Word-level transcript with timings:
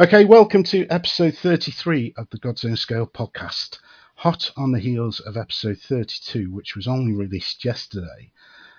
Okay, 0.00 0.24
welcome 0.24 0.62
to 0.64 0.86
episode 0.88 1.36
33 1.36 2.14
of 2.16 2.30
the 2.30 2.38
Godzone 2.38 2.78
Scale 2.78 3.06
podcast. 3.06 3.78
Hot 4.14 4.50
on 4.56 4.72
the 4.72 4.80
heels 4.80 5.20
of 5.20 5.36
episode 5.36 5.78
32, 5.78 6.50
which 6.50 6.74
was 6.74 6.88
only 6.88 7.12
released 7.12 7.66
yesterday. 7.66 8.32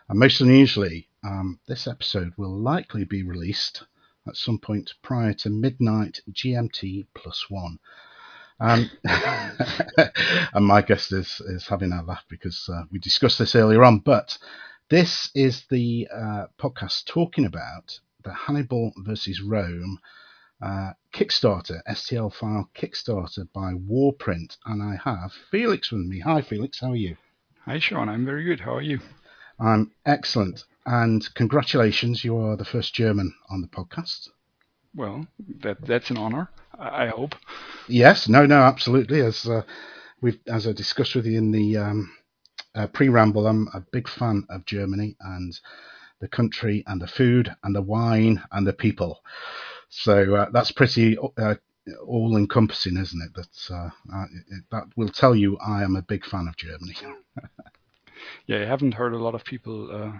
And 0.07 0.17
most 0.17 0.41
unusually, 0.41 1.09
um, 1.23 1.59
this 1.67 1.85
episode 1.85 2.33
will 2.37 2.57
likely 2.57 3.03
be 3.03 3.21
released 3.21 3.83
at 4.29 4.37
some 4.37 4.59
point 4.59 4.93
prior 5.01 5.33
to 5.33 5.49
midnight 5.49 6.21
GMT 6.31 7.07
plus 7.13 7.45
one. 7.49 7.79
Um, 8.59 8.89
and 10.53 10.65
my 10.65 10.81
guest 10.81 11.11
is, 11.11 11.41
is 11.41 11.67
having 11.67 11.91
a 11.91 12.03
laugh 12.03 12.23
because 12.29 12.69
uh, 12.71 12.83
we 12.91 12.99
discussed 12.99 13.39
this 13.39 13.55
earlier 13.55 13.83
on. 13.83 13.99
But 13.99 14.37
this 14.89 15.29
is 15.35 15.63
the 15.69 16.07
uh, 16.13 16.45
podcast 16.59 17.05
talking 17.05 17.45
about 17.45 17.99
the 18.23 18.33
Hannibal 18.33 18.91
versus 18.97 19.41
Rome 19.41 19.99
uh, 20.61 20.91
Kickstarter, 21.13 21.81
STL 21.87 22.33
file 22.33 22.69
Kickstarter 22.75 23.47
by 23.53 23.73
Warprint. 23.73 24.57
And 24.65 24.83
I 24.83 24.99
have 25.03 25.31
Felix 25.51 25.91
with 25.91 26.01
me. 26.01 26.19
Hi, 26.19 26.41
Felix. 26.41 26.79
How 26.81 26.91
are 26.91 26.95
you? 26.95 27.15
Hi, 27.65 27.79
Sean. 27.79 28.09
I'm 28.09 28.25
very 28.25 28.43
good. 28.43 28.59
How 28.59 28.75
are 28.75 28.81
you? 28.81 28.99
I'm 29.59 29.91
excellent. 30.05 30.65
And 30.91 31.23
congratulations, 31.35 32.23
you 32.23 32.35
are 32.35 32.57
the 32.57 32.65
first 32.65 32.95
German 32.95 33.31
on 33.47 33.61
the 33.61 33.67
podcast. 33.67 34.27
Well, 34.95 35.27
that 35.61 35.77
that's 35.85 36.09
an 36.09 36.17
honor. 36.17 36.49
I, 36.79 37.09
hope. 37.09 37.35
Yes, 37.87 38.27
no, 38.27 38.47
no, 38.47 38.61
absolutely. 38.61 39.21
As 39.21 39.45
uh, 39.45 39.61
we 40.19 40.39
as 40.47 40.65
I 40.65 40.71
discussed 40.71 41.13
with 41.13 41.27
you 41.27 41.37
in 41.37 41.51
the 41.51 41.77
um, 41.77 42.11
uh, 42.73 42.87
pre-ramble, 42.87 43.45
I'm 43.45 43.67
a 43.71 43.81
big 43.81 44.09
fan 44.09 44.47
of 44.49 44.65
Germany 44.65 45.15
and 45.19 45.59
the 46.21 46.27
country 46.27 46.83
and 46.87 46.99
the 46.99 47.07
food 47.07 47.55
and 47.63 47.75
the 47.75 47.83
wine 47.83 48.41
and 48.51 48.65
the 48.65 48.73
people. 48.73 49.21
So 49.89 50.37
uh, 50.37 50.49
that's 50.51 50.71
pretty 50.71 51.19
uh, 51.19 51.53
all-encompassing, 52.07 52.97
isn't 52.97 53.21
it? 53.21 53.35
That 53.35 53.75
uh, 53.75 53.89
uh, 54.11 54.25
that 54.71 54.85
will 54.95 55.09
tell 55.09 55.35
you 55.35 55.55
I 55.59 55.83
am 55.83 55.95
a 55.95 56.01
big 56.01 56.25
fan 56.25 56.47
of 56.47 56.57
Germany. 56.57 56.95
Yeah, 58.47 58.63
I 58.63 58.65
haven't 58.65 58.95
heard 58.95 59.13
a 59.13 59.17
lot 59.17 59.33
of 59.33 59.45
people 59.45 59.89
uh, 59.91 60.11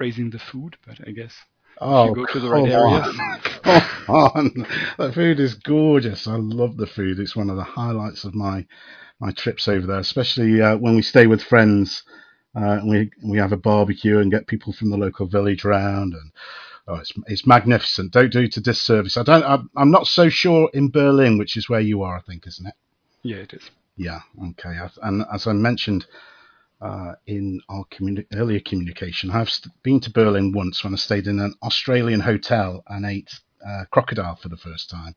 praising 0.00 0.30
the 0.30 0.38
food, 0.38 0.78
but 0.86 0.96
I 1.06 1.10
guess 1.10 1.34
Oh, 1.78 2.06
you 2.08 2.14
go 2.14 2.24
to 2.24 2.40
the 2.40 2.48
right 2.48 2.66
areas. 2.66 3.14
Come 3.62 4.14
on. 4.16 4.66
The 4.96 5.12
food 5.12 5.38
is 5.38 5.56
gorgeous. 5.56 6.26
I 6.26 6.36
love 6.36 6.78
the 6.78 6.86
food. 6.86 7.18
It's 7.18 7.36
one 7.36 7.50
of 7.50 7.56
the 7.56 7.62
highlights 7.62 8.24
of 8.24 8.34
my 8.34 8.66
my 9.18 9.30
trips 9.32 9.68
over 9.68 9.86
there, 9.86 9.98
especially 9.98 10.62
uh, 10.62 10.78
when 10.78 10.96
we 10.96 11.02
stay 11.02 11.26
with 11.26 11.42
friends. 11.42 12.02
Uh, 12.56 12.78
and 12.80 12.88
we 12.88 13.10
we 13.22 13.36
have 13.36 13.52
a 13.52 13.58
barbecue 13.58 14.20
and 14.20 14.30
get 14.30 14.46
people 14.46 14.72
from 14.72 14.88
the 14.88 14.96
local 14.96 15.26
village 15.26 15.64
round, 15.64 16.14
and 16.14 16.32
oh, 16.88 16.94
it's 16.94 17.12
it's 17.26 17.46
magnificent. 17.46 18.10
Don't 18.10 18.32
do 18.32 18.40
it 18.40 18.56
a 18.56 18.60
disservice. 18.62 19.18
I 19.18 19.22
don't. 19.22 19.44
I'm, 19.44 19.68
I'm 19.76 19.90
not 19.90 20.06
so 20.06 20.30
sure 20.30 20.70
in 20.72 20.90
Berlin, 20.90 21.36
which 21.36 21.58
is 21.58 21.68
where 21.68 21.80
you 21.80 22.02
are, 22.02 22.16
I 22.16 22.22
think, 22.22 22.46
isn't 22.46 22.66
it? 22.66 22.74
Yeah, 23.22 23.36
it 23.36 23.52
is. 23.52 23.70
Yeah. 23.98 24.20
Okay. 24.42 24.78
And 25.02 25.26
as 25.30 25.46
I 25.46 25.52
mentioned 25.52 26.06
uh, 26.80 27.12
in 27.26 27.60
our 27.68 27.84
communi- 27.92 28.26
earlier 28.34 28.60
communication, 28.60 29.30
I've 29.30 29.50
been 29.82 30.00
to 30.00 30.10
Berlin 30.12 30.52
once 30.52 30.82
when 30.82 30.94
I 30.94 30.96
stayed 30.96 31.26
in 31.26 31.40
an 31.40 31.54
Australian 31.62 32.20
hotel 32.20 32.82
and 32.88 33.04
ate 33.04 33.30
uh, 33.66 33.84
crocodile 33.90 34.36
for 34.36 34.48
the 34.48 34.56
first 34.56 34.90
time, 34.90 35.14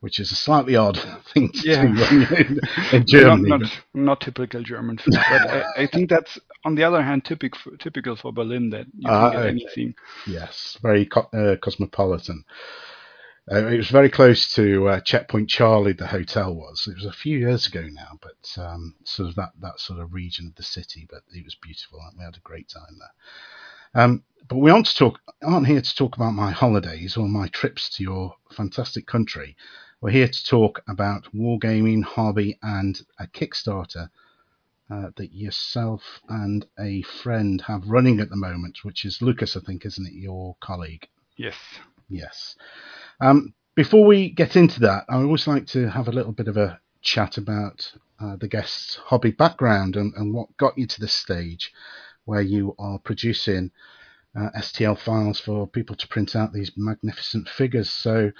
which 0.00 0.20
is 0.20 0.30
a 0.30 0.36
slightly 0.36 0.76
odd 0.76 0.96
thing 1.34 1.50
to 1.52 1.60
Yeah. 1.64 1.84
do 1.84 2.26
in, 2.30 2.60
in 2.92 3.06
Germany. 3.06 3.48
not, 3.48 3.60
not, 3.60 3.70
not 3.94 4.20
typical 4.20 4.62
German 4.62 4.98
food, 4.98 5.14
but 5.28 5.50
I, 5.52 5.82
I 5.82 5.86
think 5.86 6.10
that's 6.10 6.38
on 6.64 6.74
the 6.74 6.84
other 6.84 7.02
hand 7.02 7.24
typic, 7.24 7.54
typical 7.78 8.16
for 8.16 8.32
Berlin 8.32 8.70
that 8.70 8.86
you 8.96 9.08
can 9.10 9.30
get 9.30 9.46
anything. 9.46 9.94
Yes, 10.26 10.78
very 10.82 11.06
co- 11.06 11.28
uh, 11.32 11.56
cosmopolitan. 11.56 12.44
Uh, 13.50 13.66
it 13.66 13.78
was 13.78 13.90
very 13.90 14.08
close 14.08 14.54
to 14.54 14.88
uh, 14.88 15.00
Checkpoint 15.00 15.48
Charlie. 15.48 15.92
The 15.92 16.06
hotel 16.06 16.54
was. 16.54 16.86
It 16.86 16.94
was 16.94 17.04
a 17.04 17.12
few 17.12 17.36
years 17.38 17.66
ago 17.66 17.88
now, 17.90 18.18
but 18.22 18.62
um, 18.62 18.94
sort 19.04 19.28
of 19.28 19.34
that 19.36 19.50
that 19.60 19.80
sort 19.80 19.98
of 19.98 20.14
region 20.14 20.46
of 20.46 20.54
the 20.54 20.62
city. 20.62 21.06
But 21.10 21.22
it 21.34 21.44
was 21.44 21.56
beautiful. 21.56 22.00
We 22.16 22.22
had 22.24 22.36
a 22.36 22.40
great 22.40 22.68
time 22.68 22.98
there. 22.98 24.02
Um, 24.02 24.22
but 24.48 24.58
we 24.58 24.70
aren't 24.70 24.86
to 24.86 24.96
talk. 24.96 25.18
aren't 25.42 25.66
here 25.66 25.80
to 25.80 25.94
talk 25.96 26.16
about 26.16 26.34
my 26.34 26.52
holidays 26.52 27.16
or 27.16 27.28
my 27.28 27.48
trips 27.48 27.88
to 27.90 28.04
your 28.04 28.34
fantastic 28.52 29.06
country. 29.06 29.56
We're 30.00 30.10
here 30.10 30.28
to 30.28 30.46
talk 30.46 30.82
about 30.88 31.28
wargaming, 31.34 32.04
hobby, 32.04 32.56
and 32.62 33.00
a 33.18 33.26
Kickstarter 33.26 34.10
uh, 34.90 35.10
that 35.16 35.32
yourself 35.32 36.20
and 36.28 36.66
a 36.78 37.02
friend 37.02 37.60
have 37.62 37.88
running 37.88 38.20
at 38.20 38.30
the 38.30 38.36
moment, 38.36 38.78
which 38.84 39.04
is 39.04 39.20
Lucas, 39.20 39.56
I 39.56 39.60
think, 39.60 39.84
isn't 39.84 40.06
it? 40.06 40.14
Your 40.14 40.56
colleague. 40.60 41.08
Yes. 41.36 41.56
Yes. 42.10 42.56
Um, 43.20 43.54
before 43.76 44.04
we 44.04 44.30
get 44.30 44.56
into 44.56 44.80
that, 44.80 45.04
I 45.08 45.16
always 45.16 45.46
like 45.46 45.66
to 45.68 45.88
have 45.88 46.08
a 46.08 46.12
little 46.12 46.32
bit 46.32 46.48
of 46.48 46.56
a 46.56 46.80
chat 47.02 47.38
about 47.38 47.90
uh, 48.20 48.36
the 48.36 48.48
guest's 48.48 48.96
hobby 48.96 49.30
background 49.30 49.96
and, 49.96 50.12
and 50.16 50.34
what 50.34 50.54
got 50.58 50.76
you 50.76 50.86
to 50.86 51.00
this 51.00 51.14
stage 51.14 51.72
where 52.26 52.42
you 52.42 52.74
are 52.78 52.98
producing 52.98 53.70
uh, 54.38 54.50
STL 54.58 54.98
files 54.98 55.40
for 55.40 55.66
people 55.66 55.96
to 55.96 56.08
print 56.08 56.36
out 56.36 56.52
these 56.52 56.72
magnificent 56.76 57.48
figures. 57.48 57.90
So, 57.90 58.32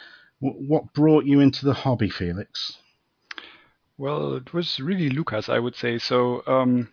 w- 0.43 0.69
what 0.69 0.93
brought 0.93 1.25
you 1.25 1.41
into 1.41 1.65
the 1.65 1.75
hobby, 1.75 2.11
Felix? 2.11 2.79
Well, 3.99 4.37
it 4.37 4.55
was 4.55 4.81
really 4.81 5.11
Lucas, 5.11 5.49
I 5.49 5.59
would 5.59 5.77
say. 5.77 5.99
So 5.99 6.43
um, 6.47 6.89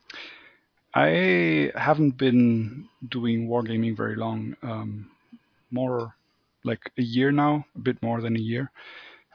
I 0.93 1.71
haven't 1.75 2.17
been 2.17 2.89
doing 3.07 3.47
wargaming 3.47 3.95
very 3.95 4.15
long, 4.15 4.55
um, 4.61 5.11
more 5.71 6.15
like 6.67 6.91
a 6.97 7.01
year 7.01 7.31
now, 7.31 7.65
a 7.75 7.79
bit 7.79 8.01
more 8.03 8.21
than 8.21 8.35
a 8.35 8.39
year. 8.51 8.71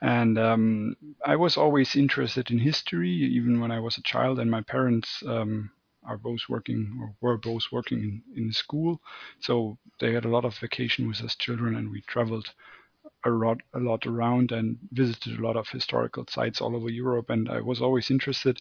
And 0.00 0.38
um, 0.38 0.96
I 1.24 1.36
was 1.36 1.56
always 1.56 1.96
interested 1.96 2.50
in 2.50 2.58
history, 2.58 3.10
even 3.10 3.60
when 3.60 3.70
I 3.70 3.80
was 3.80 3.96
a 3.96 4.02
child. 4.02 4.38
And 4.38 4.50
my 4.50 4.62
parents 4.62 5.22
um, 5.26 5.70
are 6.04 6.18
both 6.18 6.40
working, 6.48 6.98
or 7.00 7.14
were 7.20 7.38
both 7.38 7.62
working 7.70 7.98
in, 7.98 8.44
in 8.44 8.52
school, 8.52 9.00
so 9.40 9.78
they 10.00 10.12
had 10.12 10.24
a 10.24 10.28
lot 10.28 10.44
of 10.44 10.58
vacation 10.58 11.06
with 11.08 11.22
us 11.22 11.36
children, 11.36 11.76
and 11.76 11.90
we 11.90 12.00
traveled 12.02 12.48
a 13.24 13.30
lot, 13.30 13.58
a 13.74 13.78
lot 13.78 14.06
around 14.06 14.50
and 14.52 14.76
visited 14.90 15.38
a 15.38 15.42
lot 15.42 15.56
of 15.56 15.68
historical 15.68 16.24
sites 16.28 16.60
all 16.60 16.74
over 16.74 16.90
Europe. 16.90 17.30
And 17.30 17.48
I 17.48 17.60
was 17.60 17.80
always 17.80 18.10
interested. 18.10 18.60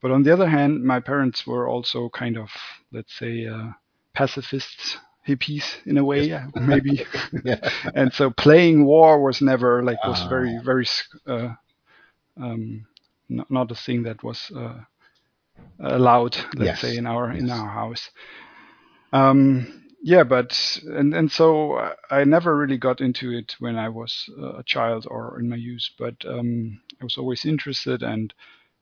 But 0.00 0.12
on 0.12 0.22
the 0.22 0.32
other 0.32 0.48
hand, 0.48 0.82
my 0.82 1.00
parents 1.00 1.46
were 1.46 1.68
also 1.68 2.08
kind 2.08 2.38
of, 2.38 2.48
let's 2.92 3.14
say, 3.18 3.46
uh, 3.46 3.72
pacifists, 4.14 4.96
hippies 5.28 5.64
in 5.86 5.98
a 5.98 6.04
way, 6.04 6.22
yeah, 6.22 6.46
maybe. 6.56 7.02
Yeah. 7.44 7.58
and 7.94 8.12
so 8.12 8.30
playing 8.30 8.84
war 8.86 9.22
was 9.22 9.40
never 9.42 9.82
like 9.84 10.06
was 10.06 10.22
Ah. 10.22 10.28
very 10.28 10.58
very 10.58 10.86
uh, 11.26 11.50
um, 12.40 12.86
not, 13.28 13.50
not 13.50 13.70
a 13.72 13.74
thing 13.76 14.02
that 14.04 14.22
was 14.24 14.50
uh, 14.56 14.80
allowed 15.80 16.36
let's 16.56 16.78
Yes, 16.78 16.80
say 16.80 16.96
in 16.96 17.06
our 17.06 17.30
in 17.32 17.50
our 17.50 17.68
house 17.70 18.10
um, 19.12 19.84
yeah 20.02 20.24
but 20.24 20.78
and 20.86 21.14
and 21.14 21.30
so 21.30 21.74
I- 21.78 21.94
I 22.10 22.24
never 22.24 22.56
really 22.56 22.78
got 22.78 23.00
into 23.00 23.30
it 23.32 23.54
when 23.58 23.76
I 23.76 23.88
was 23.88 24.28
uh, 24.38 24.58
a 24.58 24.64
child 24.64 25.06
or 25.10 25.38
in 25.40 25.48
my 25.48 25.56
youth 25.56 25.88
but 25.98 26.14
um, 26.26 26.80
I 27.00 27.04
was 27.04 27.18
always 27.18 27.44
interested 27.44 28.02
and 28.02 28.32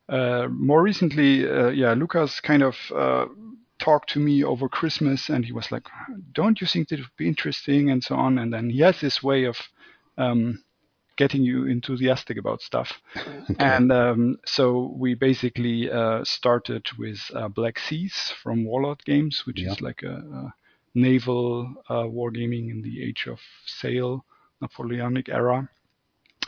uh, 0.09 0.49
more 0.51 0.83
recently 0.83 1.49
uh, 1.49 1.69
yeah 1.69 1.95
Lucas 1.95 2.41
kind 2.41 2.63
of 2.63 2.77
uh, 2.95 3.27
talked 3.79 4.11
to 4.11 4.21
me 4.21 4.43
over 4.45 4.69
Christmas 4.69 5.29
and 5.29 5.45
he 5.45 5.53
was 5.53 5.71
like, 5.73 5.87
Don't 6.33 6.61
you 6.61 6.67
think 6.67 6.89
that 6.89 6.99
would 7.01 7.17
be 7.17 7.29
interesting? 7.29 7.91
and 7.91 8.03
so 8.03 8.17
on. 8.17 8.39
And 8.39 8.53
then 8.53 8.71
he 8.71 8.81
has 8.81 9.01
this 9.01 9.23
way 9.23 9.45
of 9.45 9.59
um, 10.19 10.63
getting 11.17 11.43
you 11.43 11.67
enthusiastic 11.67 12.37
about 12.39 12.61
stuff. 12.63 13.01
And 13.59 13.91
um, 13.93 14.37
so 14.47 14.95
we 14.97 15.15
basically 15.15 15.91
uh, 15.91 16.25
started 16.25 16.87
with 16.99 17.19
uh, 17.35 17.49
Black 17.49 17.79
Seas 17.79 18.33
from 18.43 18.65
Warlord 18.65 19.05
Games, 19.05 19.43
which 19.47 19.63
Yeah. 19.63 19.73
is 19.73 19.81
like 19.81 20.03
a, 20.03 20.17
a 20.17 20.55
naval 20.95 21.75
uh, 21.89 22.05
wargaming 22.05 22.71
in 22.71 22.83
the 22.83 23.03
age 23.03 23.27
of 23.27 23.41
sail, 23.67 24.25
Napoleonic 24.61 25.29
era. 25.29 25.69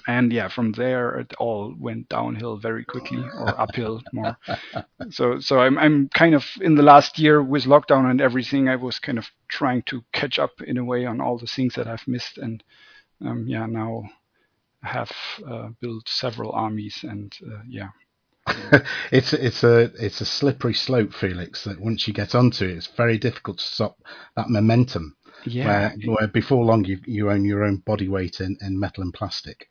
And 0.08 0.32
yeah, 0.32 0.48
from 0.48 0.72
there 0.72 1.20
it 1.20 1.34
all 1.38 1.74
went 1.78 2.08
downhill 2.10 2.58
very 2.58 2.84
quickly, 2.84 3.30
or 3.32 3.60
uphill 3.60 4.04
more. 4.12 4.38
So, 5.10 5.40
so 5.40 5.60
I'm 5.60 5.78
I'm 5.78 6.08
kind 6.10 6.34
of 6.34 6.46
in 6.60 6.76
the 6.76 6.82
last 6.82 7.18
year 7.20 7.42
with 7.42 7.64
lockdown 7.66 8.10
and 8.10 8.20
everything. 8.20 8.68
I 8.68 8.76
was 8.76 8.98
kind 9.00 9.18
of 9.18 9.30
trying 9.48 9.82
to 9.84 10.04
catch 10.12 10.38
up 10.40 10.62
in 10.62 10.78
a 10.78 10.84
way 10.84 11.06
on 11.06 11.20
all 11.20 11.38
the 11.38 11.46
things 11.46 11.76
that 11.76 11.88
I've 11.88 12.08
missed, 12.08 12.38
and 12.38 12.64
um, 13.24 13.46
yeah, 13.48 13.66
now 13.66 14.04
have 14.82 15.12
uh, 15.46 15.70
built 15.80 16.08
several 16.08 16.52
armies, 16.52 17.04
and 17.04 17.34
uh, 17.46 17.62
yeah, 17.68 17.90
it's 19.12 19.34
it's 19.34 19.64
a 19.64 19.92
it's 20.00 20.20
a 20.22 20.26
slippery 20.26 20.74
slope, 20.74 21.14
Felix. 21.14 21.64
That 21.64 21.80
once 21.80 22.08
you 22.08 22.14
get 22.14 22.34
onto 22.34 22.64
it, 22.66 22.76
it's 22.78 22.86
very 22.88 23.18
difficult 23.18 23.58
to 23.58 23.64
stop 23.64 23.98
that 24.36 24.50
momentum. 24.50 25.16
yeah, 25.44 25.66
Where, 25.66 25.96
where 26.06 26.28
before 26.28 26.64
long 26.64 26.84
you 26.84 27.00
you 27.06 27.30
own 27.30 27.44
your 27.44 27.64
own 27.64 27.78
body 27.78 28.08
weight 28.08 28.40
in, 28.40 28.58
in 28.62 28.78
metal 28.80 29.02
and 29.04 29.14
plastic. 29.14 29.68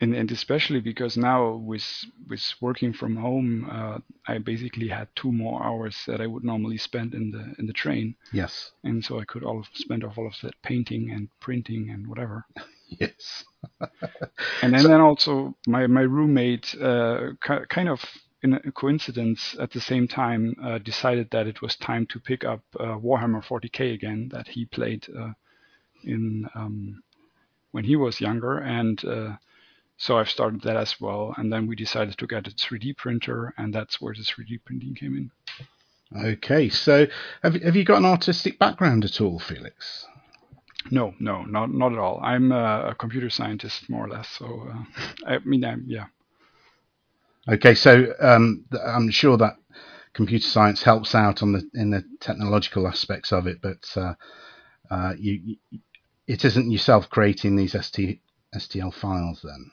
And, 0.00 0.14
and 0.14 0.30
especially 0.30 0.80
because 0.80 1.16
now 1.16 1.54
with 1.54 1.84
with 2.28 2.42
working 2.60 2.92
from 2.92 3.16
home, 3.16 3.68
uh, 3.70 3.98
I 4.26 4.38
basically 4.38 4.88
had 4.88 5.08
two 5.14 5.32
more 5.32 5.62
hours 5.64 5.96
that 6.06 6.20
I 6.20 6.26
would 6.26 6.44
normally 6.44 6.76
spend 6.78 7.14
in 7.14 7.30
the 7.30 7.54
in 7.58 7.66
the 7.66 7.72
train, 7.72 8.14
Yes. 8.32 8.72
and 8.84 9.04
so 9.04 9.18
I 9.20 9.24
could 9.24 9.42
all 9.44 9.64
spend 9.72 10.04
all 10.04 10.26
of 10.26 10.34
that 10.42 10.60
painting 10.62 11.10
and 11.12 11.28
printing 11.40 11.90
and 11.90 12.06
whatever. 12.06 12.44
Yes. 13.00 13.44
And 14.62 14.72
then, 14.72 14.84
then 14.84 15.00
also 15.00 15.56
my 15.66 15.86
my 15.88 16.02
roommate, 16.02 16.74
uh, 16.80 17.32
kind 17.68 17.88
of 17.88 18.00
in 18.42 18.54
a 18.54 18.72
coincidence, 18.72 19.56
at 19.58 19.72
the 19.72 19.80
same 19.80 20.06
time 20.06 20.54
uh, 20.62 20.78
decided 20.78 21.30
that 21.30 21.46
it 21.48 21.60
was 21.62 21.76
time 21.76 22.06
to 22.06 22.20
pick 22.20 22.44
up 22.44 22.62
uh, 22.78 22.96
Warhammer 22.98 23.42
40k 23.44 23.92
again 23.94 24.28
that 24.30 24.46
he 24.48 24.66
played 24.66 25.08
uh, 25.18 25.32
in 26.04 26.48
um, 26.54 27.02
when 27.72 27.84
he 27.84 27.96
was 27.96 28.20
younger, 28.20 28.58
and 28.58 29.04
uh, 29.04 29.36
so 29.98 30.18
I've 30.18 30.30
started 30.30 30.62
that 30.62 30.76
as 30.76 31.00
well. 31.00 31.34
And 31.38 31.52
then 31.52 31.66
we 31.66 31.76
decided 31.76 32.18
to 32.18 32.26
get 32.26 32.46
a 32.48 32.50
3D 32.50 32.96
printer, 32.96 33.54
and 33.58 33.74
that's 33.74 34.00
where 34.00 34.14
the 34.14 34.22
3D 34.22 34.60
printing 34.64 34.94
came 34.94 35.16
in. 35.16 35.30
Okay. 36.34 36.68
So, 36.68 37.06
have 37.42 37.60
have 37.62 37.76
you 37.76 37.84
got 37.84 37.98
an 37.98 38.04
artistic 38.06 38.58
background 38.58 39.04
at 39.04 39.20
all, 39.20 39.38
Felix? 39.38 40.06
No, 40.90 41.14
no, 41.20 41.42
not 41.44 41.72
not 41.72 41.92
at 41.92 41.98
all. 41.98 42.20
I'm 42.22 42.52
a 42.52 42.94
computer 42.98 43.30
scientist, 43.30 43.90
more 43.90 44.06
or 44.06 44.08
less. 44.08 44.28
So 44.28 44.68
uh, 44.72 45.02
I 45.26 45.38
mean, 45.44 45.64
I'm, 45.64 45.84
yeah. 45.88 46.06
Okay. 47.48 47.74
So, 47.74 48.14
um, 48.20 48.64
I'm 48.86 49.10
sure 49.10 49.36
that 49.38 49.56
computer 50.14 50.46
science 50.46 50.82
helps 50.82 51.14
out 51.14 51.42
on 51.42 51.52
the 51.52 51.68
in 51.74 51.90
the 51.90 52.04
technological 52.20 52.86
aspects 52.88 53.32
of 53.32 53.46
it, 53.46 53.58
but 53.62 53.84
uh, 53.96 54.14
uh, 54.90 55.14
you, 55.18 55.56
you- 55.70 55.80
it 56.26 56.44
isn't 56.44 56.70
yourself 56.72 57.08
creating 57.10 57.56
these 57.56 57.72
ST, 57.80 58.20
STL 58.54 58.92
files 58.94 59.42
then. 59.44 59.70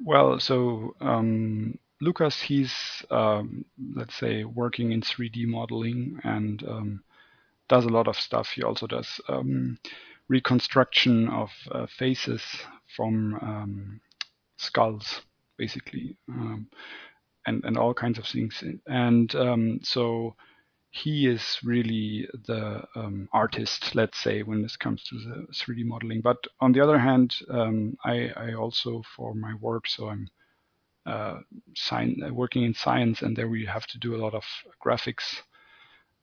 Well, 0.00 0.38
so 0.40 0.94
um, 1.00 1.78
Lucas, 2.00 2.40
he's 2.40 2.72
um, 3.10 3.64
let's 3.94 4.14
say 4.14 4.44
working 4.44 4.92
in 4.92 5.02
3D 5.02 5.46
modeling 5.46 6.20
and 6.24 6.62
um, 6.68 7.04
does 7.68 7.84
a 7.84 7.88
lot 7.90 8.08
of 8.08 8.16
stuff. 8.18 8.50
He 8.54 8.62
also 8.62 8.86
does 8.86 9.20
um, 9.28 9.78
reconstruction 10.28 11.28
of 11.28 11.50
uh, 11.72 11.86
faces 11.86 12.42
from 12.96 13.34
um, 13.36 14.00
skulls, 14.58 15.22
basically, 15.58 16.16
um, 16.30 16.68
and 17.46 17.64
and 17.64 17.78
all 17.78 17.94
kinds 17.94 18.18
of 18.18 18.26
things. 18.26 18.62
And 18.86 19.34
so 19.84 20.36
he 20.90 21.26
is 21.26 21.58
really 21.62 22.28
the 22.46 22.84
um, 22.96 23.28
artist, 23.32 23.94
let's 23.94 24.18
say, 24.18 24.42
when 24.42 24.62
this 24.62 24.76
comes 24.76 25.04
to 25.04 25.16
the 25.18 25.46
3D 25.54 25.84
modeling. 25.84 26.20
But 26.22 26.38
on 26.60 26.72
the 26.72 26.80
other 26.80 26.98
hand, 26.98 27.34
um, 27.50 27.96
I, 28.04 28.30
I 28.36 28.54
also 28.54 29.02
for 29.16 29.34
my 29.34 29.54
work, 29.60 29.86
so 29.86 30.08
I'm 30.08 30.28
uh, 31.06 31.40
sci- 31.76 32.30
working 32.30 32.64
in 32.64 32.74
science, 32.74 33.22
and 33.22 33.36
there 33.36 33.48
we 33.48 33.64
have 33.66 33.86
to 33.88 33.98
do 33.98 34.14
a 34.16 34.22
lot 34.22 34.34
of 34.34 34.44
graphics. 34.84 35.42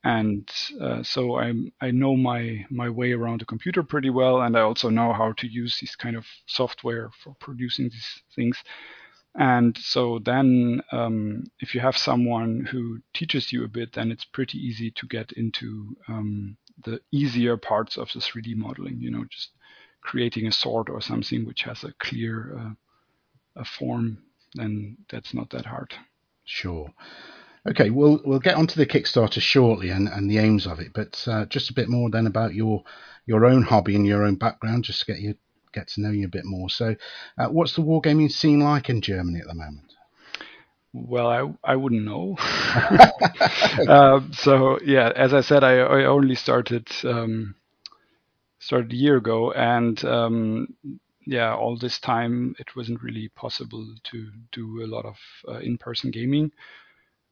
And 0.04 0.50
uh, 0.80 1.04
so 1.04 1.38
I 1.40 1.54
I 1.82 1.92
know 1.92 2.16
my 2.16 2.66
my 2.70 2.90
way 2.90 3.12
around 3.14 3.42
the 3.42 3.46
computer 3.46 3.84
pretty 3.84 4.12
well, 4.12 4.42
and 4.44 4.56
I 4.58 4.62
also 4.62 4.90
know 4.90 5.14
how 5.14 5.34
to 5.34 5.48
use 5.48 5.80
this 5.82 5.96
kind 5.96 6.16
of 6.16 6.26
software 6.48 7.10
for 7.24 7.36
producing 7.40 7.86
these 7.90 8.24
things. 8.36 8.58
And 9.38 9.78
so 9.78 10.20
then, 10.24 10.82
um, 10.92 11.44
if 11.60 11.76
you 11.76 11.82
have 11.82 11.98
someone 11.98 12.66
who 12.72 13.00
teaches 13.14 13.52
you 13.52 13.66
a 13.66 13.70
bit, 13.70 13.94
then 13.94 14.12
it's 14.12 14.26
pretty 14.26 14.58
easy 14.58 14.92
to 14.92 15.08
get 15.08 15.34
into 15.34 15.96
um, 16.08 16.58
the 16.86 17.02
easier 17.12 17.58
parts 17.58 17.98
of 17.98 18.10
the 18.14 18.20
3D 18.20 18.56
modeling. 18.56 18.98
You 19.00 19.12
know, 19.12 19.26
just 19.30 19.50
creating 20.02 20.48
a 20.48 20.52
sword 20.52 20.90
or 20.90 21.02
something 21.02 21.46
which 21.46 21.64
has 21.64 21.84
a 21.84 21.94
clear 22.00 22.58
uh, 22.58 23.62
a 23.62 23.66
form, 23.66 24.20
then 24.54 24.98
that's 25.10 25.34
not 25.34 25.50
that 25.50 25.66
hard. 25.66 25.94
Sure. 26.46 26.94
Okay, 27.68 27.90
we'll 27.90 28.22
we'll 28.24 28.40
get 28.40 28.56
onto 28.56 28.76
the 28.76 28.86
Kickstarter 28.86 29.42
shortly 29.42 29.90
and, 29.90 30.08
and 30.08 30.30
the 30.30 30.38
aims 30.38 30.68
of 30.68 30.80
it, 30.80 30.92
but 30.94 31.24
uh, 31.28 31.46
just 31.46 31.72
a 31.72 31.74
bit 31.74 31.90
more 31.90 32.10
then 32.10 32.28
about 32.28 32.54
your 32.54 32.84
your 33.26 33.46
own 33.46 33.64
hobby 33.64 33.96
and 33.96 34.06
your 34.06 34.24
own 34.24 34.36
background, 34.36 34.84
just 34.84 35.00
to 35.00 35.06
get 35.12 35.20
you 35.20 35.36
get 35.76 35.90
to 35.90 36.02
know 36.02 36.12
you 36.12 36.26
a 36.26 36.30
bit 36.30 36.46
more. 36.46 36.70
So, 36.70 36.96
uh, 37.38 37.48
what's 37.48 37.76
the 37.76 37.82
wargaming 37.82 38.32
scene 38.32 38.62
like 38.62 38.90
in 38.90 39.02
Germany 39.02 39.40
at 39.42 39.48
the 39.48 39.54
moment? 39.54 39.94
Well, 40.94 41.28
I 41.28 41.74
I 41.74 41.76
wouldn't 41.76 42.06
know. 42.06 42.38
um, 43.88 44.32
so 44.34 44.80
yeah, 44.84 45.12
as 45.16 45.34
I 45.34 45.42
said, 45.42 45.64
I, 45.64 45.80
I 45.80 46.06
only 46.06 46.36
started 46.36 46.88
um, 47.04 47.56
started 48.60 48.94
a 48.94 48.96
year 48.96 49.18
ago, 49.18 49.52
and 49.52 50.04
um, 50.06 50.76
yeah, 51.26 51.54
all 51.54 51.78
this 51.78 52.00
time 52.00 52.56
it 52.60 52.76
wasn't 52.76 53.04
really 53.04 53.28
possible 53.30 53.86
to 54.04 54.32
do 54.52 54.84
a 54.84 54.88
lot 54.88 55.06
of 55.06 55.18
uh, 55.48 55.60
in-person 55.60 56.12
gaming, 56.12 56.52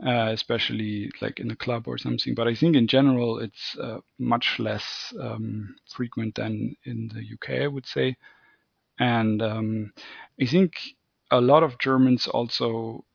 uh, 0.05 0.29
especially 0.31 1.11
like 1.21 1.39
in 1.39 1.51
a 1.51 1.55
club 1.55 1.87
or 1.87 1.97
something. 1.97 2.35
But 2.35 2.47
I 2.47 2.55
think 2.55 2.75
in 2.75 2.87
general 2.87 3.39
it's 3.39 3.77
uh, 3.77 3.99
much 4.19 4.59
less 4.59 5.13
um, 5.19 5.75
frequent 5.89 6.35
than 6.35 6.75
in 6.85 7.09
the 7.13 7.21
UK, 7.21 7.63
I 7.63 7.67
would 7.67 7.85
say, 7.85 8.17
and 8.99 9.41
um, 9.41 9.93
I 10.41 10.45
think 10.45 10.73
a 11.31 11.41
lot 11.41 11.63
of 11.63 11.79
Germans 11.79 12.27
also 12.27 13.05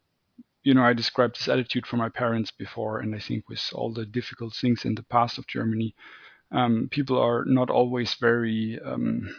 you 0.62 0.74
know, 0.74 0.82
I 0.82 0.92
described 0.92 1.38
this 1.38 1.48
attitude 1.48 1.86
from 1.86 2.00
my 2.00 2.10
parents 2.10 2.50
before, 2.50 2.98
and 2.98 3.14
I 3.14 3.18
think 3.20 3.48
with 3.48 3.62
all 3.72 3.92
the 3.92 4.04
difficult 4.04 4.54
things 4.54 4.84
in 4.84 4.94
the 4.96 5.02
past 5.04 5.38
of 5.38 5.46
Germany, 5.46 5.94
um, 6.52 6.88
people 6.90 7.18
are 7.18 7.44
not 7.46 7.70
always 7.70 8.14
very, 8.14 8.78
um, 8.84 9.34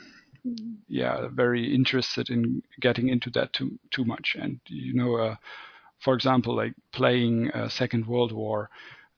yeah, 0.87 1.27
very 1.31 1.73
interested 1.73 2.29
in 2.29 2.63
getting 2.79 3.09
into 3.09 3.29
that 3.31 3.53
too 3.53 3.77
too 3.91 4.05
much. 4.05 4.35
And 4.39 4.59
you 4.67 4.93
know, 4.93 5.15
uh, 5.15 5.35
for 5.99 6.13
example, 6.13 6.55
like 6.55 6.73
playing 6.91 7.51
uh, 7.51 7.69
Second 7.69 8.07
World 8.07 8.31
War. 8.31 8.69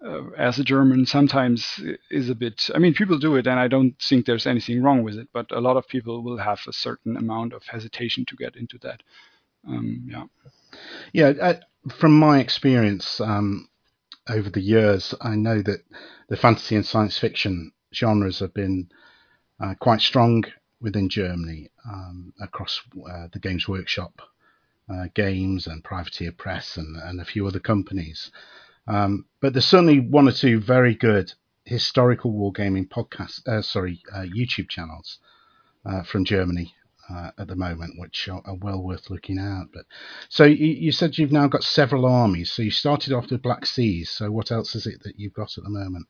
Uh, 0.04 0.31
as 0.36 0.57
a 0.57 0.63
German, 0.63 1.06
sometimes 1.06 1.80
is 2.10 2.28
a 2.28 2.33
bit. 2.33 2.72
I 2.74 2.80
mean, 2.80 2.95
people 2.95 3.19
do 3.19 3.36
it, 3.36 3.45
and 3.45 3.60
I 3.60 3.68
don't 3.68 3.94
think 4.01 4.25
there's 4.25 4.48
anything 4.48 4.81
wrong 4.81 5.04
with 5.04 5.16
it. 5.16 5.28
But 5.31 5.51
a 5.51 5.62
lot 5.62 5.78
of 5.78 5.88
people 5.88 6.24
will 6.24 6.39
have 6.39 6.60
a 6.68 6.74
certain 6.74 7.16
amount 7.16 7.54
of 7.54 7.62
hesitation 7.68 8.25
to 8.25 8.36
get 8.36 8.56
into 8.56 8.80
that. 8.80 9.04
Um, 9.68 10.07
yeah. 10.10 10.24
Yeah, 11.13 11.33
uh, 11.39 11.60
from 11.89 12.18
my 12.18 12.39
experience 12.39 13.22
um, 13.22 13.69
over 14.27 14.50
the 14.50 14.62
years, 14.62 15.13
I 15.22 15.36
know 15.36 15.62
that 15.62 15.84
the 16.30 16.38
fantasy 16.38 16.75
and 16.75 16.86
science 16.86 17.18
fiction 17.18 17.72
genres 17.94 18.39
have 18.39 18.54
been 18.54 18.89
uh, 19.60 19.75
quite 19.80 20.01
strong 20.01 20.44
within 20.80 21.10
Germany 21.10 21.69
um, 21.86 22.34
across 22.42 22.81
uh, 23.07 23.27
the 23.31 23.39
Games 23.39 23.68
Workshop 23.68 24.22
uh, 24.89 25.08
games 25.13 25.67
and 25.67 25.84
Privateer 25.84 26.32
Press 26.32 26.77
and, 26.77 26.96
and 26.98 27.20
a 27.20 27.25
few 27.25 27.48
other 27.48 27.60
companies. 27.60 28.32
Um, 28.88 29.25
but 29.39 29.53
there's 29.53 29.65
certainly 29.65 30.00
one 30.00 30.27
or 30.27 30.32
two 30.32 30.60
very 30.60 30.96
good 30.96 31.34
historical 31.65 32.34
wargaming 32.34 32.89
podcasts, 32.89 33.48
uh, 33.48 33.62
sorry, 33.62 34.01
uh, 34.13 34.22
YouTube 34.22 34.70
channels 34.70 35.20
uh, 35.86 36.03
from 36.03 36.25
Germany 36.25 36.74
uh, 37.10 37.32
at 37.38 37.48
the 37.48 37.55
moment, 37.55 38.00
which 38.00 38.27
are, 38.27 38.41
are, 38.46 38.55
well 38.55 38.82
worth 38.82 39.10
looking 39.10 39.38
at. 39.38 39.65
But 39.74 39.86
so 40.29 40.44
you, 40.44 40.67
you, 40.67 40.91
said 40.91 41.17
you've 41.17 41.32
now 41.32 41.48
got 41.48 41.63
several 41.63 42.05
armies. 42.05 42.51
So 42.51 42.62
you 42.62 42.72
started 42.72 43.13
off 43.13 43.29
with 43.29 43.41
Black 43.41 43.65
Seas. 43.65 44.10
So 44.10 44.32
what 44.32 44.51
else 44.51 44.75
is 44.75 44.88
it 44.88 45.03
that 45.03 45.20
you've 45.20 45.34
got 45.34 45.58
at 45.58 45.63
the 45.63 45.70
moment? 45.70 46.08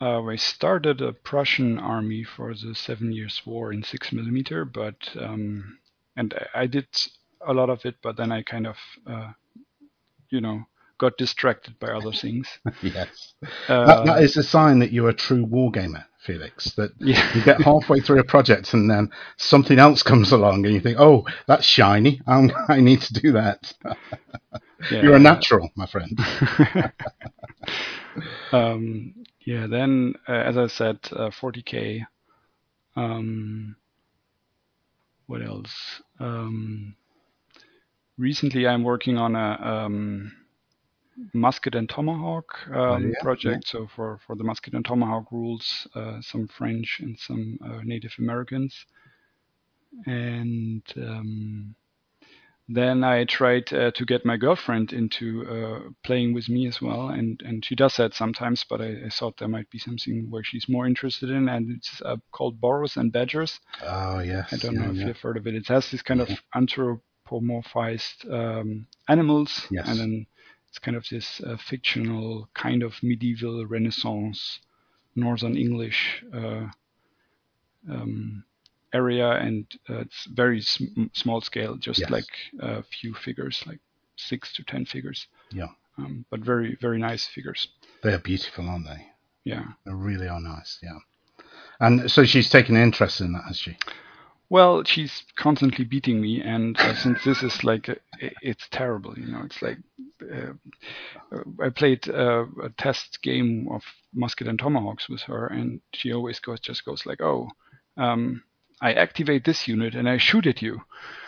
Uh, 0.00 0.20
we 0.20 0.36
started 0.36 1.00
a 1.00 1.12
Prussian 1.12 1.78
army 1.78 2.24
for 2.24 2.52
the 2.54 2.74
Seven 2.74 3.12
Years' 3.12 3.40
War 3.46 3.72
in 3.72 3.82
six 3.82 4.12
millimeter, 4.12 4.64
but 4.64 4.96
um, 5.18 5.78
and 6.16 6.34
I 6.54 6.66
did 6.66 6.88
a 7.46 7.52
lot 7.52 7.70
of 7.70 7.84
it, 7.84 7.96
but 8.02 8.16
then 8.16 8.32
I 8.32 8.42
kind 8.42 8.66
of, 8.66 8.76
uh, 9.06 9.32
you 10.30 10.40
know, 10.40 10.62
got 10.98 11.16
distracted 11.18 11.78
by 11.78 11.88
other 11.88 12.12
things. 12.12 12.48
yes, 12.82 13.34
that, 13.68 14.04
that 14.06 14.22
is 14.22 14.36
a 14.36 14.42
sign 14.42 14.78
that 14.80 14.92
you're 14.92 15.08
a 15.08 15.14
true 15.14 15.46
wargamer. 15.46 16.04
Felix, 16.24 16.72
that 16.76 16.90
yeah. 16.98 17.36
you 17.36 17.44
get 17.44 17.60
halfway 17.60 18.00
through 18.00 18.18
a 18.18 18.24
project 18.24 18.72
and 18.72 18.90
then 18.90 19.10
something 19.36 19.78
else 19.78 20.02
comes 20.02 20.32
along 20.32 20.64
and 20.64 20.74
you 20.74 20.80
think, 20.80 20.98
oh, 20.98 21.26
that's 21.46 21.66
shiny. 21.66 22.20
I'm, 22.26 22.50
i 22.68 22.80
need 22.80 23.02
to 23.02 23.12
do 23.12 23.32
that. 23.32 23.74
Yeah. 24.90 25.02
You're 25.02 25.16
a 25.16 25.18
natural, 25.18 25.70
my 25.76 25.86
friend. 25.86 26.18
um, 28.52 29.14
yeah, 29.40 29.66
then, 29.66 30.14
uh, 30.26 30.32
as 30.32 30.56
I 30.56 30.66
said, 30.68 30.98
uh, 31.12 31.30
40K. 31.30 32.06
Um, 32.96 33.76
what 35.26 35.42
else? 35.42 36.02
Um, 36.20 36.96
recently, 38.18 38.66
I'm 38.66 38.84
working 38.84 39.18
on 39.18 39.34
a 39.36 39.58
um, 39.62 40.32
Musket 41.32 41.74
and 41.74 41.88
Tomahawk 41.88 42.46
um, 42.68 42.74
oh, 42.76 42.98
yeah, 42.98 43.22
project. 43.22 43.64
Yeah. 43.66 43.80
So 43.80 43.88
for, 43.94 44.18
for 44.26 44.36
the 44.36 44.44
Musket 44.44 44.74
and 44.74 44.84
Tomahawk 44.84 45.30
rules, 45.30 45.86
uh, 45.94 46.20
some 46.20 46.48
French 46.48 47.00
and 47.00 47.18
some 47.18 47.58
uh, 47.64 47.80
Native 47.84 48.12
Americans. 48.18 48.74
And 50.06 50.82
um, 50.96 51.76
then 52.68 53.04
I 53.04 53.24
tried 53.24 53.72
uh, 53.72 53.90
to 53.92 54.04
get 54.04 54.24
my 54.24 54.36
girlfriend 54.36 54.92
into 54.92 55.46
uh, 55.46 55.90
playing 56.02 56.32
with 56.32 56.48
me 56.48 56.66
as 56.66 56.80
well, 56.80 57.08
and, 57.08 57.40
and 57.44 57.64
she 57.64 57.76
does 57.76 57.96
that 57.96 58.14
sometimes. 58.14 58.64
But 58.68 58.80
I, 58.80 59.04
I, 59.06 59.08
thought 59.10 59.36
there 59.36 59.48
might 59.48 59.70
be 59.70 59.78
something 59.78 60.28
where 60.30 60.42
she's 60.42 60.68
more 60.68 60.86
interested 60.86 61.30
in, 61.30 61.48
and 61.48 61.70
it's 61.70 62.00
uh, 62.04 62.16
called 62.32 62.60
Burrows 62.60 62.96
and 62.96 63.12
Badgers. 63.12 63.60
Oh 63.84 64.20
yes. 64.20 64.52
I 64.52 64.56
don't 64.56 64.74
yeah, 64.74 64.86
know 64.86 64.90
if 64.92 65.06
you've 65.06 65.20
heard 65.20 65.36
of 65.36 65.46
it. 65.46 65.54
It 65.54 65.68
has 65.68 65.90
this 65.90 66.02
kind 66.02 66.22
of 66.22 66.30
anthropomorphized 67.28 68.30
um, 68.32 68.86
animals, 69.08 69.66
Yes. 69.70 69.88
and 69.88 69.98
then 69.98 70.26
it's 70.68 70.78
kind 70.78 70.96
of 70.96 71.06
this 71.10 71.40
uh, 71.40 71.56
fictional 71.56 72.48
kind 72.54 72.82
of 72.82 72.94
medieval 73.02 73.64
Renaissance 73.66 74.60
Northern 75.16 75.56
English 75.56 76.24
uh, 76.32 76.66
um, 77.88 78.44
area, 78.92 79.30
and 79.32 79.66
uh, 79.88 80.00
it's 80.00 80.26
very 80.26 80.60
sm- 80.60 81.04
small 81.12 81.40
scale, 81.40 81.76
just 81.76 82.00
Yes. 82.00 82.10
like 82.10 82.26
a 82.60 82.82
few 82.82 83.14
figures, 83.14 83.62
like 83.66 83.80
six 84.16 84.52
to 84.54 84.64
ten 84.64 84.84
figures. 84.84 85.26
Yeah. 85.52 85.68
Um, 85.96 86.24
but 86.30 86.40
very 86.40 86.76
very 86.80 86.98
nice 86.98 87.24
figures. 87.26 87.68
They 88.02 88.12
are 88.12 88.18
beautiful, 88.18 88.68
aren't 88.68 88.86
they? 88.86 89.06
Yeah. 89.44 89.64
They 89.86 89.92
really 89.92 90.26
are 90.28 90.40
nice. 90.40 90.78
Yeah. 90.82 90.98
And 91.80 92.10
so 92.10 92.24
she's 92.24 92.48
taken 92.50 92.76
an 92.76 92.82
interest 92.82 93.20
in 93.20 93.32
that, 93.32 93.44
has 93.46 93.58
she? 93.58 93.76
Well, 94.50 94.84
she's 94.84 95.24
constantly 95.36 95.84
beating 95.84 96.20
me, 96.20 96.40
and 96.42 96.78
uh, 96.78 96.94
since 96.94 97.24
this 97.24 97.42
is 97.42 97.64
like, 97.64 97.88
a, 97.88 97.96
i- 98.22 98.32
it's 98.42 98.68
terrible, 98.70 99.18
you 99.18 99.26
know. 99.26 99.42
It's 99.44 99.60
like 99.62 99.78
uh, 100.32 100.52
I 101.62 101.70
played 101.70 102.08
uh, 102.08 102.44
a 102.62 102.68
test 102.78 103.20
game 103.22 103.68
of 103.70 103.82
musket 104.12 104.46
and 104.46 104.58
tomahawks 104.58 105.08
with 105.08 105.22
her, 105.22 105.46
and 105.46 105.80
she 105.94 106.12
always 106.12 106.38
goes, 106.40 106.60
just 106.60 106.84
goes 106.84 107.06
like, 107.06 107.20
"Oh, 107.20 107.48
um, 107.96 108.42
I 108.80 108.92
activate 108.92 109.44
this 109.44 109.66
unit 109.66 109.94
and 109.94 110.08
I 110.08 110.18
shoot 110.18 110.46
at 110.46 110.62
you," 110.62 110.80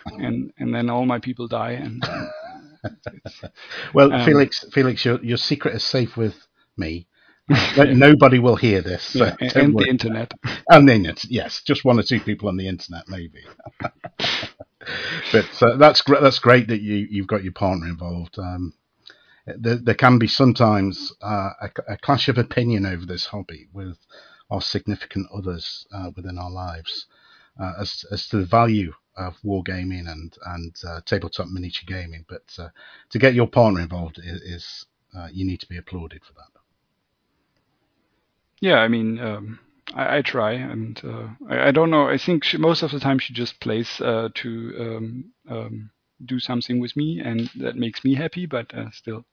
and 0.06 0.52
and 0.58 0.74
then 0.74 0.90
all 0.90 1.06
my 1.06 1.18
people 1.18 1.48
die, 1.48 1.72
and 1.72 2.02
Well, 3.94 4.12
Um, 4.12 4.24
Felix, 4.24 4.64
Felix, 4.72 5.04
your 5.04 5.22
your 5.24 5.38
secret 5.38 5.74
is 5.74 5.82
safe 5.84 6.16
with 6.16 6.34
me. 6.76 7.06
Nobody 7.76 8.38
will 8.38 8.56
hear 8.56 8.80
this. 8.82 9.02
So 9.02 9.24
yeah, 9.24 9.50
and, 9.54 9.74
worry. 9.74 9.84
the 9.84 9.90
internet. 9.90 10.32
And 10.68 10.88
then 10.88 11.06
it's 11.06 11.24
yes, 11.26 11.62
just 11.62 11.84
one 11.84 11.98
or 11.98 12.02
two 12.02 12.20
people 12.20 12.48
on 12.48 12.56
the 12.56 12.66
internet, 12.66 13.04
maybe. 13.08 13.44
but 15.32 15.62
uh, 15.62 15.76
that's 15.76 16.00
great. 16.02 16.22
That's 16.22 16.40
great 16.40 16.68
that 16.68 16.80
you 16.80 17.06
you've 17.08 17.28
got 17.28 17.44
your 17.44 17.52
partner 17.52 17.86
involved. 17.86 18.38
Um, 18.38 18.72
there, 19.46 19.76
there 19.76 19.94
can 19.94 20.18
be 20.18 20.26
sometimes 20.26 21.12
uh, 21.22 21.50
a, 21.60 21.70
a 21.88 21.96
clash 21.98 22.28
of 22.28 22.36
opinion 22.36 22.84
over 22.84 23.06
this 23.06 23.26
hobby 23.26 23.68
with 23.72 23.96
our 24.50 24.60
significant 24.60 25.28
others 25.32 25.86
uh, 25.92 26.10
within 26.16 26.38
our 26.38 26.50
lives 26.50 27.06
uh, 27.60 27.74
as 27.80 28.04
as 28.10 28.26
to 28.28 28.38
the 28.38 28.46
value 28.46 28.92
of 29.16 29.36
wargaming 29.44 30.10
and 30.10 30.36
and 30.46 30.74
uh, 30.86 31.00
tabletop 31.06 31.48
miniature 31.48 31.84
gaming. 31.86 32.24
But 32.28 32.52
uh, 32.58 32.68
to 33.10 33.18
get 33.18 33.34
your 33.34 33.46
partner 33.46 33.80
involved 33.80 34.18
is, 34.18 34.42
is 34.42 34.86
uh, 35.16 35.28
you 35.32 35.44
need 35.46 35.60
to 35.60 35.68
be 35.68 35.78
applauded 35.78 36.24
for 36.24 36.32
that. 36.34 36.55
Yeah, 38.60 38.78
I 38.78 38.88
mean, 38.88 39.18
um, 39.18 39.58
I, 39.94 40.18
I 40.18 40.22
try, 40.22 40.52
and 40.52 41.00
uh, 41.04 41.28
I, 41.48 41.68
I 41.68 41.70
don't 41.72 41.90
know. 41.90 42.08
I 42.08 42.18
think 42.18 42.44
she, 42.44 42.56
most 42.58 42.82
of 42.82 42.90
the 42.90 43.00
time 43.00 43.18
she 43.18 43.32
just 43.34 43.60
plays 43.60 44.00
uh, 44.00 44.28
to 44.34 44.74
um, 44.78 45.32
um, 45.48 45.90
do 46.24 46.38
something 46.40 46.80
with 46.80 46.96
me, 46.96 47.20
and 47.20 47.50
that 47.56 47.76
makes 47.76 48.04
me 48.04 48.14
happy. 48.14 48.46
But 48.46 48.74
uh, 48.74 48.90
still, 48.90 49.24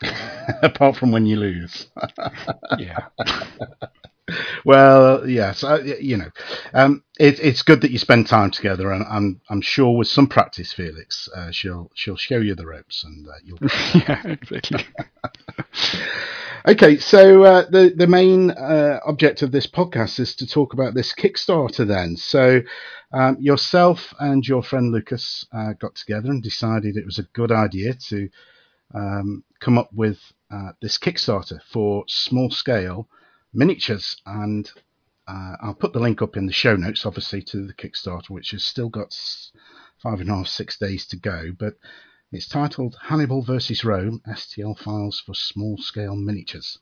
Apart 0.62 0.96
from 0.96 1.12
when 1.12 1.26
you 1.26 1.36
lose. 1.36 1.88
yeah, 2.76 3.00
Well, 4.64 5.28
yes, 5.28 5.62
uh, 5.64 5.80
y- 5.84 5.96
you 6.00 6.16
know, 6.16 6.30
um, 6.74 7.04
it, 7.18 7.38
it's 7.40 7.62
good 7.62 7.80
that 7.82 7.90
you 7.90 7.98
spend 7.98 8.26
time 8.26 8.50
together, 8.50 8.90
and 8.92 9.04
I'm 9.08 9.40
I'm 9.48 9.60
sure 9.60 9.96
with 9.96 10.08
some 10.08 10.26
practice, 10.26 10.72
Felix, 10.72 11.28
uh, 11.34 11.50
she'll 11.50 11.90
she'll 11.94 12.16
show 12.16 12.38
you 12.38 12.54
the 12.54 12.66
ropes, 12.66 13.04
and 13.04 13.26
uh, 13.26 13.32
you'll. 13.44 13.58
yeah, 13.94 14.22
exactly. 14.26 14.84
Okay, 16.66 16.98
so 16.98 17.44
uh, 17.44 17.70
the 17.70 17.92
the 17.96 18.06
main 18.06 18.50
uh, 18.50 19.00
object 19.06 19.42
of 19.42 19.52
this 19.52 19.66
podcast 19.66 20.18
is 20.18 20.34
to 20.36 20.46
talk 20.46 20.72
about 20.72 20.94
this 20.94 21.14
Kickstarter. 21.14 21.86
Then, 21.86 22.16
so 22.16 22.60
um, 23.12 23.36
yourself 23.40 24.14
and 24.18 24.46
your 24.46 24.62
friend 24.62 24.92
Lucas 24.92 25.46
uh, 25.52 25.72
got 25.74 25.94
together 25.94 26.30
and 26.30 26.42
decided 26.42 26.96
it 26.96 27.06
was 27.06 27.18
a 27.18 27.28
good 27.34 27.52
idea 27.52 27.94
to 28.08 28.28
um, 28.94 29.44
come 29.60 29.78
up 29.78 29.90
with 29.92 30.18
uh, 30.50 30.72
this 30.80 30.98
Kickstarter 30.98 31.60
for 31.72 32.04
small 32.08 32.50
scale 32.50 33.08
miniatures. 33.52 34.16
And 34.26 34.70
uh, 35.28 35.56
I'll 35.62 35.74
put 35.74 35.92
the 35.92 36.00
link 36.00 36.22
up 36.22 36.36
in 36.36 36.46
the 36.46 36.52
show 36.52 36.76
notes, 36.76 37.06
obviously, 37.06 37.42
to 37.42 37.66
the 37.66 37.74
Kickstarter, 37.74 38.30
which 38.30 38.50
has 38.50 38.64
still 38.64 38.88
got 38.88 39.16
five 40.02 40.20
and 40.20 40.30
a 40.30 40.34
half, 40.34 40.46
six 40.46 40.78
days 40.78 41.06
to 41.08 41.16
go. 41.16 41.52
But 41.58 41.74
it's 42.32 42.48
titled 42.48 42.96
Hannibal 43.02 43.42
versus 43.42 43.84
Rome 43.84 44.20
STL 44.26 44.78
Files 44.78 45.22
for 45.24 45.34
Small 45.34 45.78
Scale 45.78 46.16
Miniatures. 46.16 46.78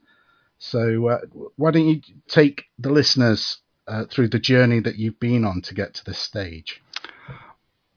So, 0.58 1.08
uh, 1.08 1.20
why 1.56 1.70
don't 1.70 1.86
you 1.86 2.00
take 2.28 2.64
the 2.78 2.90
listeners 2.90 3.58
uh, 3.86 4.06
through 4.06 4.28
the 4.28 4.38
journey 4.38 4.80
that 4.80 4.96
you've 4.96 5.20
been 5.20 5.44
on 5.44 5.60
to 5.62 5.74
get 5.74 5.94
to 5.94 6.04
this 6.04 6.18
stage? 6.18 6.80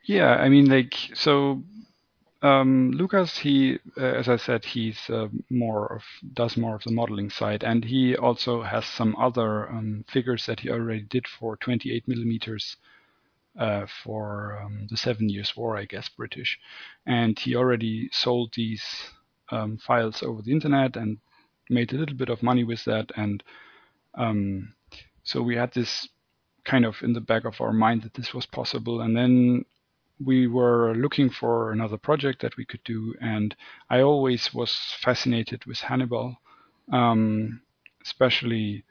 Yeah, 0.04 0.36
I 0.36 0.50
mean, 0.50 0.66
like, 0.66 0.94
so 1.14 1.64
um, 2.42 2.92
Lucas, 2.92 3.38
he, 3.38 3.80
uh, 3.98 4.04
as 4.04 4.30
I 4.30 4.38
said, 4.38 4.64
he's 4.66 5.10
uh, 5.10 5.28
more 5.50 5.92
of 5.92 6.04
does 6.34 6.58
more 6.58 6.76
of 6.76 6.84
the 6.84 6.92
modeling 6.92 7.30
side, 7.30 7.64
and 7.64 7.84
he 7.84 8.16
also 8.16 8.62
has 8.62 8.86
some 8.86 9.16
other 9.16 9.70
um, 9.70 10.06
figures 10.12 10.46
that 10.46 10.60
he 10.60 10.70
already 10.70 11.02
did 11.02 11.28
for 11.28 11.58
28 11.58 12.08
millimeters 12.08 12.78
uh, 13.58 13.86
for 14.04 14.60
um, 14.64 14.88
the 14.90 14.98
Seven 14.98 15.30
Years' 15.30 15.56
War, 15.56 15.78
I 15.78 15.86
guess, 15.86 16.10
British, 16.10 16.60
and 17.06 17.38
he 17.38 17.56
already 17.56 18.10
sold 18.12 18.54
these 18.56 18.84
um, 19.52 19.78
files 19.78 20.22
over 20.22 20.42
the 20.42 20.52
internet 20.52 20.96
and 20.96 21.18
made 21.70 21.92
a 21.92 21.98
little 21.98 22.16
bit 22.16 22.30
of 22.30 22.44
money 22.44 22.64
with 22.64 22.84
that, 22.86 23.12
and 23.16 23.44
um, 24.16 24.74
so 25.24 25.42
we 25.42 25.56
had 25.56 25.74
this 25.74 26.08
kind 26.66 26.86
of 26.86 26.96
in 27.02 27.14
the 27.14 27.22
back 27.22 27.46
of 27.46 27.60
our 27.62 27.74
mind 27.74 28.04
that 28.04 28.14
this 28.14 28.34
was 28.34 28.46
possible, 28.46 29.02
and 29.02 29.16
then 29.16 29.66
we 30.24 30.48
were 30.48 30.96
looking 30.96 31.30
for 31.30 31.72
another 31.72 31.98
project 31.98 32.42
that 32.42 32.58
we 32.58 32.66
could 32.66 32.84
do, 32.84 33.14
and 33.22 33.56
I 33.90 34.02
always 34.02 34.54
was 34.54 34.76
fascinated 35.00 35.66
with 35.66 35.80
Hannibal, 35.80 36.38
um, 36.92 37.62
especially. 38.04 38.84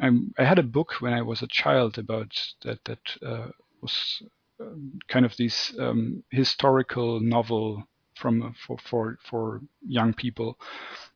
I'm, 0.00 0.32
I 0.38 0.44
had 0.44 0.60
a 0.60 0.62
book 0.62 0.92
when 1.00 1.12
I 1.12 1.22
was 1.22 1.42
a 1.42 1.48
child 1.48 1.98
about 1.98 2.30
that 2.62 2.84
that 2.84 3.16
uh, 3.20 3.48
was 3.80 4.22
um, 4.60 4.98
kind 5.08 5.24
of 5.24 5.36
this 5.36 5.74
um, 5.78 6.22
historical 6.30 7.20
novel 7.20 7.84
from 8.16 8.54
for 8.66 8.78
for 8.78 9.18
for 9.28 9.60
young 9.86 10.12
people, 10.12 10.58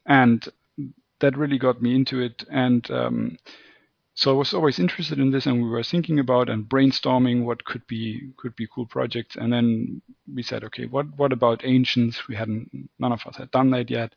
and 0.07 0.49
that 1.21 1.37
really 1.37 1.59
got 1.59 1.83
me 1.83 1.95
into 1.95 2.21
it. 2.21 2.45
And 2.51 2.89
um, 2.91 3.39
so 4.15 4.31
I 4.31 4.35
was 4.35 4.53
always 4.55 4.79
interested 4.79 5.19
in 5.19 5.31
this, 5.31 5.47
and 5.47 5.63
we 5.63 5.69
were 5.69 5.83
thinking 5.83 6.19
about 6.19 6.49
and 6.49 6.69
brainstorming 6.69 7.45
what 7.45 7.65
could 7.65 7.87
be 7.87 8.31
could 8.37 8.55
be 8.57 8.69
cool 8.73 8.87
projects. 8.87 9.37
And 9.37 9.53
then 9.53 10.03
we 10.33 10.43
said, 10.43 10.65
okay, 10.65 10.87
what 10.87 11.07
what 11.17 11.33
about 11.33 11.65
ancients? 11.65 12.29
We 12.29 12.37
hadn't 12.37 12.91
none 12.99 13.13
of 13.13 13.27
us 13.27 13.37
had 13.37 13.51
done 13.51 13.71
that 13.71 13.91
yet, 13.91 14.15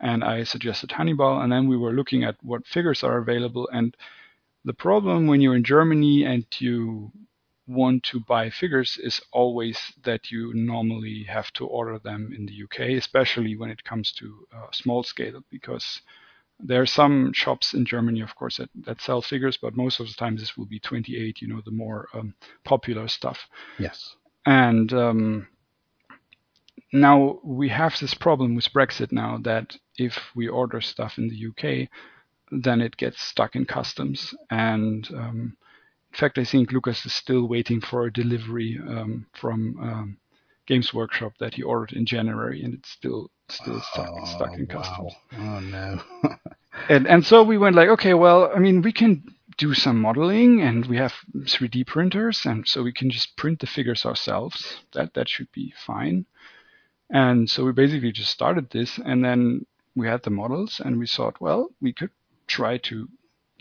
and 0.00 0.22
I 0.24 0.44
suggested 0.44 0.92
Hannibal. 0.92 1.40
And 1.40 1.52
then 1.52 1.68
we 1.68 1.76
were 1.76 1.92
looking 1.92 2.24
at 2.24 2.36
what 2.42 2.66
figures 2.66 3.02
are 3.02 3.18
available. 3.18 3.68
And 3.72 3.96
the 4.64 4.74
problem 4.74 5.26
when 5.26 5.40
you're 5.40 5.56
in 5.56 5.64
Germany 5.64 6.24
and 6.24 6.46
you 6.58 7.10
want 7.66 8.02
to 8.04 8.20
buy 8.20 8.50
figures 8.50 8.98
is 9.02 9.20
always 9.32 9.78
that 10.02 10.30
you 10.30 10.52
normally 10.54 11.24
have 11.24 11.52
to 11.52 11.66
order 11.66 11.98
them 11.98 12.32
in 12.36 12.46
the 12.46 12.64
UK, 12.64 12.98
especially 12.98 13.56
when 13.56 13.70
it 13.70 13.84
comes 13.84 14.12
to 14.12 14.46
uh, 14.54 14.66
small 14.72 15.02
scale, 15.02 15.42
because 15.50 16.02
there 16.58 16.80
are 16.80 16.86
some 16.86 17.32
shops 17.32 17.74
in 17.74 17.84
Germany, 17.84 18.20
of 18.20 18.34
course, 18.34 18.56
that, 18.58 18.70
that 18.86 19.00
sell 19.00 19.22
figures, 19.22 19.56
but 19.56 19.76
most 19.76 20.00
of 20.00 20.06
the 20.06 20.14
time 20.14 20.36
this 20.36 20.56
will 20.56 20.66
be 20.66 20.78
28, 20.78 21.40
you 21.40 21.48
know, 21.48 21.62
the 21.64 21.70
more 21.70 22.08
um, 22.14 22.34
popular 22.64 23.08
stuff. 23.08 23.48
Yes. 23.78 24.16
And 24.46 24.92
um, 24.92 25.48
now 26.92 27.40
we 27.42 27.68
have 27.68 27.98
this 28.00 28.14
problem 28.14 28.54
with 28.54 28.72
Brexit 28.72 29.12
now 29.12 29.38
that 29.42 29.76
if 29.96 30.18
we 30.34 30.48
order 30.48 30.80
stuff 30.80 31.18
in 31.18 31.28
the 31.28 31.46
UK, 31.48 31.88
then 32.50 32.80
it 32.80 32.96
gets 32.96 33.22
stuck 33.22 33.56
in 33.56 33.64
customs. 33.64 34.34
And 34.50 35.08
um, 35.14 35.56
in 36.12 36.18
fact, 36.18 36.38
I 36.38 36.44
think 36.44 36.72
Lucas 36.72 37.06
is 37.06 37.12
still 37.12 37.46
waiting 37.48 37.80
for 37.80 38.06
a 38.06 38.12
delivery 38.12 38.78
um, 38.88 39.26
from 39.34 39.78
um, 39.80 40.18
Games 40.66 40.92
Workshop 40.94 41.34
that 41.38 41.54
he 41.54 41.62
ordered 41.62 41.92
in 41.92 42.06
January, 42.06 42.62
and 42.62 42.74
it's 42.74 42.90
still 42.90 43.30
still 43.48 43.80
stuck, 43.80 44.10
stuck 44.26 44.58
in 44.58 44.66
Oh, 44.70 44.74
wow. 44.76 45.08
customs. 45.08 45.14
Oh 45.38 45.60
no. 45.60 46.02
And 46.88 47.06
and 47.06 47.24
so 47.24 47.42
we 47.42 47.58
went 47.58 47.76
like, 47.76 47.88
okay, 47.88 48.14
well, 48.14 48.50
I 48.54 48.58
mean, 48.58 48.82
we 48.82 48.92
can 48.92 49.22
do 49.58 49.74
some 49.74 50.00
modeling, 50.00 50.60
and 50.62 50.86
we 50.86 50.96
have 50.96 51.14
3D 51.46 51.84
printers, 51.84 52.44
and 52.46 52.66
so 52.66 52.82
we 52.82 52.92
can 52.92 53.10
just 53.10 53.36
print 53.36 53.60
the 53.60 53.66
figures 53.66 54.04
ourselves. 54.06 54.82
That 54.92 55.14
that 55.14 55.28
should 55.28 55.50
be 55.52 55.72
fine. 55.76 56.26
And 57.10 57.48
so 57.50 57.64
we 57.64 57.72
basically 57.72 58.12
just 58.12 58.30
started 58.30 58.70
this, 58.70 58.98
and 58.98 59.24
then 59.24 59.66
we 59.94 60.06
had 60.08 60.22
the 60.22 60.30
models, 60.30 60.80
and 60.84 60.98
we 60.98 61.06
thought, 61.06 61.40
well, 61.40 61.70
we 61.80 61.92
could 61.92 62.10
try 62.46 62.78
to 62.78 63.08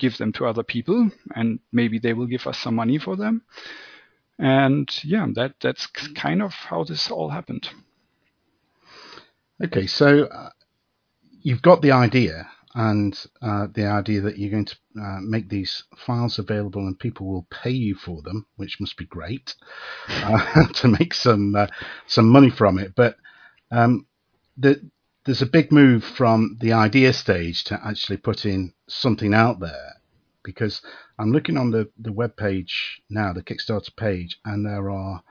give 0.02 0.18
them 0.18 0.34
to 0.34 0.46
other 0.48 0.64
people, 0.64 1.12
and 1.36 1.60
maybe 1.72 2.00
they 2.00 2.14
will 2.14 2.26
give 2.26 2.48
us 2.48 2.58
some 2.58 2.76
money 2.76 2.98
for 2.98 3.16
them. 3.16 3.44
And 4.40 4.90
yeah, 5.04 5.28
that 5.36 5.54
that's 5.62 5.86
kind 5.88 6.42
of 6.42 6.52
how 6.52 6.84
this 6.84 7.12
all 7.12 7.30
happened. 7.30 7.70
Okay, 9.64 9.86
so 9.86 10.26
uh, 10.26 10.50
you've 11.44 11.62
got 11.62 11.84
the 11.84 11.92
idea, 11.92 12.50
and 12.74 13.18
uh, 13.42 13.68
the 13.74 13.86
idea 13.86 14.22
that 14.22 14.40
you're 14.40 14.50
going 14.50 14.66
to 14.66 14.78
uh, 15.00 15.20
make 15.22 15.50
these 15.50 15.84
files 15.96 16.40
available 16.40 16.88
and 16.88 16.98
people 16.98 17.28
will 17.28 17.48
pay 17.52 17.72
you 17.72 17.96
for 17.96 18.22
them, 18.24 18.48
which 18.56 18.80
must 18.80 18.98
be 18.98 19.06
great 19.06 19.54
uh, 20.10 20.68
to 20.74 20.88
make 20.88 21.14
some 21.14 21.56
uh, 21.56 21.68
some 22.08 22.28
money 22.28 22.50
from 22.50 22.80
it. 22.80 22.94
But 22.96 23.18
um, 23.72 24.08
the, 24.58 24.82
there's 25.26 25.42
a 25.42 25.48
big 25.48 25.72
move 25.72 26.04
from 26.04 26.58
the 26.60 26.74
idea 26.74 27.14
stage 27.14 27.64
to 27.66 27.80
actually 27.86 28.18
putting 28.18 28.74
something 28.88 29.34
out 29.34 29.60
there 29.60 29.94
because 30.44 30.82
I'm 31.20 31.32
looking 31.32 31.58
on 31.58 31.72
the, 31.72 31.90
the 32.00 32.12
web 32.12 32.36
page 32.36 33.02
now, 33.10 33.32
the 33.32 33.44
Kickstarter 33.44 33.96
page, 33.96 34.40
and 34.44 34.66
there 34.66 34.90
are 34.90 35.22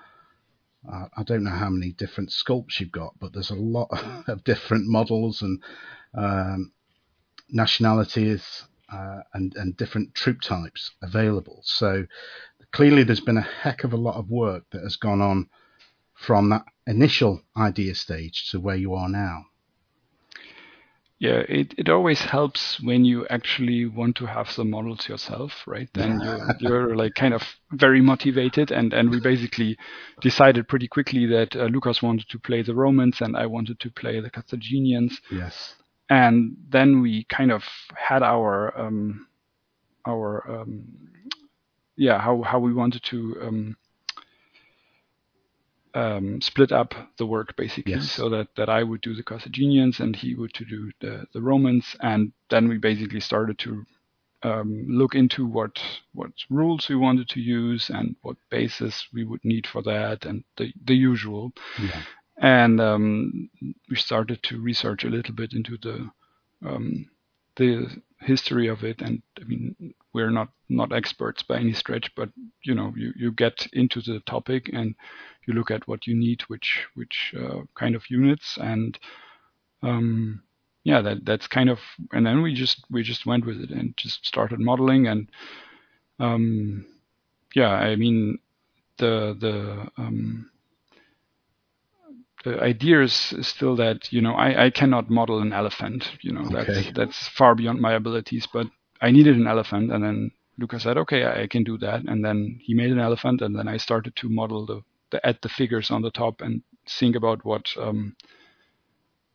uh, 0.90 1.06
I 1.16 1.22
don't 1.24 1.44
know 1.44 1.50
how 1.50 1.68
many 1.68 1.92
different 1.92 2.30
sculpts 2.30 2.80
you've 2.80 2.92
got, 2.92 3.18
but 3.18 3.32
there's 3.32 3.50
a 3.50 3.54
lot 3.54 3.88
of 4.28 4.44
different 4.44 4.86
models 4.86 5.42
and 5.42 5.62
um, 6.14 6.72
nationalities 7.50 8.64
uh, 8.92 9.20
and, 9.34 9.54
and 9.56 9.76
different 9.76 10.14
troop 10.14 10.40
types 10.40 10.92
available. 11.02 11.60
So 11.64 12.06
clearly, 12.72 13.02
there's 13.02 13.20
been 13.20 13.36
a 13.36 13.42
heck 13.42 13.84
of 13.84 13.92
a 13.92 13.98
lot 13.98 14.16
of 14.16 14.30
work 14.30 14.64
that 14.70 14.82
has 14.82 14.96
gone 14.96 15.20
on 15.20 15.48
from 16.14 16.50
that 16.50 16.64
initial 16.86 17.42
idea 17.56 17.94
stage 17.94 18.50
to 18.50 18.60
where 18.60 18.76
you 18.76 18.94
are 18.94 19.08
now. 19.08 19.44
Yeah, 21.20 21.42
it, 21.50 21.74
it 21.76 21.90
always 21.90 22.22
helps 22.22 22.80
when 22.80 23.04
you 23.04 23.26
actually 23.28 23.84
want 23.84 24.16
to 24.16 24.26
have 24.26 24.56
the 24.56 24.64
models 24.64 25.06
yourself, 25.06 25.52
right? 25.66 25.88
Then 25.92 26.18
you're, 26.24 26.48
you're 26.60 26.96
like 26.96 27.14
kind 27.14 27.34
of 27.34 27.42
very 27.72 28.00
motivated, 28.00 28.72
and, 28.72 28.94
and 28.94 29.10
we 29.10 29.20
basically 29.20 29.76
decided 30.22 30.66
pretty 30.66 30.88
quickly 30.88 31.26
that 31.26 31.54
uh, 31.54 31.64
Lucas 31.64 32.00
wanted 32.00 32.26
to 32.30 32.38
play 32.38 32.62
the 32.62 32.74
Romans 32.74 33.20
and 33.20 33.36
I 33.36 33.44
wanted 33.44 33.78
to 33.80 33.90
play 33.90 34.18
the 34.20 34.30
Carthaginians. 34.30 35.20
Yes. 35.30 35.74
And 36.08 36.56
then 36.70 37.02
we 37.02 37.24
kind 37.24 37.52
of 37.52 37.64
had 37.94 38.22
our 38.22 38.76
um, 38.80 39.26
our 40.08 40.62
um, 40.62 40.84
yeah 41.96 42.18
how 42.18 42.40
how 42.42 42.58
we 42.58 42.72
wanted 42.72 43.02
to 43.04 43.36
um, 43.42 43.76
um, 45.94 46.40
split 46.40 46.72
up 46.72 46.94
the 47.18 47.26
work 47.26 47.56
basically, 47.56 47.92
Yes. 47.94 48.10
so 48.12 48.28
that, 48.30 48.48
that 48.56 48.68
I 48.68 48.82
would 48.82 49.00
do 49.00 49.14
the 49.14 49.22
Carthaginians 49.22 50.00
and 50.00 50.14
he 50.16 50.34
would 50.34 50.54
to 50.54 50.64
do 50.64 50.90
the, 51.00 51.26
the 51.32 51.40
Romans, 51.40 51.96
and 52.00 52.32
then 52.48 52.68
we 52.68 52.78
basically 52.78 53.20
started 53.20 53.58
to 53.60 53.84
um, 54.42 54.86
look 54.88 55.14
into 55.14 55.44
what 55.46 55.78
what 56.14 56.30
rules 56.48 56.88
we 56.88 56.96
wanted 56.96 57.28
to 57.28 57.40
use 57.40 57.90
and 57.90 58.16
what 58.22 58.36
basis 58.50 59.06
we 59.12 59.24
would 59.24 59.44
need 59.44 59.66
for 59.66 59.82
that, 59.82 60.24
and 60.24 60.44
the 60.56 60.72
the 60.84 60.94
usual. 60.94 61.52
Yeah. 61.78 62.02
And 62.42 62.80
um, 62.80 63.50
we 63.90 63.96
started 63.96 64.42
to 64.44 64.60
research 64.62 65.04
a 65.04 65.10
little 65.10 65.34
bit 65.34 65.52
into 65.52 65.76
the 65.76 66.10
um, 66.66 67.06
the 67.60 68.02
history 68.20 68.68
of 68.68 68.82
it. 68.84 69.02
And 69.02 69.22
I 69.40 69.44
mean, 69.44 69.94
we're 70.12 70.30
not 70.30 70.48
not 70.68 70.92
experts 70.92 71.42
by 71.42 71.58
any 71.58 71.72
stretch, 71.74 72.12
but 72.16 72.30
you 72.64 72.74
know, 72.74 72.92
you, 72.96 73.12
you 73.16 73.32
get 73.32 73.66
into 73.72 74.00
the 74.00 74.20
topic 74.20 74.70
and 74.72 74.94
you 75.46 75.54
look 75.54 75.70
at 75.70 75.86
what 75.86 76.06
you 76.06 76.14
need, 76.16 76.42
which 76.48 76.86
which 76.94 77.34
uh, 77.38 77.60
kind 77.74 77.94
of 77.94 78.10
units, 78.10 78.58
and 78.58 78.98
um, 79.82 80.42
yeah, 80.84 81.02
that 81.02 81.24
that's 81.24 81.46
kind 81.46 81.70
of. 81.70 81.78
And 82.12 82.26
then 82.26 82.42
we 82.42 82.54
just 82.54 82.84
we 82.90 83.02
just 83.02 83.26
went 83.26 83.44
with 83.44 83.60
it 83.60 83.70
and 83.70 83.96
just 83.96 84.26
started 84.26 84.58
modeling 84.58 85.06
and 85.06 85.28
um, 86.18 86.86
yeah, 87.54 87.70
I 87.72 87.96
mean, 87.96 88.38
the 88.98 89.36
the 89.38 89.90
um, 90.02 90.50
the 92.44 92.60
idea 92.62 93.02
is 93.02 93.12
still 93.42 93.76
that 93.76 94.12
you 94.12 94.20
know 94.20 94.34
I, 94.34 94.66
I 94.66 94.70
cannot 94.70 95.10
model 95.10 95.40
an 95.40 95.52
elephant. 95.52 96.12
You 96.22 96.32
know 96.32 96.48
Okay. 96.50 96.52
that's 96.52 96.92
that's 96.94 97.28
far 97.28 97.54
beyond 97.54 97.80
my 97.80 97.92
abilities. 97.94 98.46
But 98.52 98.66
I 99.00 99.10
needed 99.10 99.36
an 99.36 99.46
elephant, 99.46 99.92
and 99.92 100.02
then 100.04 100.30
Lucas 100.58 100.82
said, 100.84 100.96
"Okay, 100.98 101.24
I, 101.24 101.42
I 101.42 101.46
can 101.46 101.64
do 101.64 101.78
that." 101.78 102.04
And 102.04 102.24
then 102.24 102.58
he 102.62 102.74
made 102.74 102.90
an 102.92 103.00
elephant, 103.00 103.42
and 103.42 103.56
then 103.58 103.68
I 103.68 103.76
started 103.78 104.16
to 104.16 104.28
model 104.28 104.66
the, 104.66 104.82
the 105.10 105.26
add 105.26 105.38
the 105.42 105.48
figures 105.48 105.90
on 105.90 106.02
the 106.02 106.10
top 106.10 106.40
and 106.40 106.62
think 106.88 107.16
about 107.16 107.44
what 107.44 107.66
um, 107.78 108.16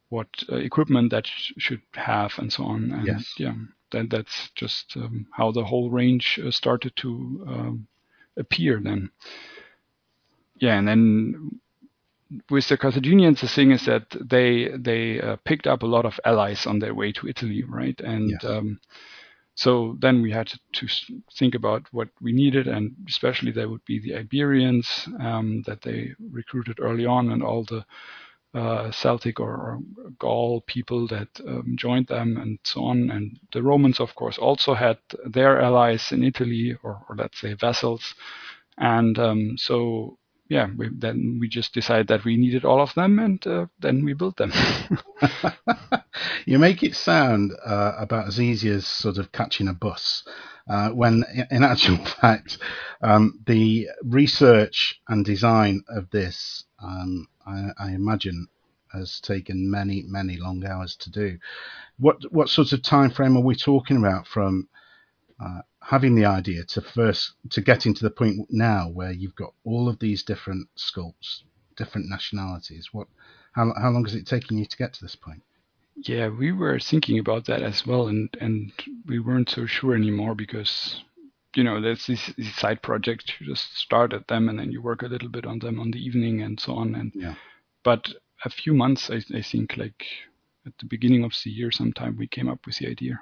what 0.10 0.28
uh, 0.52 0.56
equipment 0.58 1.12
that 1.12 1.28
sh- 1.28 1.54
should 1.58 1.82
have 1.96 2.34
and 2.38 2.52
so 2.52 2.64
on. 2.66 2.92
And 2.92 3.08
Yes. 3.08 3.34
yeah, 3.38 3.54
that 3.92 4.10
that's 4.10 4.50
just 4.56 4.96
um, 4.98 5.28
how 5.32 5.52
the 5.52 5.64
whole 5.66 5.90
range 5.92 6.40
uh, 6.44 6.52
started 6.52 6.96
to 6.98 7.46
um, 7.48 7.88
appear 8.38 8.80
then. 8.84 9.10
Yeah, 10.60 10.78
and 10.78 10.88
then 10.88 11.60
with 12.50 12.68
the 12.68 12.78
Carthaginians, 12.78 13.42
the 13.42 13.48
thing 13.48 13.72
is 13.72 13.86
that 13.86 14.06
they 14.30 14.70
they 14.78 15.22
uh, 15.22 15.38
picked 15.46 15.68
up 15.68 15.84
a 15.84 15.88
lot 15.88 16.06
of 16.06 16.20
allies 16.26 16.66
on 16.66 16.80
their 16.80 16.94
way 16.94 17.12
to 17.14 17.28
Italy, 17.28 17.64
right? 17.68 18.00
And 18.02 18.32
Yes. 18.32 18.46
um, 18.46 18.80
so 19.56 19.98
then 20.00 20.22
we 20.22 20.32
had 20.32 20.48
to, 20.48 20.60
to 20.74 20.88
think 21.38 21.56
about 21.56 21.88
what 21.92 22.10
we 22.22 22.32
needed, 22.32 22.68
and 22.68 22.94
especially 23.08 23.52
there 23.52 23.70
would 23.70 23.86
be 23.86 24.00
the 24.00 24.16
Iberians 24.16 25.08
um, 25.20 25.64
that 25.66 25.82
they 25.82 26.14
recruited 26.32 26.80
early 26.80 27.06
on, 27.06 27.32
and 27.32 27.44
all 27.44 27.64
the 27.64 27.86
uh, 28.54 28.92
Celtic 28.92 29.40
or, 29.40 29.54
or 29.56 29.80
Gaul 30.20 30.62
people 30.68 31.08
that 31.08 31.28
um, 31.48 31.76
joined 31.78 32.08
them, 32.08 32.38
and 32.38 32.60
so 32.64 32.84
on. 32.86 33.10
And 33.12 33.40
the 33.54 33.62
Romans, 33.64 34.00
of 34.00 34.16
course, 34.16 34.38
also 34.38 34.74
had 34.74 34.98
their 35.26 35.62
allies 35.62 36.12
in 36.12 36.24
Italy, 36.24 36.76
or, 36.84 37.02
or 37.10 37.16
let's 37.16 37.40
say 37.40 37.54
vassals. 37.54 38.14
And 38.78 39.18
um, 39.20 39.58
so, 39.58 40.18
yeah, 40.48 40.68
we, 40.78 40.90
then 40.96 41.38
we 41.40 41.48
just 41.48 41.74
decided 41.74 42.08
that 42.10 42.24
we 42.24 42.38
needed 42.38 42.66
all 42.66 42.82
of 42.82 42.94
them, 42.94 43.18
and 43.20 43.46
uh, 43.48 43.66
then 43.80 44.06
we 44.06 44.14
built 44.14 44.38
them. 44.38 44.52
you 46.46 46.60
make 46.60 46.84
it 46.84 46.96
sound 46.96 47.52
uh, 47.66 47.94
about 47.98 48.28
as 48.28 48.40
easy 48.40 48.70
as 48.70 48.86
sort 48.86 49.18
of 49.18 49.32
catching 49.32 49.68
a 49.68 49.74
bus, 49.74 50.24
uh, 50.70 50.90
when 50.90 51.24
in 51.50 51.64
actual 51.64 51.98
fact, 52.22 52.60
um, 53.02 53.40
the 53.48 53.88
research 54.04 55.02
and 55.08 55.26
design 55.26 55.84
of 55.90 56.10
this, 56.12 56.66
um, 56.80 57.28
I, 57.48 57.70
I 57.80 57.92
imagine, 57.94 58.48
has 58.94 59.20
taken 59.20 59.70
many, 59.70 60.04
many 60.08 60.38
long 60.38 60.64
hours 60.66 60.96
to 60.98 61.10
do. 61.12 61.38
What 61.98 62.18
what 62.32 62.50
sort 62.50 62.72
of 62.72 62.84
time 62.84 63.10
frame 63.10 63.36
are 63.36 63.44
we 63.44 63.56
talking 63.56 63.98
about 63.98 64.28
from 64.28 64.68
uh, 65.44 65.62
having 65.88 66.16
the 66.16 66.26
idea 66.26 66.64
to 66.64 66.82
first 66.82 67.34
to 67.52 67.62
getting 67.62 67.94
to 67.94 68.04
the 68.04 68.10
point 68.10 68.48
now 68.50 68.90
where 68.90 69.12
you've 69.12 69.36
got 69.36 69.54
all 69.64 69.88
of 69.88 70.00
these 70.00 70.24
different 70.24 70.68
sculpts, 70.78 71.44
different 71.78 72.10
nationalities? 72.10 72.90
What 72.92 73.08
how 73.54 73.74
how 73.80 73.90
long 73.92 74.06
has 74.06 74.16
it 74.16 74.26
taken 74.26 74.58
you 74.58 74.66
to 74.66 74.78
get 74.78 74.94
to 74.94 75.02
this 75.04 75.16
point? 75.16 75.44
Yeah, 75.96 76.28
we 76.28 76.52
were 76.52 76.80
thinking 76.80 77.20
about 77.20 77.46
that 77.46 77.62
as 77.62 77.86
well, 77.86 78.08
and 78.08 78.30
and 78.42 78.72
we 79.06 79.20
weren't 79.20 79.50
so 79.50 79.66
sure 79.66 79.96
anymore 79.96 80.36
because 80.36 81.04
you 81.56 81.64
know 81.64 81.80
there's 81.80 82.06
these, 82.06 82.34
these 82.36 82.56
side 82.56 82.82
projects. 82.82 83.26
You 83.40 83.48
just 83.48 83.78
start 83.78 84.12
at 84.14 84.28
them, 84.28 84.50
and 84.50 84.60
then 84.60 84.72
you 84.72 84.82
work 84.82 85.04
a 85.04 85.08
little 85.08 85.30
bit 85.30 85.46
on 85.46 85.60
them 85.60 85.80
on 85.80 85.92
the 85.92 86.00
evening 86.04 86.42
and 86.42 86.60
so 86.60 86.74
on. 86.74 86.96
And 86.96 87.12
Yeah. 87.16 87.36
but 87.84 88.10
a 88.44 88.50
few 88.50 88.74
months, 88.74 89.10
I, 89.10 89.22
I 89.34 89.42
think, 89.42 89.78
like 89.78 90.04
at 90.66 90.74
the 90.80 90.86
beginning 90.86 91.24
of 91.24 91.34
the 91.44 91.52
year, 91.52 91.72
sometime 91.72 92.18
we 92.18 92.28
came 92.28 92.50
up 92.50 92.66
with 92.66 92.78
the 92.78 92.88
idea. 92.88 93.22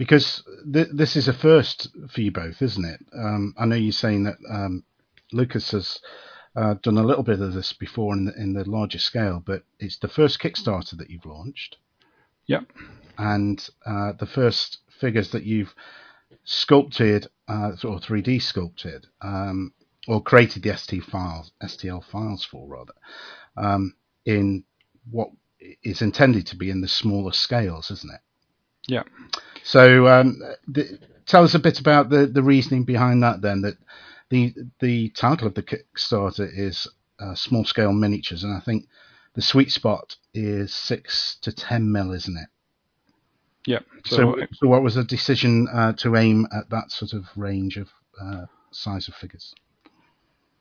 Because 0.00 0.42
th- 0.72 0.88
this 0.94 1.14
is 1.14 1.28
a 1.28 1.32
first 1.34 1.88
for 2.08 2.22
you 2.22 2.32
both, 2.32 2.62
isn't 2.62 2.86
it? 2.86 3.00
Um, 3.14 3.52
I 3.58 3.66
know 3.66 3.76
you're 3.76 3.92
saying 3.92 4.24
that 4.24 4.38
um, 4.50 4.82
Lucas 5.30 5.72
has 5.72 6.00
uh, 6.56 6.76
done 6.82 6.96
a 6.96 7.02
little 7.02 7.22
bit 7.22 7.38
of 7.42 7.52
this 7.52 7.74
before 7.74 8.14
in 8.14 8.24
the, 8.24 8.34
in 8.34 8.54
the 8.54 8.64
larger 8.64 8.98
scale, 8.98 9.42
but 9.44 9.62
it's 9.78 9.98
the 9.98 10.08
first 10.08 10.38
Kickstarter 10.40 10.96
that 10.96 11.10
you've 11.10 11.26
launched, 11.26 11.76
Yep. 12.46 12.72
and 13.18 13.68
uh, 13.84 14.12
the 14.18 14.24
first 14.24 14.78
figures 14.98 15.32
that 15.32 15.44
you've 15.44 15.74
sculpted 16.44 17.26
uh, 17.46 17.72
or 17.84 18.00
3D 18.00 18.40
sculpted 18.40 19.06
um, 19.20 19.74
or 20.08 20.22
created 20.22 20.62
the 20.62 20.74
ST 20.78 21.04
files, 21.04 21.52
STL 21.62 22.02
files 22.02 22.42
for 22.42 22.66
rather, 22.66 22.94
um, 23.58 23.94
in 24.24 24.64
what 25.10 25.28
is 25.82 26.00
intended 26.00 26.46
to 26.46 26.56
be 26.56 26.70
in 26.70 26.80
the 26.80 26.88
smaller 26.88 27.32
scales, 27.32 27.90
isn't 27.90 28.14
it? 28.14 28.20
Yeah. 28.90 29.04
So 29.62 30.08
um, 30.08 30.40
th- 30.74 31.00
tell 31.26 31.44
us 31.44 31.54
a 31.54 31.60
bit 31.60 31.78
about 31.80 32.10
the, 32.10 32.26
the 32.26 32.42
reasoning 32.42 32.84
behind 32.84 33.22
that. 33.22 33.40
Then 33.40 33.62
that 33.62 33.76
the 34.30 34.54
the 34.80 35.10
title 35.10 35.46
of 35.46 35.54
the 35.54 35.62
Kickstarter 35.62 36.48
is 36.52 36.88
uh, 37.20 37.34
small 37.34 37.64
scale 37.64 37.92
miniatures, 37.92 38.42
and 38.44 38.52
I 38.56 38.60
think 38.60 38.86
the 39.34 39.42
sweet 39.42 39.70
spot 39.70 40.16
is 40.34 40.74
six 40.74 41.36
to 41.42 41.52
ten 41.52 41.92
mil, 41.92 42.12
isn't 42.12 42.36
it? 42.36 42.48
Yeah. 43.66 43.80
So, 44.04 44.16
So, 44.16 44.46
so, 44.52 44.68
what 44.68 44.82
was 44.82 44.96
the 44.96 45.04
decision 45.04 45.68
uh, 45.72 45.92
to 45.98 46.16
aim 46.16 46.48
at 46.52 46.70
that 46.70 46.90
sort 46.90 47.12
of 47.12 47.26
range 47.36 47.76
of 47.76 47.88
uh, 48.20 48.46
size 48.72 49.08
of 49.08 49.14
figures? 49.14 49.54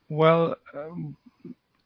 well, 0.09 0.55
um, 0.75 1.17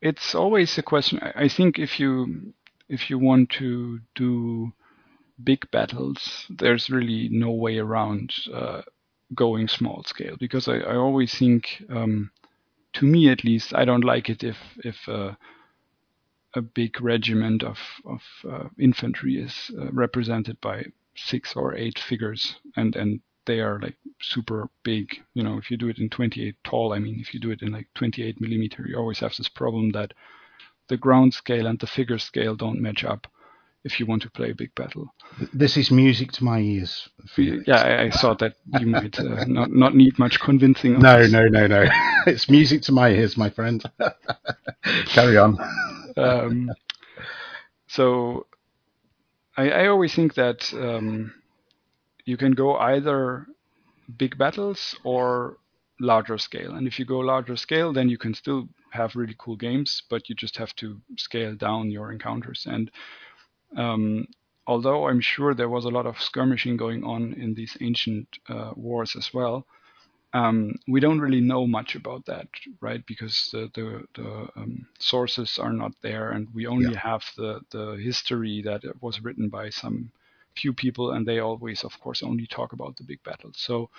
it's 0.01 0.35
always 0.35 0.77
a 0.77 0.83
question. 0.83 1.19
I 1.35 1.47
think 1.47 1.79
if 1.79 1.99
you 1.99 2.53
if 2.89 3.09
you 3.09 3.17
want 3.19 3.49
to 3.51 3.99
do 4.15 4.73
big 5.43 5.69
battles, 5.71 6.45
there's 6.49 6.89
really 6.89 7.29
no 7.31 7.51
way 7.51 7.77
around 7.77 8.33
uh, 8.53 8.81
going 9.35 9.67
small 9.67 10.03
scale 10.03 10.35
because 10.39 10.67
I, 10.67 10.77
I 10.77 10.95
always 10.95 11.33
think 11.33 11.83
um, 11.89 12.31
to 12.93 13.05
me 13.05 13.29
at 13.29 13.43
least, 13.43 13.73
I 13.73 13.85
don't 13.85 14.05
like 14.05 14.29
it 14.29 14.43
if 14.43 14.57
if 14.83 15.07
uh, 15.09 15.33
a 16.55 16.61
big 16.61 17.01
regiment 17.01 17.63
of 17.63 17.79
of 18.05 18.21
uh, 18.49 18.69
infantry 18.79 19.37
is 19.37 19.71
uh, 19.79 19.91
represented 19.91 20.59
by 20.61 20.85
six 21.15 21.55
or 21.55 21.75
eight 21.75 21.99
figures, 21.99 22.55
and 22.75 22.95
and 22.95 23.21
they 23.45 23.59
are 23.59 23.79
like 23.79 23.97
super 24.21 24.69
big. 24.83 25.23
You 25.33 25.43
know, 25.43 25.57
if 25.57 25.71
you 25.71 25.77
do 25.77 25.89
it 25.89 25.99
in 25.99 26.09
28 26.09 26.55
tall, 26.63 26.93
I 26.93 26.99
mean, 26.99 27.19
if 27.19 27.33
you 27.33 27.39
do 27.39 27.51
it 27.51 27.61
in 27.61 27.71
like 27.71 27.87
28 27.95 28.39
millimeter, 28.39 28.85
you 28.87 28.97
always 28.97 29.19
have 29.19 29.35
this 29.35 29.49
problem 29.49 29.91
that 29.91 30.13
the 30.87 30.97
ground 30.97 31.33
scale 31.33 31.67
and 31.67 31.79
the 31.79 31.87
figure 31.87 32.19
scale 32.19 32.55
don't 32.55 32.81
match 32.81 33.03
up 33.03 33.27
if 33.83 33.99
you 33.99 34.05
want 34.05 34.21
to 34.21 34.29
play 34.29 34.51
a 34.51 34.55
big 34.55 34.73
battle. 34.75 35.13
This 35.53 35.77
is 35.77 35.91
music 35.91 36.31
to 36.33 36.43
my 36.43 36.59
ears. 36.59 37.09
Felix. 37.27 37.67
Yeah, 37.67 37.81
I, 37.81 38.03
I, 38.03 38.11
thought 38.11 38.39
that 38.39 38.55
you 38.79 38.87
might 38.87 39.19
uh, 39.19 39.43
not 39.47 39.71
not 39.71 39.95
need 39.95 40.17
much 40.17 40.39
convincing. 40.39 40.99
No, 40.99 41.25
no, 41.27 41.47
no, 41.47 41.67
no. 41.67 41.85
it's 42.27 42.49
music 42.49 42.81
to 42.83 42.91
my 42.91 43.09
ears, 43.09 43.35
my 43.35 43.49
friend. 43.49 43.83
Carry 45.07 45.37
on. 45.37 45.57
Um, 46.15 46.71
so, 47.87 48.45
I, 49.57 49.69
I, 49.69 49.87
always 49.87 50.13
think 50.13 50.35
that 50.35 50.71
um, 50.73 51.33
you 52.25 52.37
can 52.37 52.53
go 52.53 52.75
either 52.77 53.47
big 54.17 54.37
battles 54.37 54.95
or 55.03 55.57
larger 55.99 56.37
scale. 56.37 56.75
And 56.75 56.87
if 56.87 56.99
you 56.99 57.05
go 57.05 57.19
larger 57.19 57.55
scale, 57.55 57.93
then 57.93 58.09
you 58.09 58.17
can 58.17 58.33
still 58.33 58.67
have 58.91 59.15
really 59.15 59.35
cool 59.37 59.55
games, 59.55 60.03
but 60.09 60.29
you 60.29 60.35
just 60.35 60.57
have 60.57 60.75
to 60.75 61.01
scale 61.17 61.55
down 61.55 61.89
your 61.89 62.11
encounters. 62.11 62.65
And 62.69 62.91
um, 63.77 64.27
although 64.67 65.07
I'm 65.07 65.21
sure 65.21 65.53
there 65.53 65.69
was 65.69 65.85
a 65.85 65.89
lot 65.89 66.05
of 66.05 66.21
skirmishing 66.21 66.77
going 66.77 67.03
on 67.03 67.33
in 67.33 67.53
these 67.53 67.77
ancient 67.81 68.27
uh, 68.49 68.71
wars 68.75 69.15
as 69.15 69.33
well, 69.33 69.65
um, 70.33 70.73
we 70.87 70.99
don't 70.99 71.19
really 71.19 71.41
know 71.41 71.67
much 71.67 71.95
about 71.95 72.25
that, 72.25 72.47
right? 72.81 73.05
Because 73.05 73.49
the 73.51 73.69
the, 73.75 74.05
the 74.15 74.47
um, 74.55 74.87
sources 74.99 75.59
are 75.59 75.73
not 75.73 75.91
there, 76.01 76.31
and 76.31 76.47
we 76.53 76.65
only 76.65 76.93
yeah. 76.93 76.99
have 76.99 77.23
the 77.37 77.61
the 77.69 77.97
history 78.03 78.61
that 78.63 78.81
was 79.01 79.21
written 79.21 79.49
by 79.49 79.69
some 79.69 80.11
few 80.55 80.73
people, 80.73 81.11
and 81.11 81.27
they 81.27 81.39
always, 81.39 81.83
of 81.83 81.99
course, 81.99 82.23
only 82.23 82.47
talk 82.47 82.73
about 82.73 82.95
the 82.97 83.03
big 83.03 83.21
battles. 83.23 83.55
So 83.57 83.89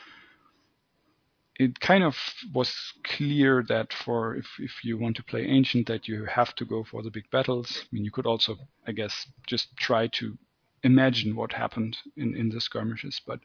it 1.57 1.79
kind 1.81 2.03
of 2.03 2.17
was 2.53 2.75
clear 3.05 3.64
that 3.69 3.93
for 3.93 4.35
if, 4.35 4.47
if 4.59 4.85
you 4.85 4.99
want 4.99 5.17
to 5.17 5.25
play 5.25 5.47
ancient 5.47 5.87
that 5.87 6.09
you 6.09 6.25
have 6.25 6.55
to 6.57 6.64
go 6.64 6.83
for 6.83 7.03
the 7.03 7.11
big 7.11 7.31
battles. 7.31 7.83
I 7.83 7.87
mean 7.93 8.05
you 8.05 8.11
could 8.11 8.27
also 8.27 8.57
i 8.87 8.93
guess 8.93 9.27
just 9.47 9.77
try 9.77 10.09
to 10.09 10.37
imagine 10.83 11.37
what 11.37 11.53
happened 11.53 11.97
in, 12.17 12.37
in 12.37 12.49
the 12.49 12.61
skirmishes. 12.61 13.21
But 13.27 13.40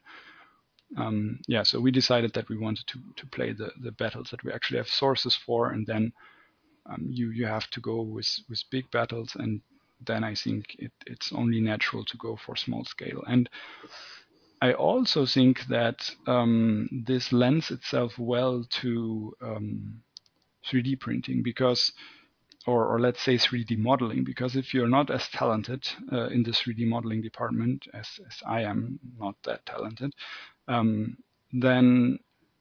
um, 0.98 1.38
yeah 1.46 1.62
so 1.62 1.80
we 1.80 1.92
decided 1.92 2.32
that 2.34 2.48
we 2.48 2.58
wanted 2.58 2.86
to, 2.88 2.98
to 3.16 3.26
play 3.26 3.52
the, 3.52 3.70
the 3.82 3.92
battles 3.92 4.30
that 4.30 4.42
we 4.42 4.52
actually 4.52 4.78
have 4.78 4.88
sources 4.88 5.36
for. 5.46 5.70
And 5.70 5.86
then 5.86 6.12
um, 6.86 7.06
you 7.08 7.30
you 7.30 7.46
have 7.46 7.70
to 7.70 7.80
go 7.80 8.02
with 8.02 8.28
with 8.48 8.62
big 8.70 8.90
battles. 8.90 9.36
And 9.36 9.60
then 10.06 10.24
i 10.24 10.34
think 10.34 10.64
it, 10.78 10.92
it's 11.06 11.30
only 11.32 11.60
natural 11.60 12.04
to 12.06 12.16
go 12.16 12.36
for 12.44 12.56
small 12.56 12.84
scale. 12.84 13.22
And 13.28 13.48
I 14.62 14.72
also 14.74 15.24
think 15.26 15.66
that 15.68 16.10
um, 16.26 16.88
this 17.06 17.32
lends 17.32 17.70
itself 17.70 18.18
well 18.18 18.64
to 18.82 19.34
um, 19.40 20.02
3D 20.70 21.00
printing 21.00 21.42
because, 21.42 21.92
or, 22.66 22.86
or, 22.86 23.00
let's 23.00 23.22
say 23.22 23.36
3D 23.36 23.78
modeling, 23.78 24.22
because 24.22 24.56
if 24.56 24.74
you're 24.74 24.88
not 24.88 25.10
as 25.10 25.26
talented 25.28 25.88
uh, 26.12 26.26
in 26.28 26.42
the 26.42 26.50
3D 26.50 26.86
modeling 26.86 27.22
department 27.22 27.86
as, 27.94 28.06
as 28.26 28.42
I 28.46 28.62
am, 28.62 29.00
not 29.18 29.36
that 29.44 29.64
talented, 29.64 30.12
um, 30.68 31.16
then 31.52 32.18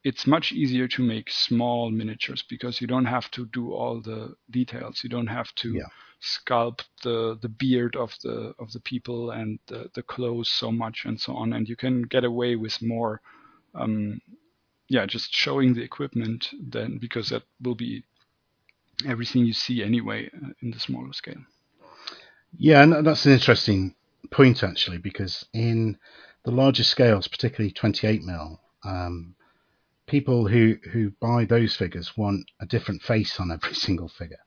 it's 0.10 0.26
much 0.36 0.52
easier 0.52 0.88
to 0.96 1.02
make 1.04 1.30
small 1.30 1.92
miniatures 1.92 2.44
because 2.50 2.82
you 2.82 2.88
don't 2.88 3.06
have 3.18 3.30
to 3.32 3.46
do 3.48 3.74
all 3.74 4.02
the 4.02 4.36
details. 4.50 5.02
You 5.04 5.10
don't 5.10 5.34
have 5.40 5.54
to. 5.62 5.70
Yeah 5.74 5.92
sculpt 6.22 6.84
the 7.04 7.38
the 7.42 7.50
beard 7.50 7.96
of 7.96 8.14
the 8.24 8.54
of 8.60 8.72
the 8.74 8.80
people 8.82 9.32
and 9.32 9.60
the, 9.68 9.90
the 9.96 10.04
clothes 10.04 10.50
so 10.50 10.72
much 10.72 11.06
and 11.06 11.20
so 11.20 11.34
on, 11.34 11.54
and 11.54 11.70
you 11.70 11.76
can 11.76 12.02
get 12.04 12.24
away 12.24 12.56
with 12.56 12.82
more. 12.82 13.22
Um, 13.76 14.22
yeah, 14.90 15.06
just 15.06 15.34
showing 15.34 15.74
the 15.74 15.84
equipment 15.84 16.50
then 16.60 16.98
because 16.98 17.30
that 17.30 17.44
will 17.62 17.76
be 17.76 18.04
everything 19.08 19.46
you 19.46 19.54
see 19.54 19.84
anyway 19.84 20.30
uh, 20.36 20.50
in 20.62 20.72
the 20.72 20.80
smaller 20.80 21.14
scale. 21.14 21.44
Yeah, 22.58 22.82
and 22.82 23.06
that's 23.06 23.26
an 23.26 23.34
interesting 23.34 23.96
point 24.32 24.64
actually 24.64 24.98
because 24.98 25.46
in 25.54 25.98
the 26.44 26.52
larger 26.52 26.84
scales, 26.84 27.28
particularly 27.28 27.72
28 27.72 28.24
mil, 28.24 28.60
um, 28.84 29.36
people 30.10 30.48
who 30.48 30.76
who 30.92 31.12
buy 31.22 31.46
those 31.46 31.76
figures 31.76 32.18
want 32.18 32.46
a 32.60 32.66
different 32.66 33.02
face 33.02 33.40
on 33.40 33.52
every 33.52 33.74
single 33.86 34.10
figure 34.10 34.40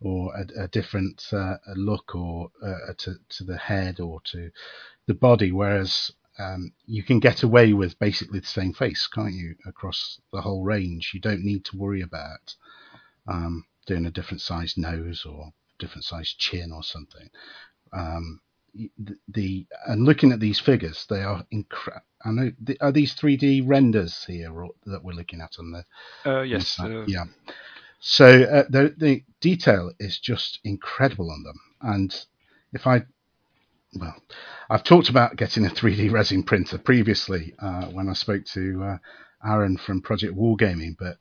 or 0.00 0.34
a, 0.34 0.64
a 0.64 0.68
different 0.68 1.24
uh, 1.32 1.56
look 1.74 2.14
or 2.14 2.50
uh, 2.62 2.92
to, 2.98 3.14
to 3.30 3.44
the 3.44 3.56
head 3.56 4.00
or 4.00 4.20
to 4.24 4.50
the 5.06 5.14
body, 5.14 5.52
whereas 5.52 6.10
um, 6.38 6.72
you 6.86 7.02
can 7.02 7.18
get 7.18 7.42
away 7.42 7.72
with 7.72 7.98
basically 7.98 8.40
the 8.40 8.46
same 8.46 8.74
face, 8.74 9.06
can't 9.06 9.32
you, 9.32 9.54
across 9.66 10.20
the 10.32 10.42
whole 10.42 10.62
range? 10.62 11.12
You 11.14 11.20
don't 11.20 11.44
need 11.44 11.64
to 11.66 11.78
worry 11.78 12.02
about 12.02 12.54
um, 13.26 13.64
doing 13.86 14.04
a 14.04 14.10
different 14.10 14.42
size 14.42 14.74
nose 14.76 15.24
or 15.24 15.52
different 15.78 16.04
size 16.04 16.34
chin 16.36 16.72
or 16.72 16.82
something. 16.82 17.30
Um, 17.92 18.40
the, 18.98 19.16
the, 19.28 19.66
and 19.86 20.04
looking 20.04 20.32
at 20.32 20.40
these 20.40 20.60
figures, 20.60 21.06
they 21.08 21.22
are 21.22 21.44
incredible. 21.50 22.04
I 22.24 22.30
know 22.30 22.50
are 22.80 22.92
these 22.92 23.14
3D 23.14 23.62
renders 23.66 24.24
here 24.24 24.52
or, 24.52 24.70
that 24.86 25.04
we're 25.04 25.12
looking 25.12 25.40
at 25.40 25.56
on 25.58 25.72
the? 25.72 25.84
Uh, 26.30 26.42
yes. 26.42 26.78
Uh, 26.80 27.04
yeah. 27.06 27.24
So 28.00 28.42
uh, 28.42 28.64
the, 28.68 28.94
the 28.96 29.24
detail 29.40 29.92
is 29.98 30.18
just 30.18 30.58
incredible 30.64 31.30
on 31.30 31.42
them. 31.42 31.60
And 31.80 32.26
if 32.72 32.86
I, 32.86 33.02
well, 33.94 34.16
I've 34.68 34.84
talked 34.84 35.08
about 35.08 35.36
getting 35.36 35.64
a 35.66 35.70
3D 35.70 36.10
resin 36.10 36.42
printer 36.42 36.78
previously 36.78 37.54
uh, 37.58 37.86
when 37.86 38.08
I 38.08 38.14
spoke 38.14 38.44
to 38.46 38.82
uh, 38.82 38.98
Aaron 39.48 39.76
from 39.76 40.02
Project 40.02 40.34
Wargaming, 40.34 40.96
but 40.98 41.18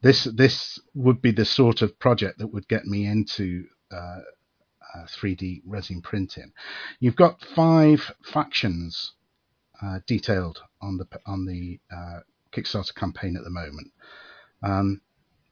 this 0.00 0.24
this 0.24 0.78
would 0.94 1.20
be 1.20 1.32
the 1.32 1.44
sort 1.44 1.82
of 1.82 1.98
project 1.98 2.38
that 2.38 2.46
would 2.46 2.68
get 2.68 2.86
me 2.86 3.06
into 3.06 3.64
3D 3.90 4.20
uh, 4.94 5.06
resin 5.66 6.02
printing. 6.02 6.52
You've 7.00 7.16
got 7.16 7.42
five 7.54 8.12
factions 8.24 9.12
uh, 9.82 10.00
detailed 10.06 10.58
on 10.80 10.96
the 10.98 11.06
on 11.26 11.46
the 11.46 11.78
uh, 11.94 12.20
Kickstarter 12.52 12.94
campaign 12.94 13.36
at 13.36 13.44
the 13.44 13.50
moment. 13.50 13.92
Um, 14.62 15.00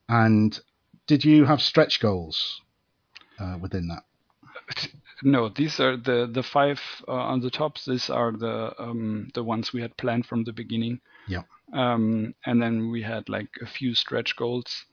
and 0.08 0.58
did 1.06 1.24
you 1.24 1.44
have 1.44 1.62
stretch 1.62 2.00
goals 2.00 2.60
uh, 3.38 3.58
within 3.60 3.88
that? 3.88 4.04
No, 5.22 5.48
these 5.48 5.80
are 5.80 5.96
the 5.96 6.28
the 6.30 6.42
five 6.42 6.78
uh, 7.08 7.12
on 7.12 7.40
the 7.40 7.50
top. 7.50 7.78
These 7.80 8.10
are 8.10 8.32
the 8.32 8.74
um, 8.78 9.30
the 9.32 9.42
ones 9.42 9.72
we 9.72 9.80
had 9.80 9.96
planned 9.96 10.26
from 10.26 10.44
the 10.44 10.52
beginning. 10.52 11.00
Yeah. 11.26 11.44
Um, 11.72 12.34
and 12.44 12.60
then 12.60 12.90
we 12.90 13.02
had 13.02 13.28
like 13.30 13.48
a 13.62 13.66
few 13.66 13.94
stretch 13.94 14.36
goals. 14.36 14.84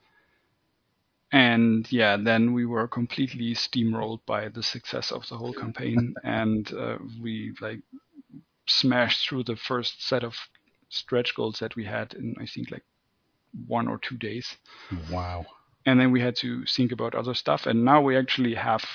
And 1.34 1.92
yeah, 1.92 2.16
then 2.16 2.54
we 2.54 2.66
were 2.66 2.88
completely 2.88 3.56
steamrolled 3.56 4.20
by 4.28 4.50
the 4.50 4.62
success 4.62 5.12
of 5.12 5.28
the 5.28 5.36
whole 5.36 5.54
campaign, 5.54 6.14
and 6.24 6.72
uh, 6.72 6.98
we 7.22 7.54
like 7.60 7.80
smashed 8.68 9.28
through 9.28 9.44
the 9.44 9.56
first 9.56 10.08
set 10.08 10.24
of 10.24 10.36
stretch 10.90 11.36
goals 11.36 11.58
that 11.60 11.76
we 11.76 11.86
had 11.86 12.14
in 12.14 12.36
I 12.40 12.46
think 12.46 12.70
like 12.70 12.86
one 13.68 13.88
or 13.88 13.98
two 13.98 14.18
days. 14.18 14.58
Wow. 15.12 15.48
And 15.86 16.00
then 16.00 16.12
we 16.12 16.22
had 16.22 16.36
to 16.38 16.66
think 16.66 16.92
about 16.92 17.16
other 17.16 17.34
stuff. 17.34 17.66
And 17.66 17.84
now 17.84 18.02
we 18.02 18.16
actually 18.16 18.56
have 18.56 18.86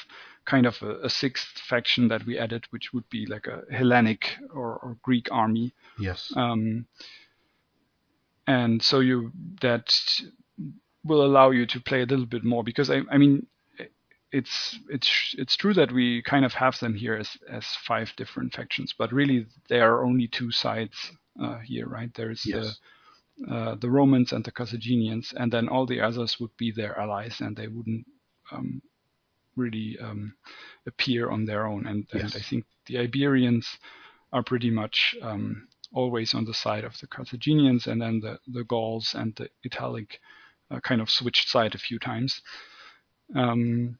kind 0.44 0.64
of 0.64 0.80
a, 0.82 1.06
a 1.06 1.10
sixth 1.10 1.58
faction 1.58 2.08
that 2.08 2.24
we 2.24 2.38
added, 2.38 2.64
which 2.70 2.92
would 2.94 3.08
be 3.10 3.26
like 3.26 3.46
a 3.46 3.62
Hellenic 3.70 4.38
or, 4.54 4.78
or 4.78 4.96
Greek 5.02 5.28
army. 5.30 5.74
Yes. 5.98 6.32
Um, 6.34 6.86
and 8.46 8.82
so 8.82 9.00
you 9.00 9.32
that 9.60 9.94
will 11.08 11.24
allow 11.24 11.50
you 11.50 11.66
to 11.66 11.80
play 11.80 12.02
a 12.02 12.06
little 12.06 12.26
bit 12.26 12.44
more 12.44 12.62
because 12.62 12.90
I, 12.90 13.02
I 13.10 13.18
mean 13.18 13.46
it's 14.30 14.78
it's 14.88 15.34
it's 15.38 15.56
true 15.56 15.74
that 15.74 15.92
we 15.92 16.22
kind 16.22 16.44
of 16.44 16.52
have 16.52 16.78
them 16.80 16.94
here 16.94 17.14
as 17.14 17.30
as 17.50 17.64
five 17.86 18.12
different 18.16 18.54
factions, 18.54 18.94
but 18.96 19.12
really 19.12 19.46
there 19.68 19.94
are 19.94 20.04
only 20.04 20.28
two 20.28 20.50
sides 20.50 21.12
uh, 21.42 21.58
here, 21.58 21.88
right? 21.88 22.12
There's 22.14 22.44
yes. 22.44 22.78
the 23.38 23.54
uh, 23.54 23.74
the 23.76 23.90
Romans 23.90 24.32
and 24.32 24.44
the 24.44 24.50
Carthaginians, 24.50 25.32
and 25.36 25.52
then 25.52 25.68
all 25.68 25.86
the 25.86 26.00
others 26.00 26.38
would 26.40 26.56
be 26.56 26.72
their 26.72 26.98
allies, 26.98 27.40
and 27.40 27.56
they 27.56 27.68
wouldn't 27.68 28.04
um, 28.50 28.82
really 29.56 29.96
um, 30.02 30.34
appear 30.86 31.30
on 31.30 31.44
their 31.44 31.66
own. 31.66 31.86
And, 31.86 32.06
yes. 32.12 32.22
and, 32.22 32.36
I 32.36 32.44
think 32.44 32.64
the 32.86 32.98
Iberians 32.98 33.78
are 34.32 34.42
pretty 34.42 34.70
much 34.70 35.14
um, 35.22 35.68
always 35.92 36.34
on 36.34 36.44
the 36.44 36.54
side 36.54 36.84
of 36.84 36.98
the 36.98 37.06
Carthaginians, 37.06 37.86
and 37.86 38.02
then 38.02 38.20
the, 38.20 38.38
the 38.48 38.64
Gauls 38.64 39.14
and 39.14 39.34
the 39.36 39.48
Italic 39.64 40.20
uh, 40.70 40.80
kind 40.80 41.00
of 41.00 41.10
switched 41.10 41.48
side 41.48 41.74
a 41.74 41.78
few 41.78 41.98
times. 41.98 42.40
Um, 43.34 43.98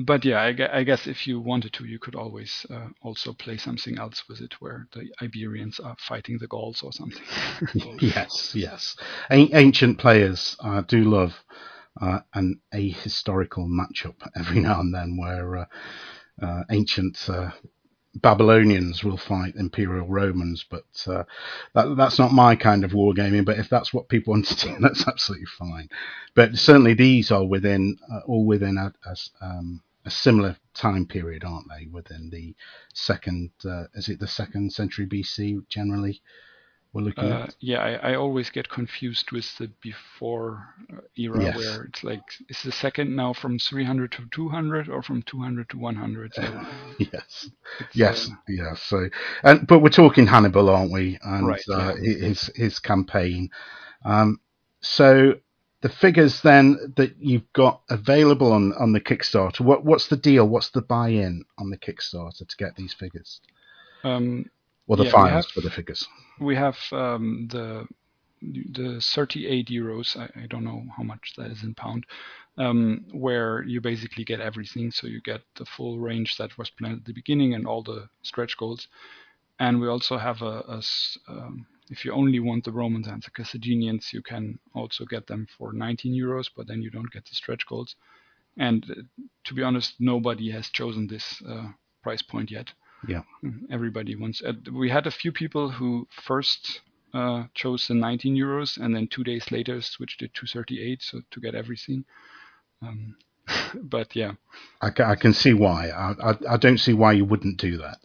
but 0.00 0.24
yeah, 0.24 0.40
I, 0.40 0.78
I 0.78 0.84
guess 0.84 1.06
if 1.06 1.26
you 1.26 1.40
wanted 1.40 1.72
to, 1.74 1.84
you 1.84 1.98
could 1.98 2.14
always 2.14 2.64
uh, 2.70 2.88
also 3.02 3.32
play 3.32 3.56
something 3.56 3.98
else 3.98 4.22
with 4.28 4.40
it, 4.40 4.54
where 4.60 4.86
the 4.92 5.10
Iberians 5.20 5.80
are 5.80 5.96
fighting 5.98 6.38
the 6.38 6.46
Gauls 6.46 6.82
or 6.82 6.92
something. 6.92 7.22
yes, 8.00 8.52
yes. 8.54 8.96
A- 9.30 9.56
ancient 9.56 9.98
players 9.98 10.56
uh, 10.60 10.82
do 10.82 11.02
love 11.02 11.34
uh, 12.00 12.20
an 12.34 12.60
ahistorical 12.72 13.66
matchup 13.66 14.14
every 14.36 14.60
now 14.60 14.80
and 14.80 14.94
then, 14.94 15.16
where 15.16 15.56
uh, 15.56 15.64
uh, 16.40 16.62
ancient 16.70 17.18
uh, 17.28 17.50
Babylonians 18.14 19.04
will 19.04 19.16
fight 19.16 19.54
Imperial 19.56 20.06
Romans, 20.06 20.64
but 20.68 20.86
uh, 21.06 21.24
that, 21.74 21.96
that's 21.96 22.18
not 22.18 22.32
my 22.32 22.56
kind 22.56 22.84
of 22.84 22.92
wargaming. 22.92 23.44
But 23.44 23.58
if 23.58 23.68
that's 23.68 23.92
what 23.92 24.08
people 24.08 24.32
want 24.32 24.46
to 24.46 24.68
do, 24.68 24.76
that's 24.80 25.06
absolutely 25.06 25.46
fine. 25.46 25.88
But 26.34 26.56
certainly 26.56 26.94
these 26.94 27.30
are 27.30 27.44
within 27.44 27.98
uh, 28.12 28.20
all 28.26 28.44
within 28.44 28.78
a, 28.78 28.92
a, 29.06 29.16
um, 29.44 29.82
a, 30.04 30.10
similar 30.10 30.56
time 30.74 31.06
period, 31.06 31.44
aren't 31.44 31.68
they? 31.68 31.86
Within 31.86 32.30
the 32.30 32.54
second, 32.94 33.50
uh, 33.64 33.84
is 33.94 34.08
it 34.08 34.18
the 34.20 34.26
second 34.26 34.72
century 34.72 35.06
BC 35.06 35.68
generally? 35.68 36.22
We're 36.92 37.02
looking 37.02 37.30
Uh, 37.30 37.44
at. 37.44 37.54
yeah, 37.60 37.78
I, 37.80 38.12
I 38.12 38.14
always 38.16 38.50
get 38.50 38.68
confused 38.68 39.30
with 39.32 39.56
the 39.58 39.70
before 39.82 40.64
uh, 40.92 41.00
era, 41.16 41.40
Yes. 41.42 41.56
where 41.56 41.82
it's 41.84 42.02
like, 42.02 42.22
is 42.48 42.62
the 42.62 42.72
second 42.72 43.14
now 43.14 43.32
from 43.32 43.58
300 43.58 44.12
to 44.12 44.24
200 44.30 44.88
or 44.88 45.02
from 45.02 45.22
200 45.22 45.68
to 45.70 45.78
100? 45.78 46.34
So 46.34 46.42
Yes, 46.98 47.50
yes, 47.94 48.30
uh, 48.30 48.34
yes. 48.48 48.82
So, 48.82 49.08
and 49.42 49.66
but 49.66 49.80
we're 49.80 49.90
talking 49.90 50.26
Hannibal, 50.26 50.68
aren't 50.70 50.92
we? 50.92 51.18
And 51.22 51.46
Right, 51.46 51.64
uh, 51.70 51.94
his 51.96 52.50
his 52.54 52.78
campaign. 52.78 53.50
Um, 54.04 54.40
so 54.80 55.34
the 55.82 55.88
figures 55.88 56.40
then 56.42 56.76
that 56.96 57.16
you've 57.20 57.52
got 57.52 57.82
available 57.90 58.52
on 58.52 58.72
on 58.74 58.92
the 58.92 59.00
Kickstarter. 59.00 59.60
What 59.60 59.84
what's 59.84 60.08
the 60.08 60.16
deal? 60.16 60.48
What's 60.48 60.70
the 60.70 60.82
buy-in 60.82 61.44
on 61.58 61.70
the 61.70 61.78
Kickstarter 61.78 62.46
to 62.46 62.56
get 62.56 62.74
these 62.76 62.94
figures 62.94 63.40
um, 64.04 64.46
or 64.88 64.96
the 64.96 65.04
Yeah, 65.04 65.10
files 65.12 65.46
have- 65.46 65.46
for 65.54 65.60
the 65.62 65.70
figures? 65.70 66.08
we 66.40 66.56
have 66.56 66.78
um, 66.92 67.48
the 67.50 67.86
the 68.40 69.00
38 69.00 69.68
euros. 69.68 70.16
I, 70.16 70.28
I 70.42 70.46
don't 70.46 70.64
know 70.64 70.84
how 70.96 71.02
much 71.02 71.34
that 71.36 71.50
is 71.50 71.64
in 71.64 71.74
pound. 71.74 72.06
Um, 72.56 73.04
where 73.12 73.64
you 73.64 73.80
basically 73.80 74.24
get 74.24 74.40
everything. 74.40 74.90
So 74.92 75.06
you 75.08 75.20
get 75.22 75.42
the 75.56 75.64
full 75.64 75.98
range 75.98 76.36
that 76.38 76.56
was 76.58 76.70
planned 76.70 76.98
at 77.00 77.04
the 77.04 77.12
beginning 77.14 77.54
and 77.54 77.66
all 77.66 77.82
the 77.82 78.08
stretch 78.22 78.56
goals. 78.56 78.88
And 79.60 79.80
we 79.80 79.88
also 79.88 80.18
have 80.18 80.42
a, 80.42 80.62
a 80.68 80.82
um, 81.28 81.66
if 81.90 82.04
you 82.04 82.12
only 82.12 82.40
want 82.40 82.64
the 82.64 82.72
Romans 82.72 83.08
and 83.08 83.22
the 83.22 83.30
Carthaginians, 83.30 84.12
you 84.12 84.22
can 84.22 84.58
also 84.74 85.04
get 85.04 85.26
them 85.26 85.46
for 85.56 85.72
19 85.72 86.12
euros, 86.14 86.50
but 86.56 86.66
then 86.68 86.82
you 86.82 86.90
don't 86.90 87.10
get 87.12 87.24
the 87.26 87.34
stretch 87.34 87.66
goals. 87.66 87.96
And 88.56 88.84
uh, 88.90 89.02
to 89.44 89.54
be 89.54 89.62
honest, 89.62 89.94
nobody 90.00 90.50
has 90.52 90.68
chosen 90.70 91.06
this 91.08 91.42
uh, 91.48 91.68
price 92.02 92.22
point 92.22 92.50
yet. 92.50 92.72
Yeah. 93.06 93.22
Everybody 93.70 94.16
wants. 94.16 94.42
Uh, 94.42 94.52
we 94.72 94.90
had 94.90 95.06
a 95.06 95.10
few 95.12 95.32
people 95.32 95.70
who 95.70 96.08
first 96.10 96.80
uh, 97.14 97.44
chose 97.54 97.86
the 97.88 97.94
19 97.94 98.34
euros 98.36 98.76
and 98.76 98.94
then 98.94 99.08
two 99.08 99.24
days 99.24 99.50
later 99.50 99.80
switched 99.80 100.22
it 100.22 100.34
to 100.34 100.46
38, 100.46 101.02
so 101.02 101.20
to 101.30 101.40
get 101.40 101.54
everything. 101.54 102.04
Um, 102.82 103.16
but 103.82 104.14
yeah, 104.16 104.32
I, 104.82 104.90
ca- 104.90 105.08
I 105.10 105.16
can 105.16 105.32
see 105.32 105.54
why. 105.54 105.88
I, 105.90 106.30
I 106.32 106.38
I 106.50 106.56
don't 106.56 106.78
see 106.78 106.92
why 106.94 107.12
you 107.12 107.24
wouldn't 107.24 107.58
do 107.58 107.78
that. 107.78 107.98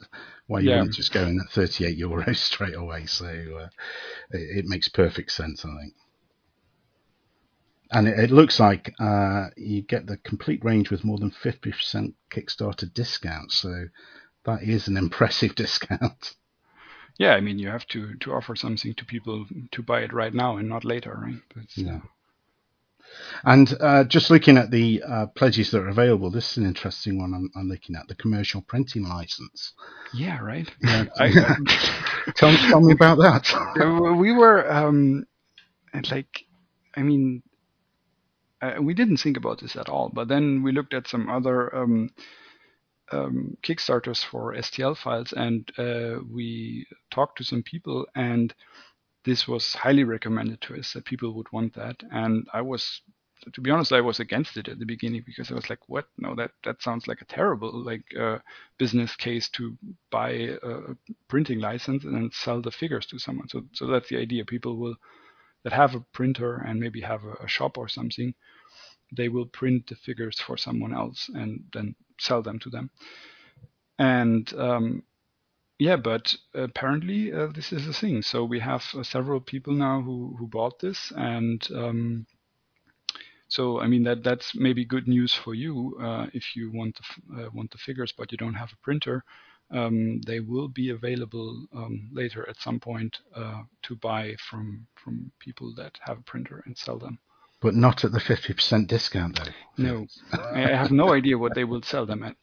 Why 0.47 0.60
you 0.60 0.69
Yeah. 0.69 0.77
wouldn't 0.77 0.93
just 0.95 1.12
go 1.13 1.23
in 1.23 1.39
at 1.39 1.51
38 1.53 1.97
euros 1.99 2.36
straight 2.51 2.75
away. 2.75 3.06
So 3.06 3.25
uh, 3.25 3.67
it, 4.32 4.60
it 4.60 4.65
makes 4.65 4.88
perfect 4.89 5.32
sense, 5.32 5.65
I 5.65 5.69
think. 5.82 5.93
And 7.91 8.08
it, 8.08 8.19
it 8.19 8.32
looks 8.32 8.60
like 8.60 8.93
uh, 8.99 9.47
you 9.56 9.82
get 9.82 10.08
the 10.08 10.17
complete 10.17 10.63
range 10.63 10.89
with 10.89 11.03
more 11.03 11.17
than 11.17 11.32
50% 11.32 12.13
Kickstarter 12.32 12.91
discount. 12.93 13.51
So 13.51 13.86
that 14.45 14.63
is 14.63 14.88
an 14.88 14.97
impressive 14.97 15.56
discount. 15.63 16.36
yeah. 17.17 17.34
I 17.34 17.41
mean, 17.41 17.60
you 17.60 17.69
have 17.69 17.88
to 17.88 18.15
to 18.21 18.34
offer 18.34 18.56
something 18.56 18.93
to 18.95 19.06
people 19.06 19.45
to 19.71 19.82
buy 19.84 20.01
it 20.01 20.13
right 20.13 20.34
now 20.34 20.58
and 20.58 20.69
not 20.69 20.86
later, 20.86 21.17
right? 21.21 21.41
That's, 21.56 21.77
Yeah. 21.77 21.99
And 23.43 23.73
uh, 23.79 24.03
just 24.06 24.32
looking 24.32 24.58
at 24.58 24.71
the 24.71 25.03
uh, 25.08 25.25
pledges 25.27 25.69
that 25.71 25.82
are 25.82 25.89
available, 25.89 26.32
this 26.32 26.51
is 26.51 26.58
an 26.58 26.65
interesting 26.65 27.19
one 27.19 27.34
I'm, 27.34 27.51
I'm 27.56 27.67
looking 27.69 27.95
at 27.95 28.08
the 28.08 28.15
commercial 28.15 28.62
printing 28.62 29.03
license. 29.03 29.73
Yeah, 30.13 30.39
right. 30.39 30.69
Yeah. 30.82 31.06
I, 31.19 31.29
Tell, 32.36 32.56
tell 32.69 32.82
me 32.82 32.93
about 32.99 33.17
that. 33.19 33.53
Uh, 33.53 34.13
we 34.13 34.32
were 34.32 34.71
um, 34.71 35.25
like, 36.10 36.45
I 36.95 37.01
mean, 37.03 37.43
uh, 38.62 38.82
we 38.82 38.93
didn't 38.93 39.17
think 39.17 39.38
about 39.38 39.60
this 39.62 39.75
at 39.75 39.89
all. 39.89 40.10
But 40.10 40.27
then 40.27 40.63
we 40.63 40.71
looked 40.71 40.93
at 40.93 41.08
some 41.08 41.29
other 41.29 41.75
um, 41.75 42.10
um, 43.13 43.58
Kickstarters 43.63 44.23
for 44.23 44.54
STL 44.56 44.97
files, 44.97 45.34
and 45.34 45.69
uh, 45.78 46.19
we 46.32 46.86
talked 47.12 47.38
to 47.38 47.43
some 47.43 47.63
people, 47.63 48.06
and 48.15 48.54
this 49.26 49.47
was 49.47 49.73
highly 49.73 50.04
recommended 50.04 50.62
to 50.62 50.76
us 50.76 50.93
that 50.93 51.06
people 51.06 51.34
would 51.36 51.52
want 51.52 51.76
that. 51.76 51.97
And 52.12 52.47
I 52.54 52.62
was, 52.62 53.02
to 53.54 53.62
be 53.62 53.71
honest, 53.71 53.93
I 53.93 54.02
was 54.02 54.19
against 54.19 54.58
it 54.58 54.67
at 54.67 54.80
the 54.80 54.86
beginning 54.86 55.23
because 55.26 55.52
I 55.52 55.56
was 55.56 55.69
like, 55.69 55.88
"What? 55.88 56.08
No, 56.17 56.36
that 56.36 56.52
that 56.63 56.82
sounds 56.82 57.08
like 57.08 57.21
a 57.21 57.26
terrible 57.26 57.71
like 57.84 58.06
uh, 58.19 58.39
business 58.78 59.15
case 59.15 59.49
to 59.52 59.78
buy 60.12 60.32
a 60.63 60.80
printing 61.30 61.60
license 61.60 62.04
and 62.04 62.15
then 62.15 62.32
sell 62.34 62.62
the 62.62 62.71
figures 62.71 63.06
to 63.08 63.19
someone." 63.19 63.47
So, 63.49 63.63
so 63.73 63.88
that's 63.88 64.10
the 64.10 64.17
idea. 64.17 64.45
People 64.45 64.78
will 64.78 64.95
that 65.63 65.73
have 65.73 65.95
a 65.95 66.02
printer 66.13 66.58
and 66.58 66.80
maybe 66.80 67.02
have 67.02 67.23
a, 67.23 67.43
a 67.43 67.47
shop 67.47 67.78
or 67.78 67.88
something. 67.88 68.34
They 69.15 69.30
will 69.30 69.45
print 69.45 69.88
the 69.88 69.95
figures 69.95 70.39
for 70.39 70.58
someone 70.58 70.93
else 70.93 71.30
and 71.34 71.63
then 71.73 71.95
sell 72.24 72.42
them 72.42 72.60
to 72.60 72.70
them. 72.70 72.90
And 74.00 74.52
um, 74.58 75.04
yeah, 75.80 75.98
but 75.98 76.36
apparently 76.54 77.34
uh, 77.34 77.48
this 77.48 77.74
is 77.74 77.88
a 77.88 77.94
thing. 77.94 78.22
So 78.22 78.46
we 78.46 78.60
have 78.60 78.84
uh, 78.94 79.04
several 79.04 79.42
people 79.42 79.74
now 79.74 80.02
who, 80.02 80.36
who 80.40 80.48
bought 80.48 80.80
this, 80.80 81.12
and 81.16 81.68
um, 81.76 82.26
so 83.48 83.80
I 83.80 83.88
mean 83.88 84.04
that 84.04 84.24
that's 84.24 84.56
maybe 84.56 84.86
good 84.86 85.08
news 85.08 85.34
for 85.34 85.54
you 85.54 85.98
uh, 86.02 86.28
if 86.34 86.56
you 86.56 86.72
want 86.72 86.98
the 87.00 87.44
uh, 87.44 87.50
want 87.54 87.72
the 87.72 87.78
figures, 87.78 88.14
but 88.18 88.32
you 88.32 88.38
don't 88.38 88.56
have 88.56 88.72
a 88.72 88.84
printer. 88.84 89.24
Um, 89.72 90.22
they 90.26 90.40
will 90.40 90.68
be 90.68 90.90
available 90.92 91.66
um, 91.76 92.10
later 92.14 92.48
at 92.48 92.62
some 92.62 92.80
point 92.80 93.20
uh, 93.36 93.64
to 93.84 93.96
buy 93.96 94.36
from 94.50 94.88
from 94.96 95.32
people 95.40 95.74
that 95.76 96.00
have 96.02 96.20
a 96.20 96.24
printer 96.24 96.64
and 96.66 96.78
sell 96.78 96.98
them. 97.00 97.20
But 97.63 97.76
not 97.76 98.04
at 98.04 98.12
the 98.12 98.19
50% 98.19 98.88
discount, 98.88 99.39
though. 99.39 99.52
No, 99.78 100.06
I 100.34 100.60
have 100.60 100.91
no 100.91 101.13
idea 101.13 101.38
what 101.38 101.56
they 101.56 101.63
will 101.63 101.82
sell 101.82 102.06
them 102.06 102.23
at. 102.23 102.36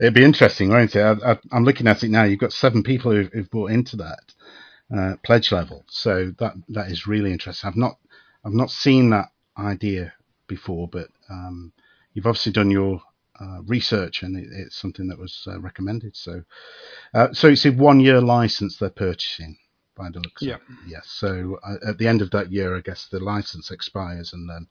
It'd 0.00 0.14
be 0.14 0.24
interesting, 0.24 0.70
won't 0.70 0.94
it? 0.96 1.02
I, 1.02 1.32
I, 1.32 1.38
I'm 1.50 1.64
looking 1.64 1.88
at 1.88 2.04
it 2.04 2.10
now. 2.10 2.22
You've 2.22 2.38
got 2.38 2.52
seven 2.52 2.84
people 2.84 3.10
who've, 3.10 3.32
who've 3.32 3.50
bought 3.50 3.72
into 3.72 3.96
that 3.96 4.20
uh, 4.96 5.16
pledge 5.24 5.50
level, 5.50 5.84
so 5.88 6.32
that 6.38 6.54
that 6.68 6.90
is 6.92 7.08
really 7.08 7.32
interesting. 7.32 7.68
I've 7.68 7.76
not 7.76 7.98
I've 8.44 8.52
not 8.52 8.70
seen 8.70 9.10
that 9.10 9.30
idea 9.58 10.14
before, 10.46 10.86
but 10.88 11.08
um, 11.28 11.72
you've 12.14 12.26
obviously 12.26 12.52
done 12.52 12.70
your 12.70 13.02
uh, 13.40 13.62
research, 13.66 14.22
and 14.22 14.36
it, 14.36 14.48
it's 14.52 14.76
something 14.76 15.08
that 15.08 15.18
was 15.18 15.46
uh, 15.50 15.60
recommended. 15.60 16.16
So, 16.16 16.44
uh, 17.14 17.32
so 17.32 17.48
it's 17.48 17.66
a 17.66 17.72
one 17.72 18.00
year 18.00 18.20
license 18.20 18.76
they're 18.76 18.90
purchasing 18.90 19.56
by 19.96 20.10
the 20.10 20.20
looks. 20.20 20.42
Yeah. 20.42 20.58
Yes. 20.86 21.08
So 21.08 21.58
uh, 21.62 21.76
at 21.88 21.98
the 21.98 22.08
end 22.08 22.22
of 22.22 22.30
that 22.30 22.52
year, 22.52 22.76
I 22.76 22.80
guess 22.80 23.08
the 23.08 23.20
license 23.20 23.70
expires, 23.70 24.32
and 24.32 24.48
then 24.48 24.66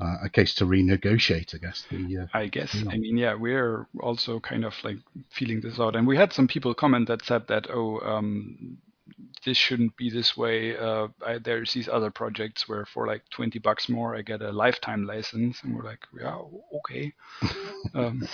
uh, 0.00 0.16
a 0.24 0.28
case 0.28 0.54
to 0.56 0.64
renegotiate. 0.64 1.54
I 1.54 1.58
guess 1.58 1.84
the 1.90 2.18
uh, 2.18 2.26
I 2.32 2.46
guess. 2.46 2.74
I 2.88 2.96
mean, 2.96 3.16
yeah, 3.16 3.34
we're 3.34 3.86
also 4.00 4.40
kind 4.40 4.64
of 4.64 4.74
like 4.82 4.98
feeling 5.30 5.60
this 5.60 5.78
out, 5.78 5.96
and 5.96 6.06
we 6.06 6.16
had 6.16 6.32
some 6.32 6.48
people 6.48 6.74
comment 6.74 7.08
that 7.08 7.24
said 7.24 7.46
that, 7.48 7.68
oh, 7.70 8.00
um, 8.00 8.78
this 9.44 9.56
shouldn't 9.56 9.96
be 9.96 10.10
this 10.10 10.36
way. 10.36 10.76
Uh, 10.76 11.08
I, 11.24 11.38
there's 11.38 11.72
these 11.72 11.88
other 11.88 12.10
projects 12.10 12.68
where 12.68 12.86
for 12.86 13.06
like 13.06 13.22
20 13.30 13.58
bucks 13.58 13.88
more, 13.88 14.16
I 14.16 14.22
get 14.22 14.42
a 14.42 14.50
lifetime 14.50 15.06
license, 15.06 15.60
and 15.62 15.76
we're 15.76 15.84
like, 15.84 16.00
yeah, 16.18 16.38
okay. 16.78 17.12
um, 17.94 18.26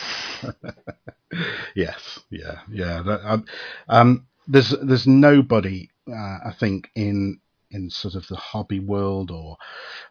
yes, 1.74 2.20
yeah, 2.30 2.60
yeah. 2.70 3.02
That, 3.02 3.20
um, 3.24 3.44
um, 3.88 4.26
there's 4.46 4.70
there's 4.82 5.06
nobody, 5.06 5.90
uh, 6.10 6.48
I 6.48 6.54
think, 6.58 6.90
in 6.94 7.40
in 7.70 7.90
sort 7.90 8.16
of 8.16 8.26
the 8.28 8.36
hobby 8.36 8.80
world 8.80 9.30
or 9.30 9.56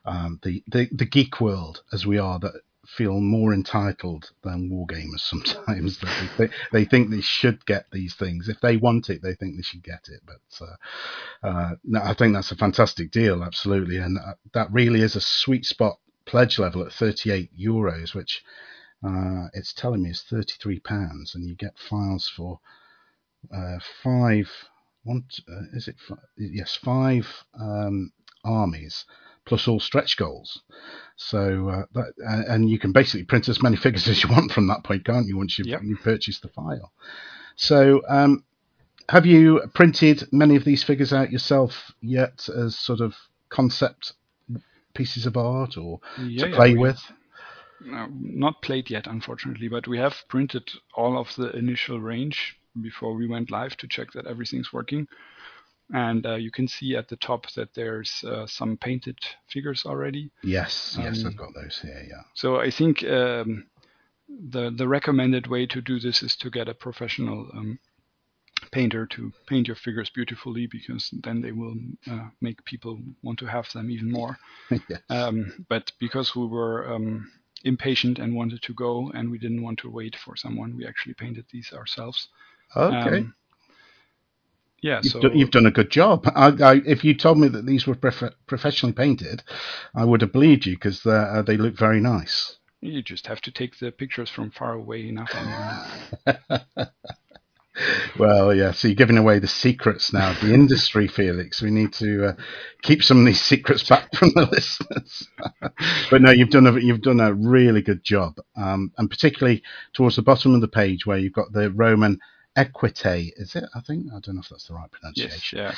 um, 0.05 0.39
the, 0.43 0.63
the 0.67 0.87
the 0.91 1.05
geek 1.05 1.41
world 1.41 1.83
as 1.91 2.05
we 2.05 2.17
are 2.17 2.39
that 2.39 2.61
feel 2.87 3.19
more 3.21 3.53
entitled 3.53 4.31
than 4.43 4.69
wargamers 4.69 5.19
sometimes. 5.29 5.99
that 5.99 6.29
they, 6.37 6.49
they 6.71 6.85
think 6.85 7.09
they 7.09 7.21
should 7.21 7.65
get 7.65 7.85
these 7.91 8.15
things 8.15 8.49
if 8.49 8.59
they 8.61 8.77
want 8.77 9.09
it. 9.09 9.21
They 9.21 9.35
think 9.35 9.55
they 9.55 9.61
should 9.61 9.83
get 9.83 10.07
it. 10.09 10.21
But 10.25 10.65
uh, 10.65 11.47
uh, 11.47 11.75
no, 11.83 12.01
I 12.01 12.13
think 12.13 12.33
that's 12.33 12.51
a 12.51 12.55
fantastic 12.55 13.11
deal, 13.11 13.43
absolutely, 13.43 13.97
and 13.97 14.17
uh, 14.17 14.33
that 14.53 14.71
really 14.71 15.01
is 15.01 15.15
a 15.15 15.21
sweet 15.21 15.65
spot 15.65 15.99
pledge 16.25 16.59
level 16.59 16.85
at 16.85 16.93
38 16.93 17.51
euros, 17.57 18.13
which 18.15 18.43
uh, 19.05 19.47
it's 19.53 19.73
telling 19.73 20.03
me 20.03 20.09
is 20.11 20.23
33 20.23 20.79
pounds, 20.79 21.35
and 21.35 21.47
you 21.47 21.55
get 21.55 21.77
files 21.77 22.27
for 22.35 22.59
uh, 23.55 23.79
five. 24.03 24.49
One, 25.09 25.23
uh, 25.51 25.63
is 25.73 25.87
it? 25.87 25.95
Five, 26.07 26.19
yes, 26.37 26.75
five 26.75 27.27
um, 27.59 28.11
armies 28.45 29.05
plus 29.45 29.67
all 29.67 29.79
stretch 29.79 30.15
goals. 30.17 30.61
So 31.15 31.69
uh, 31.69 31.83
that, 31.93 32.13
and 32.47 32.69
you 32.69 32.77
can 32.77 32.91
basically 32.91 33.23
print 33.25 33.49
as 33.49 33.63
many 33.63 33.75
figures 33.85 34.07
as 34.07 34.21
you 34.23 34.29
want 34.29 34.51
from 34.51 34.67
that 34.67 34.83
point, 34.83 35.05
can't 35.05 35.25
you? 35.27 35.37
Once 35.37 35.57
you've, 35.57 35.67
Yep. 35.67 35.81
you 35.83 35.97
purchase 35.97 36.39
the 36.39 36.49
file. 36.49 36.91
So 37.55 38.01
um, 38.07 38.43
have 39.09 39.25
you 39.25 39.61
printed 39.73 40.27
many 40.31 40.55
of 40.55 40.63
these 40.65 40.83
figures 40.83 41.11
out 41.11 41.31
yourself 41.31 41.91
yet, 42.01 42.47
as 42.55 42.77
sort 42.77 43.01
of 43.01 43.15
concept 43.49 44.13
pieces 44.93 45.25
of 45.25 45.35
art 45.35 45.75
or 45.77 45.99
Yeah, 46.27 46.45
to 46.45 46.55
play 46.55 46.73
we- 46.73 46.79
with? 46.79 46.99
Uh, 47.91 48.07
not 48.11 48.61
played 48.61 48.89
yet, 48.89 49.07
unfortunately, 49.07 49.69
but 49.69 49.87
we 49.87 49.97
have 49.97 50.13
printed 50.27 50.69
all 50.95 51.17
of 51.17 51.33
the 51.37 51.49
initial 51.55 51.97
range 51.99 52.58
before 52.81 53.13
we 53.15 53.27
went 53.27 53.51
live 53.51 53.75
to 53.77 53.87
check 53.87 54.11
that 54.13 54.27
everything's 54.27 54.73
working. 54.73 55.07
And 55.91 56.25
uh, 56.25 56.35
you 56.35 56.51
can 56.51 56.67
see 56.67 56.95
at 56.95 57.07
the 57.07 57.15
top 57.15 57.51
that 57.53 57.73
there's 57.73 58.23
uh, 58.23 58.45
some 58.45 58.77
painted 58.77 59.17
figures 59.47 59.85
already. 59.85 60.31
Yes, 60.43 60.95
yes, 60.99 61.21
Um, 61.21 61.27
I've 61.27 61.37
got 61.37 61.53
those 61.55 61.79
here. 61.81 62.05
Yeah. 62.07 62.21
So 62.35 62.57
I 62.57 62.69
think 62.69 63.03
um, 63.05 63.65
the 64.51 64.69
the 64.69 64.87
recommended 64.87 65.47
way 65.47 65.65
to 65.65 65.81
do 65.81 65.99
this 65.99 66.21
is 66.21 66.35
to 66.37 66.49
get 66.51 66.69
a 66.69 66.75
professional 66.75 67.49
um, 67.55 67.79
painter 68.71 69.07
to 69.07 69.31
paint 69.47 69.67
your 69.67 69.75
figures 69.75 70.11
beautifully, 70.11 70.67
because 70.67 71.09
then 71.23 71.41
they 71.41 71.51
will 71.51 71.75
uh, 72.09 72.27
make 72.39 72.63
people 72.65 72.99
want 73.23 73.39
to 73.39 73.45
have 73.47 73.71
them 73.73 73.89
even 73.89 74.11
more. 74.11 74.37
yes. 74.89 75.01
Um, 75.09 75.65
but 75.69 75.91
because 75.99 76.35
we 76.35 76.45
were 76.45 76.93
um, 76.93 77.31
impatient 77.63 78.19
and 78.19 78.35
wanted 78.35 78.61
to 78.61 78.73
go, 78.73 79.11
and 79.15 79.31
we 79.31 79.39
didn't 79.39 79.63
want 79.63 79.79
to 79.79 79.89
wait 79.89 80.15
for 80.15 80.35
someone, 80.35 80.75
we 80.77 80.85
actually 80.85 81.15
painted 81.15 81.45
these 81.51 81.73
ourselves. 81.73 82.29
Okay. 82.75 83.17
Um, 83.19 83.35
yeah, 84.81 85.01
You've, 85.03 85.11
so 85.11 85.19
do- 85.19 85.31
you've 85.33 85.51
done 85.51 85.65
a 85.65 85.71
good 85.71 85.89
job. 85.89 86.25
I, 86.35 86.47
I, 86.63 86.73
if 86.85 87.03
you 87.03 87.13
told 87.13 87.37
me 87.37 87.49
that 87.49 87.65
these 87.65 87.85
were 87.85 87.95
prof- 87.95 88.33
professionally 88.47 88.93
painted, 88.93 89.43
I 89.93 90.05
would 90.05 90.21
have 90.21 90.31
believed 90.31 90.65
you 90.65 90.75
because 90.75 91.05
uh, 91.05 91.43
they 91.45 91.57
look 91.57 91.75
very 91.77 91.99
nice. 91.99 92.57
you 92.81 93.01
just 93.01 93.27
have 93.27 93.41
to 93.41 93.51
take 93.51 93.77
the 93.79 93.91
pictures 93.91 94.29
from 94.29 94.51
far 94.51 94.73
away 94.73 95.07
enough. 95.09 95.33
Well, 98.17 98.53
yeah. 98.53 98.71
So 98.73 98.89
you're 98.89 98.95
giving 98.95 99.17
away 99.17 99.39
the 99.39 99.47
secrets 99.47 100.11
now 100.11 100.31
of 100.31 100.41
the 100.41 100.53
industry, 100.53 101.07
Felix. 101.15 101.61
We 101.61 101.71
need 101.71 101.93
to 101.93 102.29
uh, 102.29 102.33
keep 102.81 103.03
some 103.03 103.19
of 103.19 103.25
these 103.25 103.41
secrets 103.41 103.87
back 103.87 104.13
from 104.15 104.31
the 104.35 104.45
listeners. 104.51 105.27
but 106.09 106.21
no, 106.21 106.31
you've 106.31 106.49
done 106.49 106.67
a 106.67 106.77
you've 106.79 107.01
done 107.01 107.21
a 107.21 107.33
really 107.33 107.81
good 107.81 108.03
job, 108.03 108.35
um, 108.57 108.91
and 108.97 109.09
particularly 109.09 109.63
towards 109.93 110.17
the 110.17 110.21
bottom 110.21 110.53
of 110.55 110.61
the 110.61 110.67
page 110.67 111.05
where 111.05 111.17
you've 111.17 111.31
got 111.33 111.53
the 111.53 111.71
Roman 111.71 112.19
equite. 112.55 113.05
Is 113.05 113.55
it? 113.55 113.65
I 113.75 113.81
think 113.81 114.07
I 114.07 114.19
don't 114.19 114.35
know 114.35 114.41
if 114.41 114.49
that's 114.49 114.67
the 114.67 114.73
right 114.73 114.89
pronunciation. 114.91 115.59
yes, 115.59 115.75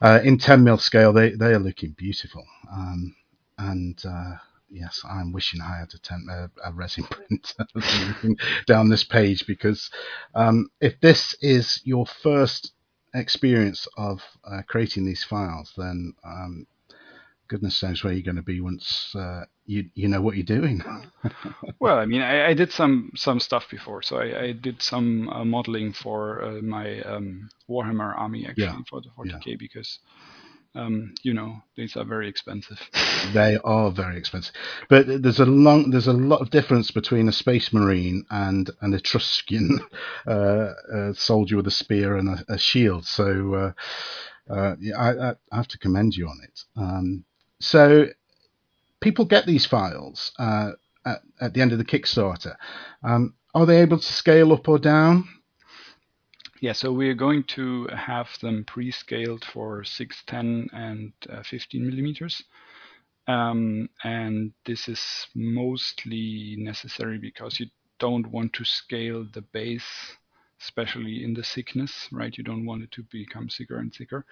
yeah. 0.00 0.08
uh, 0.08 0.20
in 0.22 0.38
10 0.38 0.62
mil 0.64 0.78
scale, 0.78 1.12
they, 1.12 1.30
they 1.30 1.52
are 1.52 1.58
looking 1.58 1.92
beautiful. 1.92 2.44
Um, 2.72 3.14
and 3.58 4.02
uh, 4.06 4.34
yes, 4.70 5.02
I'm 5.08 5.32
wishing 5.32 5.60
I 5.60 5.78
had 5.78 5.94
a, 5.94 5.98
10, 5.98 6.26
a, 6.30 6.50
a 6.68 6.72
resin 6.72 7.04
printer 7.10 7.66
down 8.66 8.88
this 8.88 9.04
page 9.04 9.46
because 9.46 9.90
um, 10.34 10.70
if 10.80 11.00
this 11.00 11.34
is 11.40 11.80
your 11.84 12.06
first 12.06 12.72
experience 13.14 13.86
of 13.96 14.20
uh, 14.44 14.62
creating 14.66 15.04
these 15.04 15.22
files, 15.22 15.72
then 15.76 16.14
um, 16.24 16.66
goodness 17.48 17.82
knows 17.82 18.02
where 18.04 18.12
you're 18.12 18.22
going 18.22 18.36
to 18.36 18.42
be 18.42 18.60
once 18.60 19.14
uh, 19.14 19.44
you 19.66 19.90
you 19.94 20.08
know 20.08 20.20
what 20.20 20.36
you're 20.36 20.44
doing. 20.44 20.82
Well, 21.80 21.98
I 21.98 22.06
mean, 22.06 22.22
I, 22.22 22.48
I 22.48 22.54
did 22.54 22.72
some 22.72 23.12
some 23.16 23.40
stuff 23.40 23.68
before. 23.70 24.02
So 24.02 24.18
I, 24.18 24.42
I 24.44 24.52
did 24.52 24.82
some 24.82 25.28
uh, 25.28 25.44
modeling 25.44 25.92
for 25.92 26.42
uh, 26.42 26.62
my 26.62 27.00
um, 27.02 27.50
Warhammer 27.68 28.16
army 28.18 28.46
actually 28.46 28.64
Yeah, 28.64 28.76
for 28.88 29.00
the 29.00 29.10
40k 29.18 29.58
because 29.58 29.98
um, 30.74 31.14
you 31.22 31.34
know 31.34 31.56
these 31.76 31.96
are 31.96 32.04
very 32.04 32.28
expensive. 32.28 32.80
They 33.32 33.58
are 33.64 33.90
very 33.90 34.18
expensive, 34.18 34.54
but 34.88 35.06
there's 35.22 35.40
a 35.40 35.46
long, 35.46 35.90
there's 35.90 36.08
a 36.08 36.12
lot 36.12 36.40
of 36.42 36.50
difference 36.50 36.90
between 36.90 37.28
a 37.28 37.32
Space 37.32 37.72
Marine 37.72 38.24
and 38.30 38.70
an 38.82 38.92
Etruscan 38.94 39.80
uh, 40.26 40.30
uh, 40.94 41.12
soldier 41.14 41.56
with 41.56 41.66
a 41.66 41.70
spear 41.70 42.16
and 42.16 42.28
a, 42.28 42.44
a 42.54 42.58
shield. 42.58 43.06
So 43.06 43.54
uh, 43.54 43.72
uh, 44.52 44.76
yeah, 44.80 44.96
I, 44.98 45.30
I, 45.30 45.34
I 45.52 45.56
have 45.56 45.68
to 45.68 45.78
commend 45.78 46.16
you 46.16 46.28
on 46.28 46.38
it. 46.42 46.60
Um, 46.76 47.24
so 47.64 48.08
people 49.00 49.24
get 49.24 49.46
these 49.46 49.64
files 49.64 50.32
uh, 50.38 50.72
at, 51.06 51.22
at 51.40 51.54
the 51.54 51.62
end 51.62 51.72
of 51.72 51.78
the 51.78 51.84
Kickstarter. 51.84 52.56
Um, 53.02 53.34
are 53.54 53.64
they 53.64 53.80
able 53.80 53.98
to 53.98 54.12
scale 54.12 54.52
up 54.52 54.68
or 54.68 54.78
down? 54.78 55.28
Yeah, 56.60 56.72
so 56.72 56.92
we're 56.92 57.14
going 57.14 57.44
to 57.54 57.86
have 57.86 58.28
them 58.40 58.64
pre-scaled 58.64 59.44
for 59.44 59.82
6, 59.82 60.22
10, 60.26 60.68
and 60.72 61.12
uh, 61.30 61.42
15 61.42 61.86
millimeters. 61.86 62.42
Um, 63.26 63.88
and 64.02 64.52
this 64.66 64.88
is 64.88 65.26
mostly 65.34 66.56
necessary 66.58 67.18
because 67.18 67.58
you 67.60 67.66
don't 67.98 68.30
want 68.30 68.52
to 68.54 68.64
scale 68.64 69.26
the 69.32 69.42
base, 69.42 70.16
especially 70.60 71.24
in 71.24 71.32
the 71.32 71.42
thickness, 71.42 72.08
right? 72.12 72.36
You 72.36 72.44
don't 72.44 72.66
want 72.66 72.82
it 72.82 72.92
to 72.92 73.04
become 73.10 73.48
thicker 73.48 73.78
and 73.78 73.92
thicker. 73.92 74.26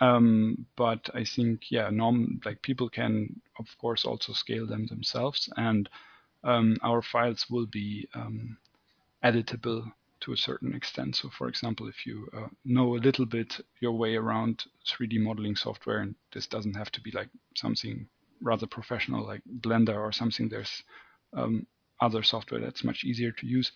Um, 0.00 0.66
but 0.76 1.08
I 1.14 1.24
think, 1.24 1.70
yeah, 1.70 1.88
norm 1.90 2.40
like 2.44 2.60
people 2.62 2.88
can, 2.88 3.40
of 3.58 3.66
course, 3.78 4.04
also 4.04 4.32
scale 4.32 4.66
them 4.66 4.86
themselves, 4.86 5.48
and 5.56 5.88
um, 6.44 6.76
our 6.82 7.02
files 7.02 7.46
will 7.48 7.66
be 7.66 8.08
um, 8.14 8.58
editable 9.24 9.90
to 10.20 10.32
a 10.32 10.36
certain 10.36 10.74
extent. 10.74 11.16
So, 11.16 11.30
for 11.30 11.48
example, 11.48 11.88
if 11.88 12.06
you 12.06 12.28
uh, 12.36 12.48
know 12.64 12.96
a 12.96 12.98
little 12.98 13.26
bit 13.26 13.60
your 13.80 13.92
way 13.92 14.16
around 14.16 14.64
3D 14.86 15.20
modeling 15.20 15.56
software, 15.56 15.98
and 15.98 16.14
this 16.32 16.46
doesn't 16.46 16.76
have 16.76 16.90
to 16.92 17.00
be 17.00 17.10
like 17.10 17.28
something 17.54 18.06
rather 18.42 18.66
professional 18.66 19.26
like 19.26 19.42
Blender 19.60 19.96
or 19.96 20.12
something, 20.12 20.48
there's 20.48 20.82
um, 21.32 21.66
other 22.00 22.22
software 22.22 22.60
that's 22.60 22.84
much 22.84 23.04
easier 23.04 23.32
to 23.32 23.46
use, 23.46 23.72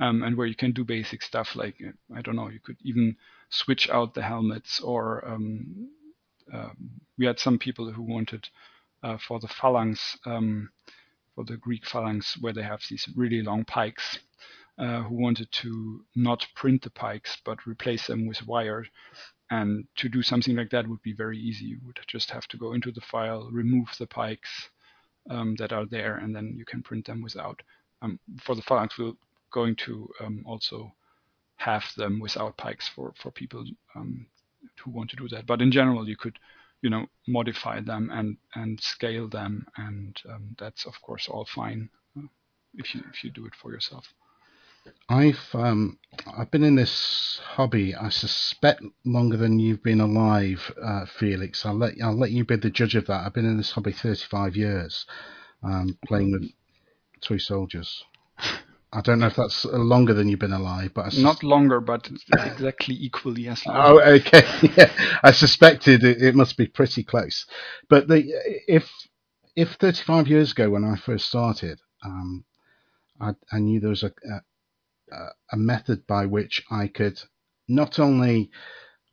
um, 0.00 0.22
and 0.22 0.36
where 0.36 0.46
you 0.46 0.56
can 0.56 0.72
do 0.72 0.84
basic 0.84 1.22
stuff 1.22 1.54
like 1.56 1.76
uh, 1.86 1.92
I 2.16 2.22
don't 2.22 2.36
know, 2.36 2.48
you 2.48 2.60
could 2.60 2.78
even 2.82 3.16
switch 3.50 3.88
out 3.90 4.14
the 4.14 4.22
helmets, 4.22 4.80
or 4.80 5.26
um, 5.26 5.88
um, 6.52 6.76
we 7.18 7.26
had 7.26 7.38
some 7.38 7.58
people 7.58 7.92
who 7.92 8.02
wanted 8.02 8.48
uh, 9.02 9.18
for 9.18 9.38
the 9.40 9.48
phalanx, 9.48 10.18
um, 10.26 10.70
for 11.34 11.44
the 11.44 11.56
Greek 11.56 11.86
phalanx, 11.86 12.36
where 12.40 12.52
they 12.52 12.62
have 12.62 12.82
these 12.88 13.08
really 13.16 13.42
long 13.42 13.64
pikes 13.64 14.18
uh, 14.78 15.02
who 15.02 15.14
wanted 15.14 15.48
to 15.52 16.04
not 16.16 16.46
print 16.54 16.82
the 16.82 16.90
pikes 16.90 17.36
but 17.44 17.66
replace 17.66 18.06
them 18.06 18.26
with 18.26 18.46
wire. 18.46 18.84
And 19.50 19.86
to 19.96 20.08
do 20.08 20.22
something 20.22 20.56
like 20.56 20.70
that 20.70 20.88
would 20.88 21.02
be 21.02 21.12
very 21.12 21.38
easy. 21.38 21.66
You 21.66 21.78
would 21.86 22.00
just 22.08 22.30
have 22.30 22.48
to 22.48 22.56
go 22.56 22.72
into 22.72 22.90
the 22.90 23.02
file, 23.02 23.48
remove 23.52 23.88
the 23.98 24.06
pikes 24.06 24.70
um, 25.30 25.54
that 25.56 25.72
are 25.72 25.86
there, 25.86 26.16
and 26.16 26.34
then 26.34 26.54
you 26.56 26.64
can 26.64 26.82
print 26.82 27.06
them 27.06 27.22
without. 27.22 27.62
Um, 28.02 28.18
for 28.42 28.54
the 28.54 28.62
phalanx, 28.62 28.98
we're 28.98 29.12
going 29.50 29.76
to 29.76 30.08
um, 30.20 30.44
also 30.46 30.92
have 31.56 31.84
them 31.96 32.20
without 32.20 32.56
pikes 32.56 32.88
for, 32.94 33.12
for 33.22 33.30
people 33.30 33.64
um, 33.94 34.26
who 34.82 34.90
want 34.90 35.10
to 35.10 35.16
do 35.16 35.28
that. 35.28 35.46
But 35.46 35.62
in 35.62 35.70
general, 35.70 36.08
you 36.08 36.16
could, 36.16 36.38
you 36.82 36.90
know, 36.90 37.06
modify 37.26 37.80
them 37.80 38.10
and, 38.12 38.36
and 38.54 38.80
scale 38.80 39.28
them, 39.28 39.66
and 39.76 40.20
um, 40.28 40.56
that's 40.58 40.86
of 40.86 41.00
course 41.00 41.28
all 41.28 41.46
fine 41.54 41.88
uh, 42.18 42.26
if 42.74 42.94
you 42.94 43.02
if 43.12 43.24
you 43.24 43.30
do 43.30 43.46
it 43.46 43.54
for 43.60 43.72
yourself. 43.72 44.04
I've 45.08 45.40
um, 45.54 45.98
I've 46.36 46.50
been 46.50 46.64
in 46.64 46.76
this 46.76 47.40
hobby. 47.44 47.94
I 47.94 48.08
suspect 48.08 48.82
longer 49.04 49.36
than 49.36 49.58
you've 49.58 49.82
been 49.82 50.00
alive, 50.00 50.72
uh, 50.82 51.06
Felix. 51.06 51.64
I'll 51.66 51.76
let 51.76 51.94
I'll 52.02 52.18
let 52.18 52.30
you 52.30 52.44
be 52.44 52.56
the 52.56 52.70
judge 52.70 52.94
of 52.94 53.06
that. 53.06 53.26
I've 53.26 53.34
been 53.34 53.46
in 53.46 53.56
this 53.56 53.72
hobby 53.72 53.92
35 53.92 54.56
years, 54.56 55.06
um, 55.62 55.98
playing 56.06 56.32
with 56.32 56.50
toy 57.20 57.38
soldiers. 57.38 58.04
I 58.92 59.00
don't 59.00 59.18
know 59.18 59.26
if 59.26 59.36
that's 59.36 59.64
longer 59.64 60.14
than 60.14 60.28
you've 60.28 60.38
been 60.38 60.52
alive, 60.52 60.92
but 60.94 61.06
I 61.06 61.08
sus- 61.08 61.22
Not 61.22 61.42
longer, 61.42 61.80
but 61.80 62.08
exactly 62.08 62.94
equally 62.94 63.48
as 63.48 63.66
long. 63.66 63.76
Oh, 63.76 64.00
okay. 64.00 64.44
yeah, 64.76 64.92
I 65.22 65.32
suspected 65.32 66.04
it, 66.04 66.22
it 66.22 66.34
must 66.36 66.56
be 66.56 66.68
pretty 66.68 67.02
close. 67.02 67.44
But 67.88 68.06
the 68.08 68.24
if 68.68 68.88
if 69.56 69.72
35 69.80 70.28
years 70.28 70.52
ago 70.52 70.70
when 70.70 70.84
I 70.84 70.96
first 70.96 71.26
started, 71.26 71.80
um, 72.04 72.44
I, 73.20 73.34
I 73.52 73.58
knew 73.58 73.80
there 73.80 73.90
was 73.90 74.04
a, 74.04 74.12
a 74.30 74.40
a 75.52 75.56
method 75.56 76.06
by 76.06 76.26
which 76.26 76.62
I 76.70 76.88
could 76.88 77.20
not 77.68 77.98
only 77.98 78.50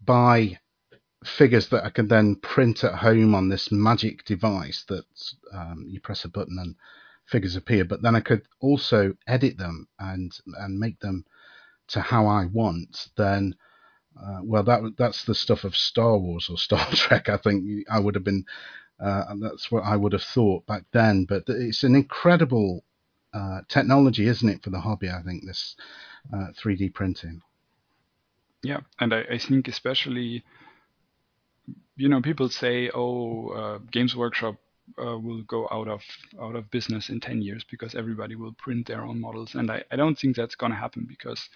buy 0.03 0.59
figures 1.23 1.67
that 1.69 1.85
I 1.85 1.89
could 1.89 2.09
then 2.09 2.35
print 2.35 2.83
at 2.83 2.95
home 2.95 3.35
on 3.35 3.49
this 3.49 3.71
magic 3.71 4.25
device 4.25 4.83
that 4.87 5.05
um, 5.53 5.85
you 5.87 5.99
press 5.99 6.25
a 6.25 6.29
button 6.29 6.57
and 6.59 6.75
figures 7.25 7.55
appear, 7.55 7.85
but 7.85 8.01
then 8.01 8.15
I 8.15 8.19
could 8.21 8.43
also 8.59 9.13
edit 9.27 9.57
them 9.57 9.87
and 9.99 10.31
and 10.57 10.79
make 10.79 10.99
them 10.99 11.25
to 11.89 12.01
how 12.01 12.25
I 12.27 12.45
want. 12.45 13.09
Then, 13.17 13.55
uh, 14.19 14.39
well, 14.43 14.63
that 14.63 14.81
that's 14.97 15.23
the 15.25 15.35
stuff 15.35 15.63
of 15.63 15.75
Star 15.75 16.17
Wars 16.17 16.49
or 16.49 16.57
Star 16.67 16.85
Trek. 16.91 17.29
I 17.29 17.37
think 17.37 17.85
I 17.89 17.99
would 17.99 18.15
have 18.15 18.23
been. 18.23 18.45
Uh, 18.99 19.25
and 19.29 19.41
that's 19.41 19.71
what 19.71 19.83
I 19.83 19.95
would 19.95 20.13
have 20.13 20.21
thought 20.21 20.67
back 20.67 20.83
then. 20.93 21.25
But 21.25 21.45
it's 21.47 21.83
an 21.83 21.95
incredible 21.95 22.83
uh, 23.33 23.61
technology, 23.67 24.27
isn't 24.27 24.49
it, 24.49 24.63
for 24.63 24.69
the 24.69 24.79
hobby? 24.81 25.09
I 25.09 25.21
think 25.21 25.45
this 25.45 25.75
uh, 26.33 26.47
3D 26.61 26.93
printing. 26.93 27.41
Yeah, 28.63 28.81
and 28.99 29.13
I, 29.13 29.21
I 29.31 29.37
think 29.37 29.67
especially 29.67 30.43
you 31.95 32.09
know, 32.09 32.21
people 32.21 32.49
say, 32.49 32.89
"Oh, 32.93 33.49
uh, 33.49 33.77
Games 33.91 34.15
Workshop 34.15 34.55
uh, 34.97 35.17
will 35.17 35.43
go 35.43 35.67
out 35.71 35.87
of 35.87 36.01
out 36.41 36.55
of 36.55 36.71
business 36.71 37.09
in 37.09 37.19
10 37.19 37.41
years 37.41 37.63
because 37.69 37.95
everybody 37.95 38.35
will 38.35 38.53
print 38.53 38.87
their 38.87 39.03
own 39.03 39.19
models," 39.19 39.55
and 39.55 39.69
I, 39.71 39.83
I 39.91 39.95
don't 39.95 40.17
think 40.17 40.35
that's 40.35 40.55
going 40.55 40.71
to 40.71 40.77
happen 40.77 41.05
because 41.07 41.49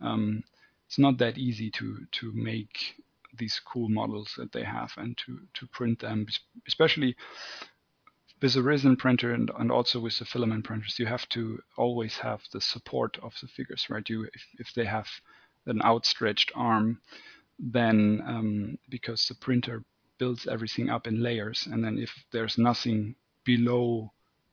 um, 0.00 0.42
it's 0.86 0.98
not 0.98 1.18
that 1.18 1.38
easy 1.38 1.70
to 1.72 1.98
to 2.12 2.32
make 2.32 2.96
these 3.38 3.60
cool 3.64 3.88
models 3.88 4.34
that 4.38 4.52
they 4.52 4.64
have 4.64 4.92
and 4.96 5.16
to 5.18 5.40
to 5.54 5.66
print 5.68 6.00
them, 6.00 6.26
especially 6.66 7.16
with 8.42 8.56
a 8.56 8.62
resin 8.62 8.96
printer 8.96 9.32
and, 9.32 9.50
and 9.58 9.70
also 9.72 9.98
with 9.98 10.18
the 10.18 10.24
filament 10.24 10.64
printers, 10.64 10.98
you 10.98 11.06
have 11.06 11.28
to 11.30 11.62
always 11.76 12.18
have 12.18 12.42
the 12.52 12.60
support 12.60 13.18
of 13.22 13.34
the 13.40 13.48
figures, 13.48 13.86
right? 13.88 14.08
You 14.08 14.24
if, 14.24 14.46
if 14.58 14.74
they 14.74 14.84
have 14.84 15.08
an 15.66 15.80
outstretched 15.82 16.52
arm, 16.54 17.00
then 17.58 18.22
um, 18.26 18.78
because 18.88 19.26
the 19.26 19.34
printer 19.34 19.82
builds 20.18 20.46
everything 20.46 20.90
up 20.90 21.06
in 21.06 21.22
layers, 21.22 21.66
and 21.70 21.84
then 21.84 21.98
if 21.98 22.10
there's 22.32 22.58
nothing 22.58 23.14
below 23.44 24.12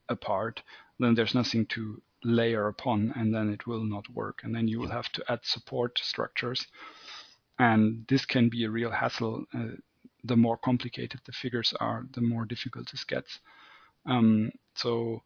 a 0.09 0.15
part, 0.15 0.61
then 0.99 1.15
there's 1.15 1.35
nothing 1.35 1.65
to 1.67 2.01
layer 2.23 2.67
upon, 2.67 3.13
and 3.15 3.33
then 3.33 3.49
it 3.49 3.67
will 3.67 3.83
not 3.83 4.09
work. 4.09 4.39
And 4.43 4.55
then 4.55 4.67
you 4.67 4.79
will 4.79 4.89
have 4.89 5.11
to 5.13 5.23
add 5.29 5.39
support 5.43 5.99
structures, 6.01 6.65
and 7.59 8.05
this 8.07 8.25
can 8.25 8.49
be 8.49 8.63
a 8.63 8.69
real 8.69 8.91
hassle. 8.91 9.45
Uh, 9.53 9.75
the 10.25 10.37
more 10.37 10.57
complicated 10.57 11.19
the 11.25 11.33
figures 11.33 11.73
are, 11.81 12.05
the 12.13 12.21
more 12.21 12.45
difficult 12.45 12.89
this 12.91 13.03
gets. 13.03 13.39
Um, 14.05 14.51
so, 14.75 15.21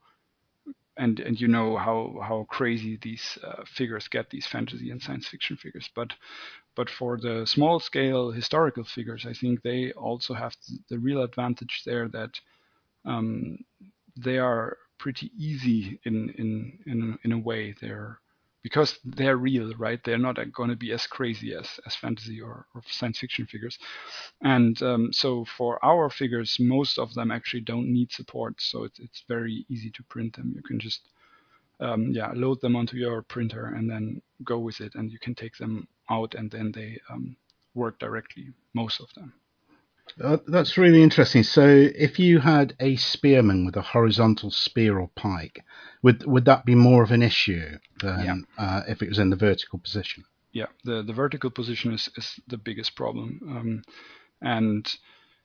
and 0.97 1.19
and 1.19 1.39
you 1.39 1.47
know 1.47 1.77
how 1.77 2.19
how 2.21 2.45
crazy 2.49 2.97
these 3.01 3.37
uh, 3.43 3.63
figures 3.65 4.07
get, 4.07 4.29
these 4.29 4.47
fantasy 4.47 4.91
and 4.91 5.01
science 5.01 5.27
fiction 5.27 5.57
figures. 5.57 5.89
But 5.95 6.13
but 6.75 6.89
for 6.89 7.17
the 7.17 7.45
small 7.45 7.79
scale 7.79 8.31
historical 8.31 8.83
figures, 8.83 9.25
I 9.25 9.33
think 9.33 9.61
they 9.61 9.91
also 9.93 10.33
have 10.33 10.55
the 10.89 10.99
real 10.99 11.23
advantage 11.23 11.83
there 11.85 12.07
that 12.09 12.39
um, 13.05 13.59
they 14.15 14.37
are 14.37 14.77
pretty 14.99 15.31
easy 15.37 15.99
in 16.05 16.29
in 16.37 16.79
in 16.85 17.19
in 17.23 17.31
a 17.31 17.39
way. 17.39 17.75
They're 17.79 18.19
because 18.63 18.99
they're 19.05 19.37
real, 19.37 19.73
right? 19.77 19.99
They're 20.03 20.17
not 20.17 20.37
going 20.51 20.69
to 20.69 20.75
be 20.75 20.91
as 20.91 21.07
crazy 21.07 21.53
as, 21.53 21.79
as 21.85 21.95
fantasy 21.95 22.41
or, 22.41 22.65
or 22.75 22.81
science 22.89 23.19
fiction 23.19 23.45
figures. 23.45 23.77
And 24.41 24.81
um, 24.81 25.13
so 25.13 25.45
for 25.45 25.83
our 25.85 26.09
figures, 26.09 26.57
most 26.59 26.97
of 26.97 27.13
them 27.13 27.31
actually 27.31 27.61
don't 27.61 27.91
need 27.91 28.11
support. 28.11 28.55
So 28.59 28.83
it's, 28.83 28.99
it's 28.99 29.23
very 29.27 29.65
easy 29.69 29.91
to 29.91 30.03
print 30.03 30.35
them. 30.35 30.53
You 30.55 30.63
can 30.63 30.79
just 30.79 31.01
um, 31.79 32.11
yeah, 32.11 32.31
load 32.35 32.59
them 32.61 32.75
onto 32.75 32.97
your 32.97 33.21
printer 33.21 33.67
and 33.67 33.89
then 33.89 34.21
go 34.43 34.59
with 34.59 34.81
it. 34.81 34.95
And 34.95 35.11
you 35.11 35.19
can 35.19 35.35
take 35.35 35.57
them 35.57 35.87
out 36.09 36.35
and 36.35 36.49
then 36.51 36.71
they 36.73 36.99
um, 37.09 37.37
work 37.73 37.99
directly, 37.99 38.49
most 38.73 38.99
of 38.99 39.13
them. 39.13 39.33
Uh, 40.23 40.37
that's 40.47 40.77
really 40.77 41.03
interesting. 41.03 41.43
So, 41.43 41.65
if 41.67 42.19
you 42.19 42.39
had 42.39 42.75
a 42.79 42.95
spearman 42.95 43.65
with 43.65 43.75
a 43.75 43.81
horizontal 43.81 44.51
spear 44.51 44.99
or 44.99 45.09
pike, 45.15 45.63
would 46.01 46.25
would 46.25 46.45
that 46.45 46.65
be 46.65 46.75
more 46.75 47.03
of 47.03 47.11
an 47.11 47.21
issue 47.21 47.77
than 48.01 48.45
yeah. 48.57 48.63
uh, 48.63 48.81
if 48.87 49.01
it 49.01 49.09
was 49.09 49.19
in 49.19 49.29
the 49.29 49.35
vertical 49.35 49.79
position? 49.79 50.25
Yeah, 50.51 50.67
the 50.83 51.03
the 51.03 51.13
vertical 51.13 51.51
position 51.51 51.93
is, 51.93 52.09
is 52.17 52.39
the 52.47 52.57
biggest 52.57 52.95
problem, 52.95 53.39
um, 53.47 53.83
and 54.41 54.97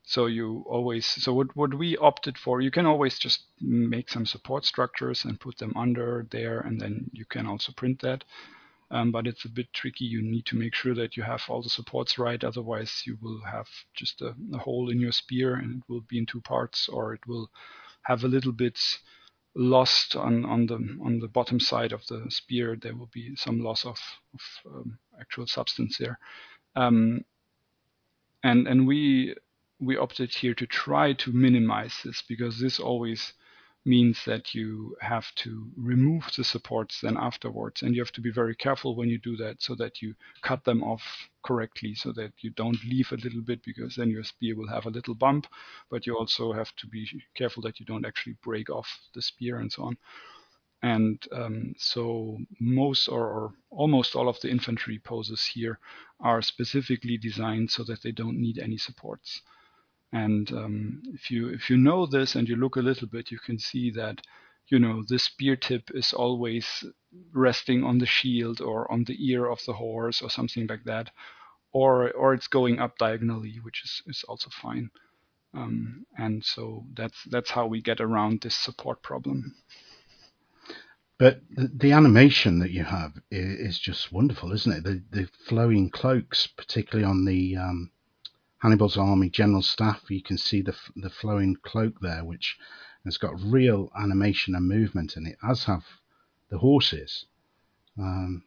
so 0.04 0.26
you 0.26 0.64
always 0.66 1.06
so 1.06 1.34
what 1.34 1.54
what 1.54 1.74
we 1.74 1.96
opted 1.96 2.38
for. 2.38 2.60
You 2.60 2.70
can 2.70 2.86
always 2.86 3.18
just 3.18 3.44
make 3.60 4.08
some 4.08 4.26
support 4.26 4.64
structures 4.64 5.24
and 5.24 5.38
put 5.38 5.58
them 5.58 5.72
under 5.76 6.26
there, 6.30 6.60
and 6.60 6.80
then 6.80 7.10
you 7.12 7.24
can 7.24 7.46
also 7.46 7.72
print 7.72 8.00
that 8.02 8.24
um, 8.92 9.10
but 9.10 9.26
it's 9.26 9.46
a 9.46 9.48
bit 9.48 9.72
tricky. 9.72 10.04
You 10.04 10.22
need 10.22 10.46
to 10.46 10.56
make 10.56 10.74
sure 10.74 10.94
that 10.94 11.16
you 11.16 11.22
have 11.22 11.42
all 11.48 11.62
the 11.62 11.70
supports 11.70 12.18
right, 12.18 12.44
otherwise 12.44 13.02
you 13.06 13.16
will 13.22 13.40
have 13.50 13.66
just 13.94 14.20
a, 14.20 14.34
a 14.54 14.58
hole 14.58 14.90
in 14.90 15.00
your 15.00 15.12
spear 15.12 15.54
and 15.54 15.78
it 15.78 15.82
will 15.88 16.02
be 16.02 16.18
in 16.18 16.26
two 16.26 16.42
parts, 16.42 16.88
or 16.88 17.14
it 17.14 17.26
will 17.26 17.50
have 18.02 18.22
a 18.22 18.28
little 18.28 18.52
bit 18.52 18.78
lost 19.54 20.14
on, 20.14 20.44
on 20.44 20.66
the 20.66 20.74
on 21.04 21.18
the 21.20 21.28
bottom 21.28 21.58
side 21.58 21.92
of 21.92 22.06
the 22.06 22.24
spear. 22.28 22.76
There 22.80 22.94
will 22.94 23.10
be 23.12 23.34
some 23.34 23.60
loss 23.60 23.86
of, 23.86 23.98
of 24.34 24.72
um, 24.74 24.98
actual 25.18 25.46
substance 25.46 25.96
there, 25.98 26.18
um, 26.76 27.24
and 28.44 28.68
and 28.68 28.86
we 28.86 29.34
we 29.80 29.96
opted 29.96 30.34
here 30.34 30.54
to 30.54 30.66
try 30.66 31.14
to 31.14 31.32
minimize 31.32 31.94
this 32.04 32.22
because 32.28 32.60
this 32.60 32.78
always 32.78 33.32
means 33.84 34.24
that 34.26 34.54
you 34.54 34.96
have 35.00 35.34
to 35.34 35.68
remove 35.76 36.24
the 36.36 36.44
supports 36.44 37.00
then 37.00 37.16
afterwards. 37.16 37.82
And 37.82 37.94
you 37.94 38.02
have 38.02 38.12
to 38.12 38.20
be 38.20 38.30
very 38.30 38.54
careful 38.54 38.94
when 38.94 39.08
you 39.08 39.18
do 39.18 39.36
that 39.36 39.60
so 39.60 39.74
that 39.76 40.00
you 40.00 40.14
cut 40.42 40.64
them 40.64 40.82
off 40.84 41.02
correctly 41.42 41.94
so 41.94 42.12
that 42.12 42.32
you 42.38 42.50
don't 42.50 42.78
leave 42.84 43.10
a 43.10 43.16
little 43.16 43.40
bit 43.40 43.62
because 43.64 43.96
then 43.96 44.08
your 44.08 44.22
spear 44.22 44.56
will 44.56 44.68
have 44.68 44.86
a 44.86 44.90
little 44.90 45.14
bump. 45.14 45.46
But 45.90 46.06
you 46.06 46.16
also 46.16 46.52
have 46.52 46.74
to 46.76 46.86
be 46.86 47.08
careful 47.34 47.62
that 47.64 47.80
you 47.80 47.86
don't 47.86 48.06
actually 48.06 48.36
break 48.42 48.70
off 48.70 48.88
the 49.14 49.22
spear 49.22 49.58
and 49.58 49.72
so 49.72 49.84
on. 49.84 49.96
And 50.84 51.22
um, 51.32 51.74
so 51.76 52.38
most 52.60 53.08
or, 53.08 53.26
or, 53.28 53.54
almost 53.70 54.16
all 54.16 54.28
of 54.28 54.40
the 54.40 54.50
infantry 54.50 54.98
poses 54.98 55.44
here 55.44 55.78
are 56.20 56.42
specifically 56.42 57.16
designed 57.16 57.70
so 57.70 57.84
that 57.84 58.02
they 58.02 58.10
don't 58.10 58.40
need 58.40 58.58
any 58.58 58.76
supports. 58.76 59.42
And 60.12 60.50
um, 60.52 61.02
if 61.14 61.30
you 61.30 61.48
if 61.48 61.70
you 61.70 61.76
know 61.76 62.06
this 62.06 62.34
and 62.34 62.48
you 62.48 62.56
look 62.56 62.76
a 62.76 62.82
little 62.82 63.08
bit, 63.08 63.30
you 63.30 63.38
can 63.38 63.58
see 63.58 63.90
that 63.92 64.20
you 64.68 64.78
know 64.78 65.02
the 65.08 65.18
spear 65.18 65.56
tip 65.56 65.90
is 65.94 66.12
always 66.12 66.84
resting 67.32 67.82
on 67.84 67.98
the 67.98 68.06
shield 68.06 68.60
or 68.60 68.90
on 68.92 69.04
the 69.04 69.16
ear 69.30 69.46
of 69.46 69.60
the 69.66 69.72
horse 69.72 70.20
or 70.22 70.28
something 70.30 70.66
like 70.66 70.84
that, 70.84 71.10
or 71.72 72.10
or 72.12 72.34
it's 72.34 72.48
going 72.48 72.78
up 72.78 72.98
diagonally, 72.98 73.58
which 73.62 73.82
is, 73.84 74.02
is 74.06 74.24
also 74.28 74.50
fine. 74.50 74.90
Um, 75.54 76.06
and 76.18 76.44
so 76.44 76.84
that's 76.94 77.24
that's 77.24 77.50
how 77.50 77.66
we 77.66 77.82
get 77.82 78.00
around 78.00 78.40
this 78.40 78.56
support 78.56 79.02
problem. 79.02 79.54
But 81.18 81.40
the, 81.50 81.92
animation 81.92 82.58
that 82.58 82.72
you 82.72 82.82
have 82.82 83.12
is, 83.30 83.78
just 83.78 84.10
wonderful, 84.10 84.50
isn't 84.52 84.72
it? 84.72 84.82
The 84.82 85.02
the 85.10 85.28
flowing 85.46 85.88
cloaks, 85.88 86.48
particularly 86.48 87.04
on 87.04 87.24
the 87.26 87.56
um, 87.56 87.92
Hannibal's 88.62 88.96
army 88.96 89.28
general 89.28 89.62
staff. 89.62 90.02
You 90.08 90.22
can 90.22 90.38
see 90.38 90.62
the 90.62 90.76
the 90.94 91.10
flowing 91.10 91.56
cloak 91.62 92.00
there, 92.00 92.24
which 92.24 92.56
has 93.04 93.18
got 93.18 93.40
real 93.40 93.90
animation 93.98 94.54
and 94.54 94.68
movement 94.68 95.16
in 95.16 95.26
it, 95.26 95.36
as 95.42 95.64
have 95.64 95.84
the 96.48 96.58
horses. 96.58 97.26
Um, 97.98 98.44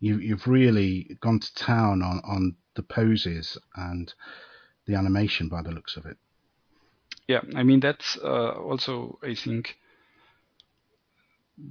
you, 0.00 0.18
you've 0.18 0.46
really 0.46 1.18
gone 1.20 1.40
to 1.40 1.54
town 1.54 2.00
on, 2.02 2.22
on 2.24 2.56
the 2.74 2.82
poses 2.82 3.58
and 3.76 4.14
the 4.86 4.94
animation 4.94 5.50
by 5.50 5.60
the 5.60 5.70
looks 5.70 5.98
of 5.98 6.06
it. 6.06 6.16
Yeah, 7.28 7.42
I 7.54 7.62
mean 7.62 7.80
that's 7.80 8.16
uh, 8.16 8.52
also 8.52 9.18
I 9.22 9.34
think 9.34 9.76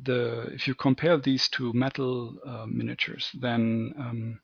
the 0.03 0.51
if 0.53 0.67
you 0.67 0.75
compare 0.75 1.17
these 1.17 1.49
to 1.49 1.73
metal 1.73 2.37
uh, 2.45 2.67
miniatures, 2.67 3.31
then 3.33 3.95
um, 3.97 4.39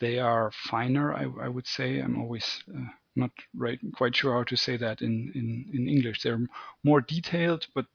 they 0.00 0.18
are 0.18 0.52
finer, 0.52 1.12
I, 1.12 1.26
I 1.40 1.48
would 1.48 1.66
say. 1.66 1.98
I'm 1.98 2.20
always 2.20 2.62
uh, 2.74 2.84
not 3.16 3.30
right, 3.54 3.78
quite 3.94 4.16
sure 4.16 4.34
how 4.34 4.44
to 4.44 4.56
say 4.56 4.76
that 4.76 5.02
in, 5.02 5.32
in, 5.34 5.66
in 5.72 5.88
English. 5.88 6.22
They're 6.22 6.46
more 6.84 7.00
detailed, 7.00 7.66
but 7.74 7.86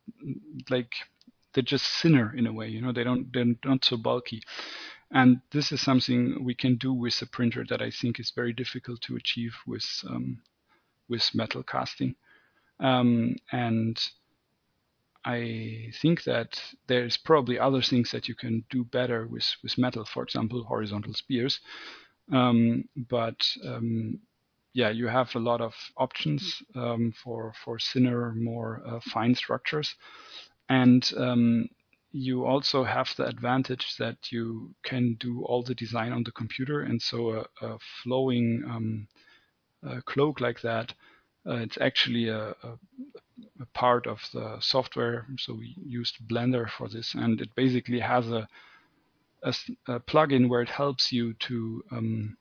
like 0.70 0.94
they're 1.54 1.64
just 1.64 1.86
thinner 2.02 2.36
in 2.36 2.48
a 2.48 2.54
way. 2.54 2.68
You 2.68 2.82
know, 2.82 2.92
they 2.92 3.04
don't 3.04 3.32
they're 3.34 3.56
not 3.66 3.86
so 3.86 3.98
bulky. 3.98 4.42
And 5.12 5.40
this 5.52 5.72
is 5.72 5.82
something 5.82 6.44
we 6.44 6.54
can 6.54 6.76
do 6.76 6.92
with 6.94 7.22
a 7.22 7.26
printer 7.26 7.66
that 7.70 7.82
I 7.82 7.90
think 7.90 8.20
is 8.20 8.32
very 8.36 8.52
difficult 8.52 9.02
to 9.02 9.16
achieve 9.16 9.56
with 9.66 10.04
um, 10.10 10.42
with 11.08 11.34
metal 11.34 11.64
casting. 11.64 12.16
Um, 12.80 13.38
and 13.52 13.98
I 15.28 15.92
think 16.02 16.24
that 16.24 16.62
there's 16.88 17.18
probably 17.18 17.60
other 17.60 17.82
things 17.82 18.12
that 18.12 18.30
you 18.30 18.36
can 18.36 18.64
do 18.70 18.86
better 18.86 19.28
with, 19.28 19.46
with 19.62 19.78
metal, 19.78 20.06
for 20.06 20.24
example, 20.24 20.64
horizontal 20.64 21.14
spears. 21.14 21.60
Um, 22.32 22.86
but 23.10 23.46
um, 23.66 24.20
yeah, 24.74 24.90
you 24.90 25.08
have 25.08 25.36
a 25.36 25.40
lot 25.40 25.62
of 25.62 25.76
options 25.98 26.62
um, 26.76 27.14
for 27.24 27.54
for 27.66 27.80
thinner, 27.80 28.34
more 28.36 28.82
uh, 28.88 29.00
fine 29.02 29.36
structures, 29.36 29.96
and 30.70 31.12
um, 31.18 31.70
you 32.12 32.46
also 32.46 32.84
have 32.84 33.14
the 33.18 33.28
advantage 33.28 33.96
that 33.98 34.32
you 34.32 34.76
can 34.84 35.16
do 35.20 35.44
all 35.46 35.64
the 35.64 35.76
design 35.76 36.14
on 36.14 36.24
the 36.24 36.32
computer, 36.32 36.82
and 36.82 37.02
so 37.02 37.32
a, 37.62 37.66
a 37.66 37.78
flowing 38.04 38.64
um, 38.70 39.08
a 39.84 40.02
cloak 40.04 40.42
like 40.42 40.62
that, 40.62 40.94
uh, 41.48 41.56
it's 41.56 41.78
actually 41.82 42.30
a, 42.30 42.50
a 42.64 42.78
a 43.16 43.27
part 43.74 44.08
of 44.08 44.20
the 44.34 44.58
software. 44.60 45.26
So 45.38 45.54
we 45.54 45.76
used 45.86 46.18
Blender 46.28 46.70
for 46.70 46.88
this, 46.88 47.14
and 47.14 47.40
it 47.42 47.54
basically 47.56 48.00
has 48.00 48.30
a, 48.30 48.48
a, 49.44 49.54
a 49.88 50.00
plugin 50.00 50.50
where 50.50 50.62
it 50.62 50.70
helps 50.70 51.12
you 51.12 51.34
to 51.34 51.84
um, 51.92 52.38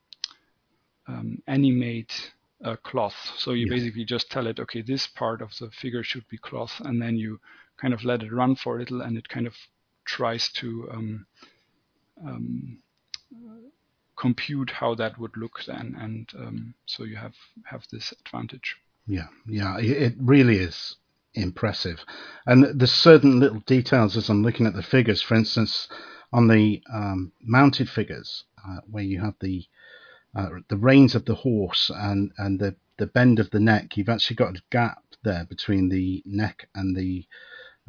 um, 1.07 1.41
animate 1.47 2.33
a 2.61 2.75
cloth. 2.77 3.15
So 3.37 3.51
you 3.51 3.67
yeah. 3.67 3.75
basically 3.75 4.05
just 4.05 4.31
tell 4.31 4.47
it, 4.47 4.59
okay, 4.59 4.81
this 4.81 5.07
part 5.07 5.41
of 5.41 5.51
the 5.59 5.69
figure 5.69 6.03
should 6.03 6.27
be 6.29 6.37
cloth, 6.37 6.81
and 6.83 7.01
then 7.01 7.17
you 7.17 7.39
kind 7.77 7.93
of 7.93 8.03
let 8.03 8.23
it 8.23 8.33
run 8.33 8.55
for 8.55 8.77
a 8.77 8.79
little, 8.79 9.01
and 9.01 9.17
it 9.17 9.29
kind 9.29 9.47
of 9.47 9.53
tries 10.05 10.49
to 10.53 10.89
um, 10.91 11.25
um 12.25 12.79
compute 14.17 14.71
how 14.71 14.95
that 14.95 15.17
would 15.19 15.37
look 15.37 15.63
then, 15.65 15.95
and 15.99 16.31
um, 16.39 16.73
so 16.85 17.03
you 17.03 17.15
have 17.15 17.35
have 17.65 17.83
this 17.91 18.13
advantage. 18.25 18.75
Yeah, 19.07 19.27
yeah, 19.47 19.77
it 19.79 20.15
really 20.19 20.57
is 20.57 20.97
impressive, 21.33 22.03
and 22.45 22.63
there's 22.79 22.91
certain 22.93 23.39
little 23.39 23.61
details 23.61 24.17
as 24.17 24.29
I'm 24.29 24.43
looking 24.43 24.67
at 24.67 24.73
the 24.75 24.83
figures. 24.83 25.21
For 25.21 25.35
instance, 25.35 25.87
on 26.33 26.47
the 26.47 26.83
um, 26.93 27.31
mounted 27.41 27.89
figures, 27.89 28.43
uh, 28.67 28.81
where 28.85 29.03
you 29.03 29.19
have 29.21 29.35
the 29.39 29.65
uh, 30.35 30.49
the 30.69 30.77
reins 30.77 31.15
of 31.15 31.25
the 31.25 31.35
horse 31.35 31.89
and 31.93 32.31
and 32.37 32.59
the 32.59 32.75
the 32.97 33.07
bend 33.07 33.39
of 33.39 33.49
the 33.51 33.59
neck, 33.61 33.97
you've 33.97 34.09
actually 34.09 34.35
got 34.35 34.57
a 34.57 34.63
gap 34.71 35.03
there 35.23 35.45
between 35.45 35.89
the 35.89 36.21
neck 36.25 36.69
and 36.75 36.95
the 36.95 37.25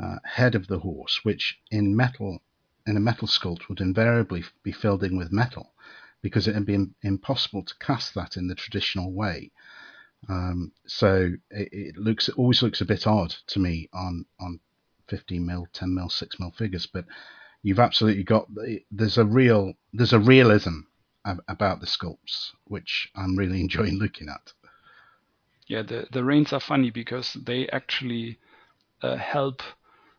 uh, 0.02 0.18
head 0.24 0.54
of 0.54 0.68
the 0.68 0.80
horse, 0.80 1.20
which 1.24 1.58
in 1.70 1.96
metal 1.96 2.40
in 2.86 2.96
a 2.96 3.00
metal 3.00 3.28
sculpt 3.28 3.68
would 3.68 3.80
invariably 3.80 4.44
be 4.62 4.72
filled 4.72 5.04
in 5.04 5.16
with 5.16 5.32
metal 5.32 5.74
because 6.22 6.48
it 6.48 6.54
would 6.54 6.66
be 6.66 6.86
impossible 7.02 7.64
to 7.64 7.74
cast 7.80 8.14
that 8.14 8.36
in 8.36 8.48
the 8.48 8.54
traditional 8.54 9.12
way. 9.12 9.50
Um, 10.28 10.72
so 10.86 11.30
it, 11.50 11.68
it, 11.72 11.96
looks 11.96 12.28
it 12.28 12.36
always 12.36 12.62
looks 12.62 12.80
a 12.80 12.84
bit 12.84 13.06
odd 13.06 13.34
to 13.48 13.58
me 13.58 13.88
on 13.92 14.24
on 14.40 14.60
15 15.08 15.44
mil, 15.44 15.66
10 15.72 15.94
mil, 15.94 16.08
6 16.08 16.40
mil 16.40 16.50
figures, 16.50 16.86
but 16.86 17.04
you've 17.62 17.78
absolutely 17.78 18.24
got 18.24 18.46
there's 18.90 19.18
a 19.18 19.24
real 19.24 19.74
there's 19.92 20.12
a 20.12 20.18
realism 20.18 20.80
about 21.48 21.80
the 21.80 21.86
sculpts 21.86 22.52
which 22.64 23.10
I'm 23.14 23.36
really 23.36 23.60
enjoying 23.66 23.98
looking 23.98 24.28
at. 24.28 24.52
Yeah, 25.66 25.82
the 25.82 26.06
the 26.12 26.24
reins 26.24 26.52
are 26.52 26.60
funny 26.60 26.90
because 26.90 27.34
they 27.34 27.68
actually 27.68 28.38
uh, 29.02 29.16
help 29.16 29.62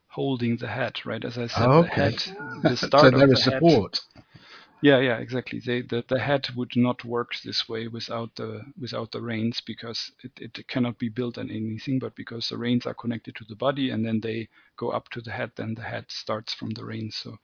holding 0.08 0.58
the 0.58 0.68
head, 0.68 1.06
right? 1.06 1.24
As 1.24 1.38
I 1.38 1.47
said, 1.47 1.68
oh, 1.68 1.84
okay. 1.84 1.89
the 1.89 1.93
head, 2.02 2.62
the 2.64 2.78
start 2.78 3.04
so 3.04 3.12
there 3.12 3.32
is 3.32 3.43
the 3.43 3.52
support. 3.52 4.00
Head, 4.14 4.24
yeah, 4.82 4.99
yeah, 4.99 5.17
exactly. 5.17 5.59
They, 5.59 5.82
the, 5.82 6.03
the 6.07 6.19
head 6.19 6.47
would 6.55 6.75
not 6.75 7.03
work 7.03 7.32
this 7.43 7.67
way 7.67 7.88
without 7.88 8.36
the 8.36 8.61
without 8.80 9.11
the 9.11 9.21
reins 9.21 9.61
because 9.65 10.11
it, 10.23 10.32
it 10.39 10.67
cannot 10.67 10.97
be 10.99 11.09
built 11.09 11.38
on 11.38 11.49
anything. 11.49 11.99
But 11.99 12.15
because 12.15 12.49
the 12.49 12.57
reins 12.57 12.86
are 12.86 12.93
connected 12.93 13.36
to 13.36 13.45
the 13.49 13.55
body 13.55 13.89
and 13.89 14.05
then 14.05 14.21
they 14.21 14.47
go 14.77 14.89
up 14.89 15.09
to 15.09 15.21
the 15.21 15.32
head, 15.32 15.51
then 15.55 15.73
the 15.75 15.84
head 15.84 16.05
starts 16.09 16.53
from 16.53 16.69
the 16.71 16.86
reins. 16.86 17.17
So 17.17 17.36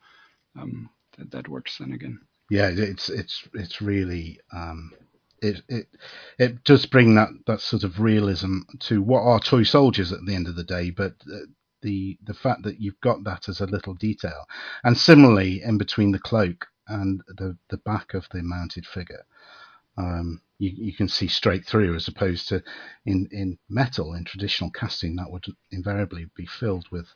um, 0.58 0.90
that, 1.18 1.32
that 1.32 1.50
works 1.50 1.78
then 1.78 1.94
again. 1.94 2.20
Yeah, 2.50 2.70
it's 2.70 3.10
it's 3.10 3.48
it's 3.54 3.82
really 3.82 4.40
um, 4.54 4.92
it 5.42 5.62
it 5.68 5.88
it 6.40 6.64
does 6.64 6.86
bring 6.86 7.16
that 7.16 7.30
that 7.48 7.60
sort 7.62 7.84
of 7.84 8.00
realism 8.00 8.60
to 8.82 9.02
what 9.02 9.24
are 9.24 9.40
toy 9.40 9.64
soldiers 9.64 10.14
at 10.14 10.26
the 10.26 10.36
end 10.36 10.48
of 10.48 10.56
the 10.56 10.64
day, 10.64 10.90
but. 10.92 11.14
Uh, 11.32 11.40
the, 11.82 12.18
the 12.26 12.34
fact 12.34 12.64
that 12.64 12.82
you've 12.82 13.00
got 13.02 13.24
that 13.26 13.48
as 13.48 13.62
a 13.62 13.68
little 13.68 13.94
detail, 13.94 14.46
and 14.84 14.98
similarly 14.98 15.62
in 15.62 15.78
between 15.78 16.12
the 16.12 16.18
cloak 16.18 16.66
and 16.88 17.22
the, 17.28 17.58
the 17.70 17.78
back 17.78 18.14
of 18.14 18.28
the 18.32 18.44
mounted 18.44 18.86
figure. 18.86 19.26
Um, 19.98 20.42
you, 20.58 20.72
you 20.76 20.94
can 20.94 21.08
see 21.08 21.28
straight 21.28 21.66
through 21.66 21.96
as 21.96 22.08
opposed 22.08 22.50
to 22.50 22.64
in, 23.06 23.28
in 23.32 23.58
metal, 23.70 24.14
in 24.14 24.24
traditional 24.24 24.72
casting, 24.72 25.16
that 25.16 25.32
would 25.32 25.46
invariably 25.72 26.28
be 26.36 26.46
filled 26.46 26.86
with 26.92 27.08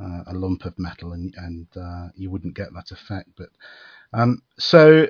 uh, 0.00 0.24
a 0.26 0.34
lump 0.34 0.64
of 0.64 0.78
metal 0.78 1.12
and, 1.12 1.34
and 1.36 1.66
uh, 1.76 2.08
you 2.16 2.30
wouldn't 2.30 2.56
get 2.56 2.72
that 2.74 2.90
effect. 2.90 3.30
But 3.36 3.50
um, 4.12 4.42
so 4.58 5.06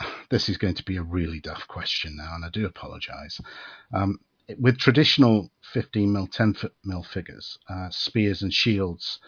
this 0.30 0.48
is 0.48 0.56
going 0.56 0.74
to 0.74 0.84
be 0.84 0.96
a 0.96 1.02
really 1.02 1.40
daft 1.40 1.68
question 1.68 2.16
now, 2.16 2.34
and 2.34 2.44
I 2.44 2.48
do 2.50 2.66
apologise. 2.66 3.40
Um, 3.92 4.20
with 4.60 4.78
traditional 4.78 5.50
15 5.72 6.12
mil, 6.12 6.26
10 6.26 6.54
mil 6.84 7.02
figures, 7.02 7.58
uh, 7.68 7.90
spears 7.90 8.42
and 8.42 8.52
shields 8.52 9.18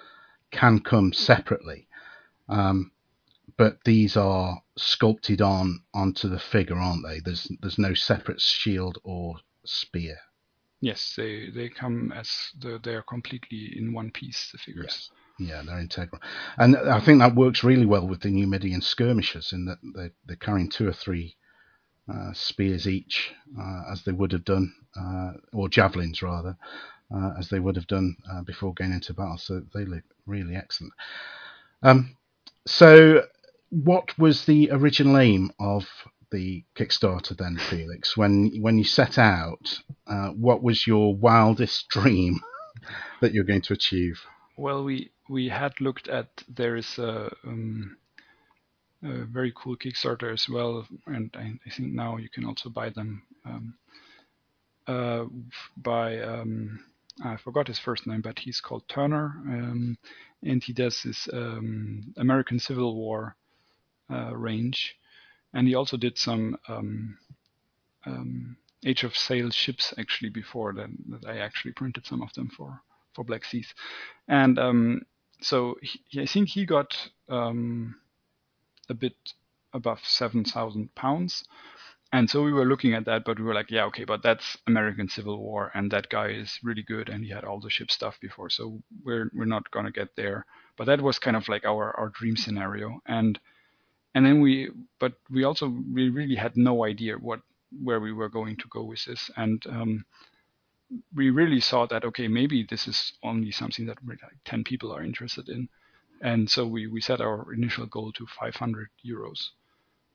can 0.50 0.80
come 0.80 1.12
separately. 1.12 1.88
Um, 2.48 2.92
but 3.57 3.78
these 3.84 4.16
are 4.16 4.62
sculpted 4.76 5.40
on 5.40 5.80
onto 5.94 6.28
the 6.28 6.38
figure, 6.38 6.76
aren't 6.76 7.07
they? 7.07 7.20
There's 7.20 7.51
there's 7.61 7.78
no 7.78 7.94
separate 7.94 8.40
shield 8.40 8.99
or 9.05 9.36
spear. 9.64 10.16
Yes, 10.80 11.14
they 11.16 11.51
they 11.51 11.68
come 11.68 12.12
as 12.12 12.51
the, 12.61 12.78
they 12.82 12.94
are 12.94 13.03
completely 13.03 13.72
in 13.76 13.92
one 13.92 14.11
piece. 14.11 14.51
The 14.53 14.59
figures. 14.59 14.84
Yes. 14.88 15.11
Yeah, 15.40 15.62
they're 15.64 15.78
integral, 15.78 16.20
and 16.57 16.76
I 16.76 16.99
think 16.99 17.20
that 17.20 17.36
works 17.36 17.62
really 17.62 17.86
well 17.86 18.09
with 18.09 18.22
the 18.22 18.30
Numidian 18.30 18.80
skirmishers 18.80 19.53
in 19.53 19.66
that 19.66 19.78
they're, 19.94 20.11
they're 20.26 20.36
carrying 20.36 20.68
two 20.68 20.88
or 20.88 20.92
three 20.92 21.36
uh, 22.12 22.32
spears 22.32 22.88
each, 22.88 23.32
uh, 23.57 23.82
as 23.92 24.03
they 24.03 24.11
would 24.11 24.32
have 24.32 24.44
done, 24.44 24.74
uh, 24.99 25.32
or 25.53 25.68
javelins 25.68 26.22
rather, 26.22 26.57
uh, 27.14 27.34
as 27.38 27.49
they 27.49 27.61
would 27.61 27.76
have 27.76 27.86
done 27.86 28.16
uh, 28.32 28.42
before 28.42 28.74
going 28.74 28.92
into 28.92 29.14
battle. 29.14 29.38
So 29.38 29.62
they 29.74 29.84
look 29.84 30.03
really 30.26 30.57
excellent. 30.57 30.92
Um, 31.82 32.16
so 32.66 33.22
what 33.71 34.19
was 34.19 34.45
the 34.45 34.71
original 34.71 35.19
aim 35.19 35.51
of 35.59 35.87
the 36.31 36.64
Kickstarter 36.75 37.37
then, 37.37 37.59
Felix? 37.59 38.16
When 38.16 38.61
when 38.61 38.79
you 38.79 38.85
set 38.85 39.19
out, 39.19 39.81
uh, 40.07 40.29
what 40.31 40.62
was 40.62 40.87
your 40.87 41.14
wildest 41.14 41.89
dream 41.91 42.41
that 43.21 43.33
you're 43.33 43.45
going 43.45 43.62
to 43.62 43.75
achieve? 43.75 44.21
Well, 44.57 44.85
we 44.85 45.11
we 45.29 45.49
had 45.49 45.81
looked 45.81 46.09
at 46.09 46.29
there 46.49 46.77
is 46.77 46.99
a, 46.99 47.31
um, 47.47 47.97
a 49.03 49.25
very 49.25 49.53
cool 49.55 49.77
Kickstarter 49.77 50.33
as 50.33 50.49
well, 50.49 50.87
and 51.07 51.31
I, 51.35 51.53
I, 51.66 51.71
think 51.71 51.93
now 51.93 52.16
you 52.16 52.31
can 52.31 52.45
also 52.45 52.71
buy 52.71 52.89
them 52.89 53.23
um, 53.45 53.75
uh, 54.87 55.25
by 55.77 56.19
um, 56.21 56.81
I 57.23 57.37
forgot 57.37 57.66
his 57.66 57.79
first 57.79 58.07
name, 58.07 58.23
but 58.23 58.39
he's 58.39 58.61
called 58.61 58.89
Turner, 58.89 59.35
um, 59.47 59.99
and 60.43 60.62
he 60.62 60.73
does 60.73 61.03
this 61.03 61.29
um, 61.33 62.14
American 62.16 62.59
Civil 62.59 62.97
War 62.97 63.37
range, 64.11 64.96
and 65.54 65.68
he 65.68 65.74
also 65.74 65.96
did 65.96 66.18
some 66.18 66.56
um, 66.68 67.18
um, 68.06 68.56
Age 68.84 69.04
of 69.04 69.16
Sail 69.16 69.50
ships 69.50 69.94
actually 69.98 70.30
before 70.30 70.72
that, 70.74 70.90
that 71.09 71.26
I 71.28 71.38
actually 71.38 71.72
printed 71.72 72.06
some 72.06 72.22
of 72.22 72.32
them 72.34 72.48
for 72.48 72.80
for 73.14 73.24
Black 73.24 73.44
Seas, 73.44 73.74
and 74.28 74.59
um, 74.59 75.02
so 75.40 75.76
he, 75.82 76.20
I 76.22 76.26
think 76.26 76.48
he 76.50 76.64
got 76.66 76.96
um, 77.28 77.96
a 78.88 78.94
bit 78.94 79.16
above 79.72 80.00
seven 80.04 80.44
thousand 80.44 80.94
pounds. 80.94 81.44
And 82.11 82.30
so 82.30 82.42
we 82.42 82.54
were 82.54 82.64
looking 82.64 82.94
at 82.94 83.04
that, 83.04 83.24
but 83.26 83.38
we 83.38 83.44
were 83.44 83.54
like, 83.54 83.70
yeah, 83.70 83.84
okay, 83.86 84.04
but 84.04 84.22
that's 84.22 84.56
American 84.66 85.09
Civil 85.11 85.38
War, 85.38 85.70
and 85.74 85.90
that 85.90 86.09
guy 86.09 86.28
is 86.28 86.59
really 86.62 86.82
good, 86.82 87.11
and 87.11 87.22
he 87.22 87.30
had 87.30 87.44
all 87.44 87.61
the 87.61 87.68
ship 87.68 87.90
stuff 87.90 88.18
before, 88.20 88.48
so 88.48 88.82
we're 89.04 89.30
we're 89.34 89.44
not 89.44 89.70
gonna 89.70 89.90
get 89.92 90.16
there. 90.16 90.46
But 90.78 90.86
that 90.86 91.02
was 91.02 91.18
kind 91.18 91.36
of 91.36 91.48
like 91.48 91.66
our 91.66 91.94
our 91.98 92.09
dream 92.09 92.36
scenario, 92.36 93.00
and 93.06 93.38
and 94.14 94.24
then 94.24 94.40
we 94.40 94.70
but 94.98 95.14
we 95.30 95.44
also 95.44 95.68
we 95.94 96.09
really 96.09 96.34
had 96.34 96.56
no 96.56 96.84
idea 96.84 97.16
what 97.16 97.40
where 97.82 98.00
we 98.00 98.12
were 98.12 98.28
going 98.28 98.56
to 98.56 98.68
go 98.70 98.82
with 98.82 99.04
this. 99.04 99.30
And 99.36 99.62
um, 99.68 100.04
we 101.14 101.30
really 101.30 101.61
saw 101.61 101.86
that 101.86 102.04
okay 102.04 102.28
maybe 102.28 102.66
this 102.68 102.88
is 102.88 103.12
only 103.22 103.50
something 103.50 103.86
that 103.86 103.98
like 104.06 104.20
10 104.44 104.64
people 104.64 104.92
are 104.92 105.02
interested 105.02 105.48
in. 105.48 105.68
And 106.20 106.50
so 106.50 106.66
we, 106.66 106.88
we 106.88 107.00
set 107.00 107.20
our 107.20 107.52
initial 107.52 107.86
goal 107.86 108.11
to 108.12 108.26
500 108.40 108.88
euros. 109.06 109.38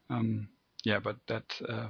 Um, 0.09 0.49
yeah 0.83 0.99
but 0.99 1.17
that 1.27 1.45
uh, 1.67 1.87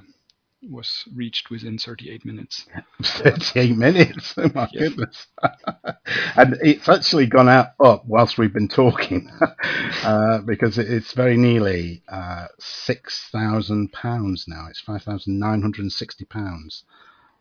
was 0.70 1.06
reached 1.14 1.50
within 1.50 1.78
38 1.78 2.26
minutes. 2.26 2.66
38 3.04 3.78
minutes? 3.78 4.34
Oh 4.38 4.52
my 4.54 4.68
yes. 4.72 4.90
goodness. 4.90 5.28
and 6.36 6.58
it's 6.62 6.90
actually 6.90 7.28
gone 7.28 7.48
out 7.50 7.70
up 7.84 8.06
whilst 8.06 8.38
we've 8.38 8.54
been 8.54 8.68
talking 8.68 9.32
uh, 10.04 10.40
because 10.40 10.78
it's 10.78 11.14
very 11.14 11.38
nearly 11.38 12.04
uh, 12.08 12.48
£6,000 12.62 14.48
now. 14.48 14.68
It's 14.70 14.82
£5,960. 14.82 16.84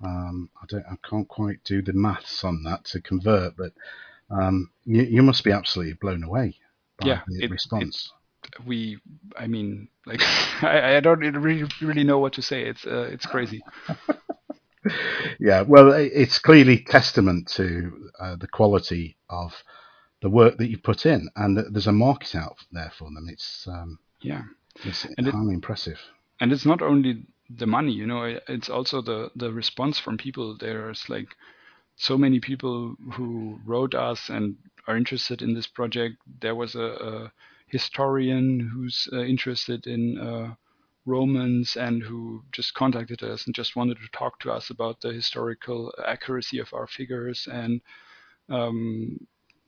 Um, 0.05 0.51
I 0.61 0.64
don't, 0.68 0.85
I 0.91 0.97
can't 1.09 1.29
quite 1.29 1.62
do 1.64 1.81
the 1.83 1.93
maths 1.93 2.43
on 2.45 2.64
that 2.64 2.85
to 2.87 3.01
convert, 3.01 3.57
but 3.57 3.73
um, 4.31 4.70
you, 4.85 5.03
you 5.03 5.23
must 5.23 5.45
be 5.45 5.53
absolutely 5.53 5.95
blown 5.95 6.25
away 6.25 6.57
by 6.99 7.07
yeah, 7.07 7.20
the 7.29 7.45
it, 7.45 7.51
response 7.51 8.11
we 8.66 8.99
i 9.36 9.47
mean 9.47 9.88
like 10.07 10.20
I, 10.62 10.97
I 10.97 11.01
don't 11.01 11.20
really 11.20 11.68
really 11.80 12.05
know 12.05 12.18
what 12.18 12.34
to 12.34 12.43
say. 12.43 12.62
It's 12.62 12.86
uh, 12.86 13.09
it's 13.12 13.26
crazy. 13.26 13.62
Yeah 15.38 15.62
well 15.62 15.93
it's 15.93 16.40
clearly 16.40 16.82
testament 16.82 17.47
to 17.55 18.11
uh, 18.18 18.34
the 18.34 18.49
quality 18.49 19.16
of 19.30 19.55
the 20.22 20.28
work 20.28 20.59
that 20.59 20.70
you 20.70 20.78
put 20.78 21.07
in 21.07 21.28
and 21.36 21.57
there's 21.70 21.86
a 21.86 21.93
market 21.93 22.34
out 22.34 22.57
there 22.72 22.93
for 22.99 23.05
them. 23.05 23.28
It's 23.28 23.68
um, 23.68 24.01
yeah. 24.20 24.43
it's 24.84 25.07
and 25.16 25.28
highly 25.28 25.53
it, 25.53 25.55
impressive. 25.55 26.01
And 26.40 26.53
it's 26.53 26.66
not 26.66 26.82
only 26.82 27.26
the 27.49 27.66
money 27.66 27.93
you 27.93 28.07
know 28.07 28.24
it's 28.49 28.68
also 28.68 29.01
the 29.01 29.30
the 29.36 29.53
response 29.53 30.01
from 30.01 30.18
people. 30.18 30.57
There's 30.59 31.09
like 31.09 31.28
so 31.95 32.18
many 32.18 32.40
people 32.40 32.97
who 33.12 33.61
wrote 33.64 33.95
us 33.95 34.28
and 34.28 34.57
are 34.88 34.97
interested 34.97 35.43
in 35.43 35.55
this 35.55 35.68
project. 35.68 36.16
There 36.40 36.57
was 36.57 36.74
a, 36.74 36.80
a 36.80 37.32
historian 37.73 38.70
who's 38.73 39.09
uh, 39.12 39.23
interested 39.25 39.89
in 39.89 40.18
uh, 40.18 40.55
Romans 41.05 41.77
and 41.77 42.05
who 42.05 42.45
just 42.53 42.75
contacted 42.75 43.25
us 43.25 43.47
and 43.47 43.55
just 43.55 43.75
wanted 43.75 43.97
to 43.97 44.09
talk 44.12 44.39
to 44.41 44.53
us 44.53 44.70
about 44.70 45.01
the 45.01 45.12
historical 45.12 45.93
accuracy 46.07 46.61
of 46.61 46.73
our 46.73 46.87
figures 46.87 47.49
and 47.51 47.81
um, 48.49 49.27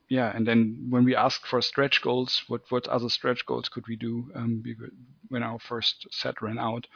yeah, 0.08 0.32
and 0.36 0.46
then 0.46 0.86
when 0.90 1.04
we 1.04 1.16
asked 1.16 1.46
for 1.46 1.62
stretch 1.62 2.02
goals, 2.02 2.42
what 2.48 2.62
what 2.70 2.86
other 2.88 3.08
stretch 3.08 3.46
goals 3.46 3.68
could 3.68 3.86
we 3.88 3.96
do? 3.96 4.30
Um, 4.34 4.62
when 5.28 5.42
our 5.42 5.58
first 5.58 6.06
set 6.10 6.42
ran 6.42 6.58
out, 6.58 6.86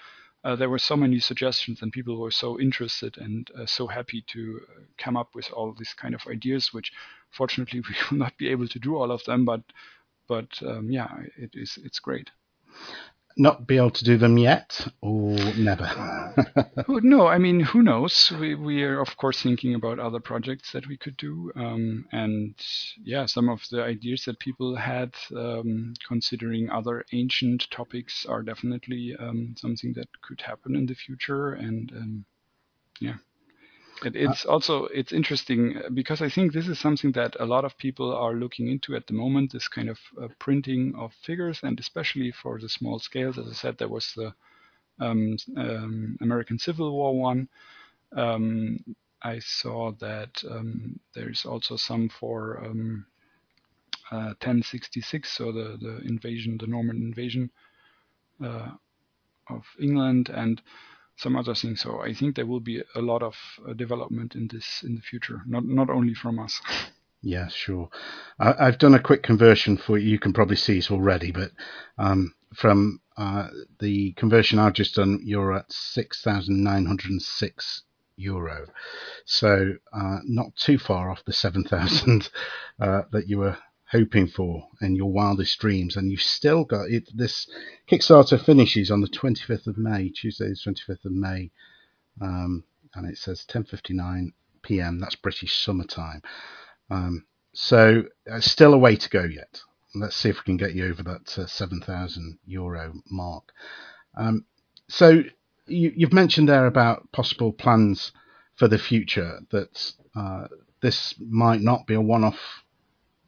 uh, 0.45 0.57
there 0.57 0.69
were 0.69 0.79
so 0.79 0.97
many 0.97 1.19
suggestions, 1.19 1.81
and 1.83 1.91
people 1.91 2.19
were 2.21 2.31
so 2.31 2.61
interested 2.61 3.17
and 3.19 3.51
uh, 3.59 3.67
so 3.67 3.87
happy 3.87 4.23
to 4.29 4.61
uh, 4.71 4.81
come 4.99 5.17
up 5.17 5.35
with 5.35 5.51
all 5.53 5.73
these 5.73 5.95
kind 5.95 6.15
of 6.15 6.21
ideas. 6.29 6.73
Which, 6.73 6.93
fortunately, 7.31 7.81
we 7.89 7.95
will 8.11 8.19
not 8.19 8.37
be 8.37 8.49
able 8.51 8.69
to 8.69 8.79
do 8.79 8.97
all 8.97 9.11
of 9.11 9.25
them, 9.25 9.45
but 9.45 9.63
but 10.29 10.49
um, 10.63 10.91
yeah, 10.91 11.09
it 11.37 11.51
is 11.55 11.79
it's 11.83 11.99
great 11.99 12.31
not 13.39 13.67
be 13.67 13.77
able 13.77 13.91
to 13.91 14.05
do 14.05 14.19
them 14.19 14.37
yet 14.37 14.89
or 15.01 15.37
never? 15.57 15.89
no, 16.89 17.29
I 17.29 17.39
mean, 17.39 17.61
who 17.61 17.83
knows? 17.83 18.33
We, 18.39 18.57
we 18.57 18.83
are, 18.83 19.01
of 19.01 19.17
course, 19.17 19.41
thinking 19.41 19.75
about 19.75 20.01
other 20.01 20.19
projects 20.19 20.73
that 20.73 20.89
we 20.89 20.97
could 20.97 21.17
do. 21.17 21.53
Um, 21.55 22.07
and 22.11 22.55
yeah, 23.03 23.27
some 23.27 23.49
of 23.49 23.63
the 23.71 23.83
ideas 23.83 24.25
that 24.25 24.41
people 24.41 24.75
had 24.75 25.15
um, 25.37 25.95
considering 26.07 26.69
other 26.69 27.05
ancient 27.13 27.71
topics 27.71 28.27
are 28.29 28.43
definitely 28.43 29.15
um, 29.19 29.55
something 29.57 29.93
that 29.95 30.09
could 30.21 30.41
happen 30.41 30.75
in 30.75 30.87
the 30.87 30.95
future. 30.95 31.53
And 31.53 31.93
um, 31.93 32.25
yeah. 33.01 33.15
It, 34.05 34.17
uh, 34.25 34.31
it's 34.31 34.45
also 34.45 34.87
it's 34.87 35.13
interesting 35.13 35.79
uh, 35.79 35.91
because 35.91 36.23
I 36.23 36.29
think 36.29 36.53
this 36.53 36.69
is 36.69 36.79
something 36.79 37.13
that 37.13 37.37
a 37.41 37.47
lot 37.47 37.65
of 37.65 37.79
people 37.79 38.15
are 38.15 38.35
looking 38.35 38.69
into 38.69 38.97
at 38.97 39.07
the 39.07 39.15
moment. 39.15 39.53
This 39.53 39.69
kind 39.69 39.89
of 39.89 39.99
uh, 40.23 40.29
printing 40.39 40.95
of 40.97 41.13
figures, 41.23 41.61
and 41.63 41.79
especially 41.81 42.33
for 42.33 42.59
the 42.61 42.69
small 42.69 42.99
scales. 42.99 43.39
As 43.39 43.49
I 43.49 43.53
said, 43.55 43.79
there 43.79 43.89
was 43.89 44.13
the 44.17 44.35
um, 45.01 45.37
um, 45.57 46.17
American 46.21 46.59
Civil 46.59 46.93
War 46.93 47.19
one. 47.19 47.49
Um, 48.17 48.79
I 49.23 49.41
saw 49.41 49.93
that 50.01 50.43
um, 50.51 51.01
there 51.15 51.31
is 51.31 51.45
also 51.45 51.77
some 51.77 52.09
for 52.09 52.65
um, 52.65 53.07
uh, 54.13 54.35
1066, 54.41 55.31
so 55.31 55.53
the 55.53 55.79
the 55.81 55.99
invasion, 56.07 56.57
the 56.59 56.67
Norman 56.67 56.97
invasion 56.99 57.51
uh, 58.45 58.71
of 59.51 59.65
England, 59.81 60.31
and 60.31 60.63
some 61.19 61.37
other 61.37 61.55
things. 61.55 61.83
So 61.83 62.01
I 62.01 62.15
think 62.15 62.37
there 62.37 62.47
will 62.47 62.61
be 62.61 62.83
a 62.95 63.01
lot 63.01 63.23
of 63.23 63.35
uh, 63.69 63.75
development 63.75 64.35
in 64.35 64.49
this 64.49 64.83
in 64.83 64.95
the 64.95 65.03
future, 65.03 65.43
not 65.47 65.65
not 65.65 65.91
only 65.91 66.15
from 66.15 66.39
us. 66.39 66.61
Yeah, 67.21 67.49
sure. 67.49 67.91
I, 68.39 68.67
have 68.67 68.79
done 68.79 68.95
a 68.95 69.03
quick 69.03 69.25
conversion 69.25 69.77
for 69.77 69.99
you. 69.99 70.09
You 70.09 70.21
can 70.21 70.33
probably 70.33 70.55
see 70.55 70.79
it 70.79 70.89
already, 70.89 71.33
but 71.33 71.51
um, 71.99 72.33
from 72.55 73.01
uh, 73.17 73.49
the 73.81 74.13
conversion 74.13 74.61
I've 74.61 74.75
just 74.75 74.95
done, 74.95 75.19
you're 75.25 75.53
at 75.53 75.73
six 75.73 76.23
thousand 76.23 76.63
nine 76.63 76.87
hundred 76.87 77.11
and 77.11 77.21
six 77.21 77.83
euro. 78.17 78.67
So 79.25 79.75
uh, 79.93 80.19
not 80.25 80.55
too 80.55 80.79
far 80.79 81.11
off 81.11 81.25
the 81.25 81.33
seven 81.33 81.65
thousand 81.65 82.31
uh, 82.81 83.03
that 83.11 83.29
you 83.29 83.39
were 83.39 83.59
hoping 83.91 84.27
for 84.27 84.69
in 84.81 84.95
your 84.95 85.11
wildest 85.11 85.59
dreams, 85.59 85.97
and 85.97 86.11
you've 86.11 86.21
still 86.21 86.65
got 86.65 86.91
it. 86.91 87.09
This 87.15 87.49
Kickstarter 87.91 88.43
finishes 88.43 88.91
on 88.91 89.01
the 89.01 89.09
25th 89.09 89.67
of 89.67 89.79
May, 89.79 90.11
Tuesday, 90.11 90.49
the 90.49 90.55
25th 90.55 91.05
of 91.07 91.13
May, 91.13 91.51
um, 92.21 92.65
and 92.95 93.09
it 93.09 93.17
says 93.17 93.47
10:59 93.49 94.33
p.m. 94.63 94.99
That's 94.99 95.17
British 95.17 95.55
summertime. 95.57 96.23
Um, 96.91 97.25
so 97.55 98.05
uh, 98.31 98.41
still 98.41 98.75
a 98.75 98.79
way 98.79 98.97
to 98.97 99.09
go 99.09 99.25
yet. 99.25 99.61
Let's 99.95 100.17
see 100.17 100.29
if 100.29 100.37
we 100.37 100.45
can 100.45 100.57
get 100.59 100.75
you 100.75 100.87
over 100.87 101.03
that 101.03 101.39
uh, 101.39 101.47
7,000 101.47 102.39
euro 102.45 102.93
mark. 103.11 103.53
Um, 104.17 104.45
so 104.89 105.23
you, 105.67 105.93
have 106.07 106.13
mentioned 106.13 106.49
there 106.49 106.67
about 106.67 107.11
possible 107.13 107.53
plans 107.53 108.13
for 108.57 108.69
the 108.69 108.79
future 108.79 109.41
that 109.51 109.93
uh, 110.15 110.47
this 110.83 111.15
might 111.19 111.61
not 111.61 111.87
be 111.87 111.95
a 111.95 112.01
one-off 112.01 112.39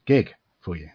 gig 0.06 0.34
for 0.60 0.76
you? 0.76 0.90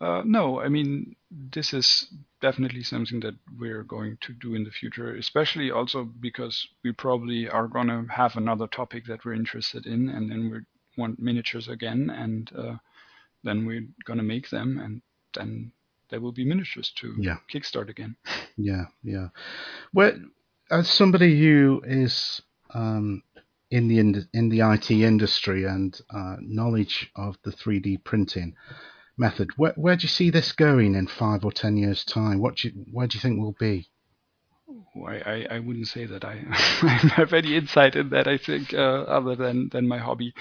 Uh, 0.00 0.22
no, 0.24 0.60
I 0.60 0.68
mean, 0.68 1.14
this 1.30 1.74
is 1.74 2.06
definitely 2.40 2.82
something 2.82 3.20
that 3.20 3.34
we're 3.58 3.82
going 3.82 4.16
to 4.22 4.32
do 4.32 4.54
in 4.54 4.64
the 4.64 4.70
future, 4.70 5.14
especially 5.14 5.70
also 5.70 6.04
because 6.04 6.66
we 6.82 6.92
probably 6.92 7.48
are 7.48 7.68
going 7.68 7.88
to 7.88 8.06
have 8.10 8.36
another 8.36 8.66
topic 8.66 9.04
that 9.06 9.24
we're 9.24 9.34
interested 9.34 9.84
in, 9.86 10.08
and 10.08 10.30
then 10.30 10.50
we 10.50 10.60
want 10.96 11.20
miniatures 11.20 11.68
again, 11.68 12.08
and 12.08 12.50
uh, 12.56 12.76
then 13.44 13.66
we're 13.66 13.86
going 14.04 14.18
to 14.18 14.24
make 14.24 14.48
them, 14.48 14.78
and 14.78 15.02
then 15.34 15.72
there 16.08 16.20
will 16.20 16.32
be 16.32 16.46
miniatures 16.46 16.92
to 16.96 17.14
yeah. 17.18 17.36
kickstart 17.52 17.88
again. 17.88 18.16
Yeah, 18.56 18.86
yeah. 19.02 19.28
Well, 19.94 20.12
as 20.70 20.86
somebody 20.86 21.40
who 21.40 21.80
is 21.86 22.42
um, 22.74 23.22
in 23.70 23.88
the 23.88 24.26
in 24.32 24.48
the 24.48 24.60
IT 24.60 24.90
industry 24.90 25.64
and 25.64 26.00
uh, 26.12 26.36
knowledge 26.40 27.10
of 27.14 27.36
the 27.44 27.52
3D 27.52 28.02
printing 28.04 28.54
method. 29.16 29.50
Where, 29.56 29.72
where 29.76 29.96
do 29.96 30.02
you 30.02 30.08
see 30.08 30.30
this 30.30 30.52
going 30.52 30.94
in 30.94 31.06
five 31.06 31.44
or 31.44 31.52
ten 31.52 31.76
years' 31.76 32.04
time? 32.04 32.40
What 32.40 32.56
do 32.56 32.68
you, 32.68 32.86
where 32.90 33.06
do 33.06 33.16
you 33.16 33.20
think 33.20 33.40
we'll 33.40 33.56
be? 33.58 33.88
I, 35.06 35.46
I, 35.50 35.58
wouldn't 35.60 35.86
say 35.86 36.06
that 36.06 36.24
I, 36.24 36.42
I 36.50 37.12
have 37.16 37.32
any 37.32 37.56
insight 37.56 37.96
in 37.96 38.10
that. 38.10 38.26
I 38.26 38.38
think 38.38 38.74
uh, 38.74 38.76
other 38.76 39.36
than, 39.36 39.68
than 39.70 39.86
my 39.86 39.98
hobby, 39.98 40.34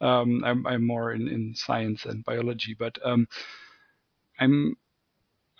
um, 0.00 0.42
I'm, 0.44 0.66
I'm 0.66 0.86
more 0.86 1.12
in, 1.12 1.28
in 1.28 1.54
science 1.54 2.04
and 2.04 2.24
biology. 2.24 2.74
But 2.78 2.98
um, 3.04 3.28
I'm 4.38 4.76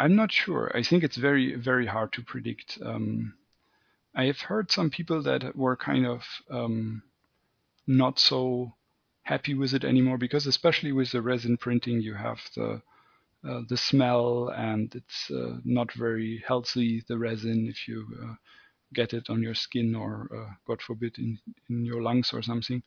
I'm 0.00 0.16
not 0.16 0.32
sure. 0.32 0.72
I 0.74 0.82
think 0.82 1.04
it's 1.04 1.16
very 1.16 1.54
very 1.54 1.86
hard 1.86 2.12
to 2.14 2.22
predict. 2.22 2.78
Um, 2.84 3.34
I 4.14 4.24
have 4.24 4.40
heard 4.40 4.70
some 4.70 4.90
people 4.90 5.22
that 5.22 5.56
were 5.56 5.76
kind 5.76 6.06
of 6.06 6.22
um, 6.50 7.02
not 7.86 8.18
so 8.18 8.72
happy 9.24 9.54
with 9.54 9.72
it 9.74 9.84
anymore 9.84 10.18
because 10.18 10.46
especially 10.46 10.92
with 10.92 11.12
the 11.12 11.22
resin 11.22 11.56
printing 11.56 12.00
you 12.00 12.14
have 12.14 12.40
the 12.56 12.82
uh, 13.48 13.60
the 13.68 13.76
smell 13.76 14.52
and 14.56 14.94
it's 14.94 15.30
uh, 15.30 15.56
not 15.64 15.92
very 15.92 16.42
healthy 16.46 17.02
the 17.08 17.18
resin 17.18 17.66
if 17.68 17.88
you 17.88 18.06
uh, 18.22 18.34
get 18.94 19.12
it 19.12 19.28
on 19.30 19.42
your 19.42 19.54
skin 19.54 19.94
or 19.94 20.28
uh, 20.36 20.52
god 20.66 20.80
forbid 20.80 21.18
in, 21.18 21.38
in 21.68 21.84
your 21.84 22.02
lungs 22.02 22.32
or 22.32 22.42
something. 22.42 22.82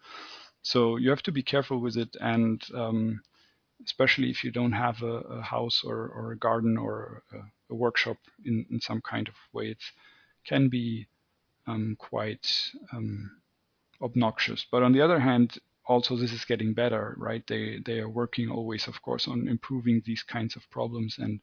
So 0.61 0.97
you 0.97 1.09
have 1.09 1.23
to 1.23 1.31
be 1.31 1.43
careful 1.43 1.79
with 1.79 1.97
it 1.97 2.15
and 2.21 2.63
um, 2.73 3.21
especially 3.83 4.29
if 4.29 4.43
you 4.43 4.51
don't 4.51 4.71
have 4.71 5.01
a, 5.03 5.17
a 5.39 5.41
house 5.41 5.83
or, 5.83 6.07
or, 6.07 6.31
a 6.31 6.37
garden 6.37 6.77
or 6.77 7.21
a, 7.33 7.73
a 7.73 7.75
workshop 7.75 8.17
in, 8.45 8.65
in, 8.71 8.79
some 8.79 9.01
kind 9.01 9.27
of 9.27 9.35
way 9.51 9.67
it 9.67 9.83
can 10.45 10.69
be 10.69 11.07
um, 11.67 11.95
quite 11.99 12.47
um, 12.93 13.29
obnoxious. 14.05 14.65
But 14.71 14.83
on 14.83 14.93
the 14.93 15.01
other 15.05 15.19
hand, 15.19 15.57
also 15.85 16.15
this 16.15 16.33
is 16.33 16.45
getting 16.45 16.73
better, 16.73 17.15
right? 17.17 17.43
They 17.47 17.63
they 17.85 17.99
are 17.99 18.09
working 18.21 18.49
always, 18.49 18.87
of 18.87 19.01
course, 19.01 19.27
on 19.31 19.47
improving 19.47 20.01
these 20.05 20.23
kinds 20.23 20.55
of 20.55 20.69
problems. 20.69 21.17
And 21.19 21.41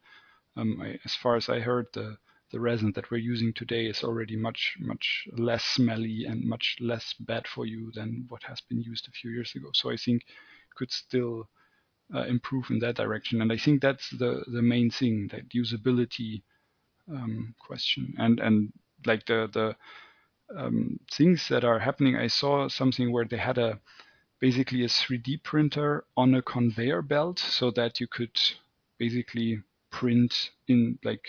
um, 0.57 0.81
I, 0.81 0.99
as 1.05 1.15
far 1.23 1.37
as 1.37 1.49
I 1.49 1.61
heard, 1.61 1.87
the 1.93 2.17
the 2.53 2.61
resin 2.61 2.93
that 2.95 3.11
we're 3.11 3.31
using 3.33 3.53
today 3.55 3.87
is 3.87 4.05
already 4.05 4.37
much 4.37 4.77
much 4.79 5.07
less 5.49 5.65
smelly 5.65 6.27
and 6.31 6.45
much 6.45 6.77
less 6.81 7.15
bad 7.21 7.45
for 7.47 7.65
you 7.67 7.91
than 7.95 8.27
what 8.29 8.43
has 8.43 8.61
been 8.69 8.83
used 8.93 9.09
a 9.09 9.13
few 9.13 9.31
years 9.31 9.55
ago. 9.57 9.69
So 9.73 9.91
I 9.91 9.97
think 9.97 10.23
could 10.77 10.91
still 10.91 11.49
uh, 12.15 12.25
improve 12.25 12.71
in 12.71 12.79
that 12.81 12.97
direction. 12.97 13.43
And 13.43 13.53
I 13.53 13.57
think 13.57 13.81
that's 13.81 14.11
the 14.11 14.45
the 14.53 14.63
main 14.63 14.91
thing, 14.91 15.29
that 15.33 15.49
usability 15.51 16.43
um, 17.09 17.55
question. 17.67 18.15
And 18.19 18.41
and 18.41 18.73
like 19.07 19.25
the 19.27 19.49
the 19.53 19.77
um, 20.57 20.99
things 21.11 21.49
that 21.49 21.65
are 21.65 21.79
happening. 21.79 22.17
I 22.17 22.27
saw 22.29 22.69
something 22.69 23.13
where 23.13 23.25
they 23.25 23.37
had 23.37 23.59
a 23.59 23.81
basically 24.41 24.83
a 24.83 24.89
3D 24.89 25.43
printer 25.43 26.05
on 26.17 26.35
a 26.35 26.43
conveyor 26.43 27.03
belt 27.03 27.39
so 27.39 27.71
that 27.71 28.01
you 28.01 28.09
could 28.09 28.37
basically 28.99 29.63
print 29.91 30.51
in 30.67 30.99
like 31.05 31.27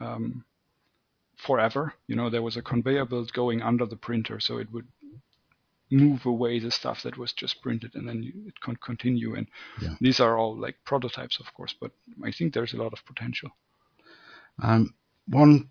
um, 0.00 0.44
forever. 1.36 1.94
You 2.06 2.16
know, 2.16 2.28
there 2.28 2.42
was 2.42 2.56
a 2.56 2.62
conveyor 2.62 3.06
belt 3.06 3.32
going 3.32 3.62
under 3.62 3.86
the 3.86 3.96
printer, 3.96 4.40
so 4.40 4.58
it 4.58 4.70
would 4.72 4.86
move 5.90 6.24
away 6.26 6.58
the 6.58 6.70
stuff 6.70 7.02
that 7.02 7.18
was 7.18 7.32
just 7.32 7.60
printed, 7.62 7.94
and 7.94 8.08
then 8.08 8.22
you, 8.22 8.32
it 8.46 8.60
can 8.60 8.76
continue. 8.76 9.34
And 9.34 9.48
yeah. 9.80 9.94
these 10.00 10.20
are 10.20 10.38
all 10.38 10.56
like 10.56 10.76
prototypes, 10.84 11.40
of 11.40 11.52
course, 11.54 11.74
but 11.80 11.90
I 12.24 12.30
think 12.30 12.52
there's 12.52 12.74
a 12.74 12.76
lot 12.76 12.92
of 12.92 13.04
potential. 13.06 13.50
Um, 14.62 14.94
one 15.26 15.68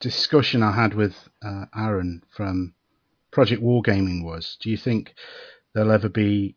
discussion 0.00 0.62
I 0.62 0.72
had 0.72 0.94
with 0.94 1.14
uh, 1.42 1.66
Aaron 1.76 2.22
from 2.36 2.74
Project 3.30 3.62
Wargaming 3.62 4.24
was: 4.24 4.56
Do 4.60 4.70
you 4.70 4.76
think 4.76 5.14
there'll 5.74 5.92
ever 5.92 6.08
be 6.08 6.56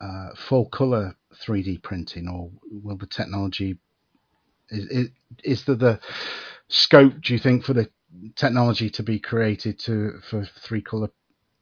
uh, 0.00 0.30
full 0.36 0.66
color 0.66 1.16
3D 1.34 1.82
printing, 1.82 2.28
or 2.28 2.50
will 2.70 2.96
the 2.96 3.06
technology 3.06 3.78
is, 4.70 4.86
is, 4.86 5.08
is 5.44 5.64
there 5.64 5.76
the 5.76 6.00
scope? 6.68 7.20
Do 7.20 7.32
you 7.32 7.38
think 7.38 7.64
for 7.64 7.74
the 7.74 7.90
technology 8.36 8.90
to 8.90 9.02
be 9.02 9.18
created 9.18 9.78
to 9.80 10.20
for 10.28 10.44
three 10.44 10.82
color, 10.82 11.10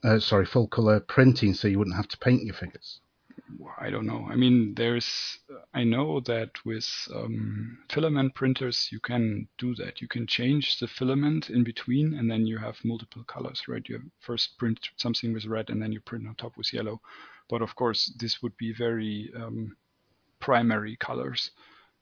uh, 0.05 0.19
sorry, 0.19 0.47
full 0.47 0.69
color 0.69 1.01
printing, 1.01 1.55
so 1.55 1.69
you 1.69 1.79
wouldn't 1.79 1.97
have 1.97 2.09
to 2.09 2.19
paint 2.19 2.45
your 2.45 2.55
figures? 2.55 3.01
I 3.81 3.91
don't 3.91 4.07
know. 4.07 4.27
I 4.31 4.37
mean, 4.37 4.75
there's, 4.75 5.39
I 5.75 5.85
know 5.85 6.21
that 6.21 6.51
with 6.65 6.89
um, 7.15 7.79
filament 7.91 8.35
printers, 8.35 8.89
you 8.93 9.01
can 9.01 9.49
do 9.59 9.75
that. 9.77 10.01
You 10.01 10.09
can 10.09 10.27
change 10.27 10.79
the 10.79 10.89
filament 10.89 11.51
in 11.51 11.65
between, 11.65 12.15
and 12.15 12.31
then 12.31 12.47
you 12.47 12.59
have 12.59 12.77
multiple 12.85 13.25
colors, 13.25 13.63
right? 13.69 13.83
You 13.89 14.01
first 14.21 14.59
print 14.59 14.79
something 14.97 15.33
with 15.33 15.47
red, 15.47 15.71
and 15.71 15.81
then 15.81 15.93
you 15.93 16.01
print 16.01 16.27
on 16.27 16.35
top 16.35 16.57
with 16.57 16.73
yellow. 16.73 17.01
but 17.49 17.63
of 17.63 17.75
course 17.75 18.15
this 18.19 18.43
would 18.43 18.57
be 18.57 18.73
very 18.73 19.33
um, 19.37 19.77
primary 20.41 20.97
colors 20.97 21.51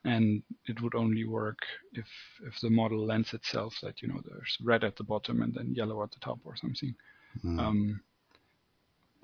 and 0.04 0.42
it 0.66 0.80
would 0.80 0.94
only 0.94 1.24
work 1.24 1.58
if 1.92 2.06
if 2.46 2.60
the 2.60 2.70
model 2.70 3.04
lends 3.04 3.34
itself 3.34 3.76
that 3.82 4.02
you 4.02 4.08
know 4.08 4.20
there's 4.24 4.56
red 4.62 4.84
at 4.84 4.96
the 4.96 5.04
bottom 5.04 5.42
and 5.42 5.54
then 5.54 5.74
yellow 5.74 6.02
at 6.02 6.10
the 6.12 6.20
top 6.20 6.38
or 6.44 6.56
something 6.56 6.94
mm. 7.44 7.58
um, 7.58 8.00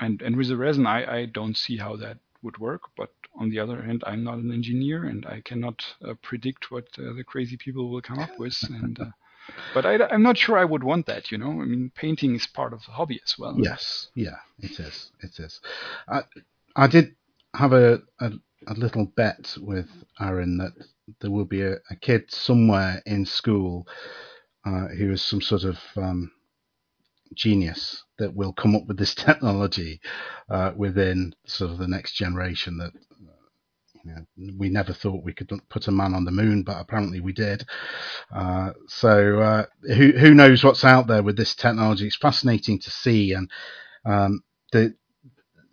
and 0.03 0.23
and 0.23 0.37
with 0.37 0.49
the 0.49 0.57
resin 0.57 0.87
I, 0.87 1.01
I 1.19 1.25
don't 1.27 1.57
see 1.57 1.77
how 1.77 1.97
that 1.97 2.19
would 2.43 2.59
work 2.59 2.83
but 2.97 3.11
on 3.39 3.51
the 3.51 3.59
other 3.59 3.83
hand 3.83 4.03
i'm 4.07 4.25
not 4.25 4.39
an 4.39 4.53
engineer 4.53 5.05
and 5.05 5.25
i 5.27 5.41
cannot 5.41 5.79
uh, 6.07 6.15
predict 6.23 6.71
what 6.71 6.87
uh, 6.99 7.13
the 7.15 7.25
crazy 7.25 7.57
people 7.57 7.91
will 7.91 8.03
come 8.03 8.19
up 8.19 8.39
with 8.39 8.59
and 8.69 8.99
uh, 9.01 9.07
but 9.75 9.87
I, 9.87 9.95
am 10.15 10.23
not 10.23 10.39
sure 10.39 10.59
I 10.59 10.65
would 10.65 10.85
want 10.85 11.07
that. 11.07 11.31
You 11.31 11.39
know, 11.39 11.51
I 11.51 11.65
mean, 11.65 11.91
painting 11.95 12.35
is 12.35 12.47
part 12.47 12.73
of 12.73 12.85
the 12.87 12.93
hobby 12.93 13.21
as 13.25 13.35
well. 13.39 13.57
Yes, 13.59 14.09
yeah, 14.15 14.37
it 14.61 14.79
is. 14.79 15.11
It 15.21 15.39
is. 15.39 15.61
I, 16.09 16.23
I 16.77 16.87
did 16.87 17.15
have 17.55 17.73
a, 17.73 18.03
a, 18.21 18.33
a 18.67 18.75
little 18.75 19.07
bet 19.17 19.57
with 19.61 19.89
Aaron 20.21 20.59
that 20.59 20.73
there 21.21 21.31
will 21.31 21.45
be 21.45 21.63
a, 21.63 21.75
a 21.91 21.97
kid 22.01 22.31
somewhere 22.31 23.03
in 23.05 23.27
school 23.27 23.87
uh, 24.65 24.89
who 24.89 25.13
is 25.13 25.23
some 25.23 25.41
sort 25.41 25.65
of 25.65 25.79
um, 25.97 26.31
genius 27.35 28.05
that 28.19 28.35
will 28.35 28.53
come 28.53 28.77
up 28.77 28.87
with 28.87 28.99
this 28.99 29.15
technology 29.27 30.01
uh, 30.51 30.73
within 30.77 31.35
sort 31.47 31.71
of 31.71 31.79
the 31.79 31.89
next 31.89 32.15
generation 32.15 32.79
that 32.79 32.93
you 34.05 34.15
know, 34.15 34.53
we 34.59 34.69
never 34.69 34.93
thought 34.93 35.25
we 35.25 35.33
could 35.33 35.51
put 35.69 35.89
a 35.89 35.93
man 35.93 36.15
on 36.15 36.25
the 36.25 36.33
moon, 36.33 36.63
but 36.63 36.81
apparently 36.81 37.21
we 37.21 37.33
did. 37.33 37.65
Uh, 38.35 38.73
so 38.89 39.41
uh, 39.41 39.67
who 39.83 40.13
who 40.13 40.35
knows 40.35 40.65
what's 40.65 40.85
out 40.85 41.07
there 41.07 41.23
with 41.23 41.37
this 41.37 41.55
technology? 41.55 42.07
It's 42.07 42.17
fascinating 42.17 42.81
to 42.81 42.91
see, 42.91 43.33
and 43.33 43.51
um, 44.05 44.43
the 44.73 44.95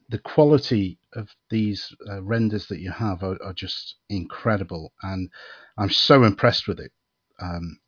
the 0.10 0.20
quality 0.20 0.99
of 1.14 1.30
these 1.49 1.95
uh, 2.10 2.22
renders 2.22 2.68
that 2.68 2.80
you 2.80 2.91
have 2.91 3.24
are, 3.24 3.38
are, 3.43 3.53
just 3.53 3.95
incredible, 4.10 4.91
and 5.01 5.30
I'm 5.78 5.89
so 5.89 6.24
impressed 6.24 6.68
with 6.68 6.80
it. 6.80 6.91
Um, 7.41 7.80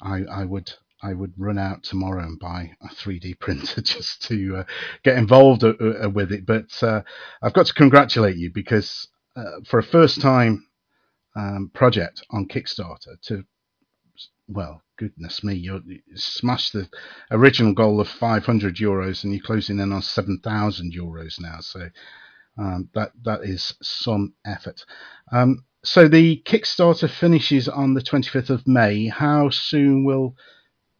I 0.00 0.22
I 0.30 0.44
would 0.44 0.72
I 1.02 1.14
would 1.14 1.32
run 1.38 1.58
out 1.58 1.82
tomorrow 1.82 2.22
and 2.22 2.38
buy 2.38 2.72
a 2.82 2.88
3D 2.88 3.38
printer 3.38 3.80
just 3.82 4.22
to 4.28 4.58
uh, 4.58 4.64
get 5.02 5.16
involved 5.16 5.64
uh, 5.64 5.74
uh, 5.80 6.10
with 6.10 6.32
it. 6.32 6.46
But 6.46 6.82
uh, 6.82 7.02
I've 7.42 7.54
got 7.54 7.66
to 7.66 7.74
congratulate 7.74 8.36
you 8.36 8.50
because 8.52 9.08
uh, 9.36 9.60
for 9.66 9.78
a 9.78 9.84
first 9.84 10.20
time 10.20 10.66
um, 11.36 11.70
project 11.74 12.22
on 12.30 12.46
Kickstarter 12.46 13.20
to 13.22 13.44
well, 14.48 14.82
goodness 14.96 15.44
me, 15.44 15.54
you 15.54 15.80
smashed 16.16 16.72
the 16.72 16.88
original 17.30 17.72
goal 17.72 18.00
of 18.00 18.08
500 18.08 18.76
euros 18.76 19.22
and 19.22 19.32
you're 19.32 19.42
closing 19.42 19.78
in 19.78 19.92
on 19.92 20.02
7,000 20.02 20.92
euros 20.92 21.40
now. 21.40 21.60
So 21.60 21.88
um, 22.58 22.88
that 22.94 23.12
that 23.24 23.44
is 23.44 23.72
some 23.80 24.34
effort. 24.44 24.84
Um, 25.32 25.64
so 25.84 26.08
the 26.08 26.42
Kickstarter 26.44 27.08
finishes 27.08 27.68
on 27.68 27.94
the 27.94 28.02
25th 28.02 28.50
of 28.50 28.66
May. 28.66 29.06
How 29.06 29.48
soon 29.50 30.04
will 30.04 30.34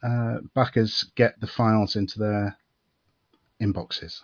uh, 0.03 0.39
backers 0.55 1.05
get 1.15 1.41
the 1.41 1.47
files 1.47 1.97
into 1.97 2.19
their 2.19 2.57
inboxes? 3.61 4.21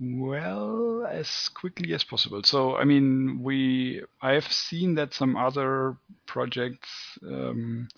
Well, 0.00 1.06
as 1.06 1.50
quickly 1.50 1.92
as 1.92 2.04
possible. 2.04 2.42
So, 2.42 2.76
I 2.76 2.84
mean, 2.84 3.40
we 3.42 4.02
I 4.22 4.32
have 4.32 4.50
seen 4.50 4.94
that 4.94 5.12
some 5.12 5.36
other 5.36 5.98
projects 6.26 6.88
um, 7.22 7.88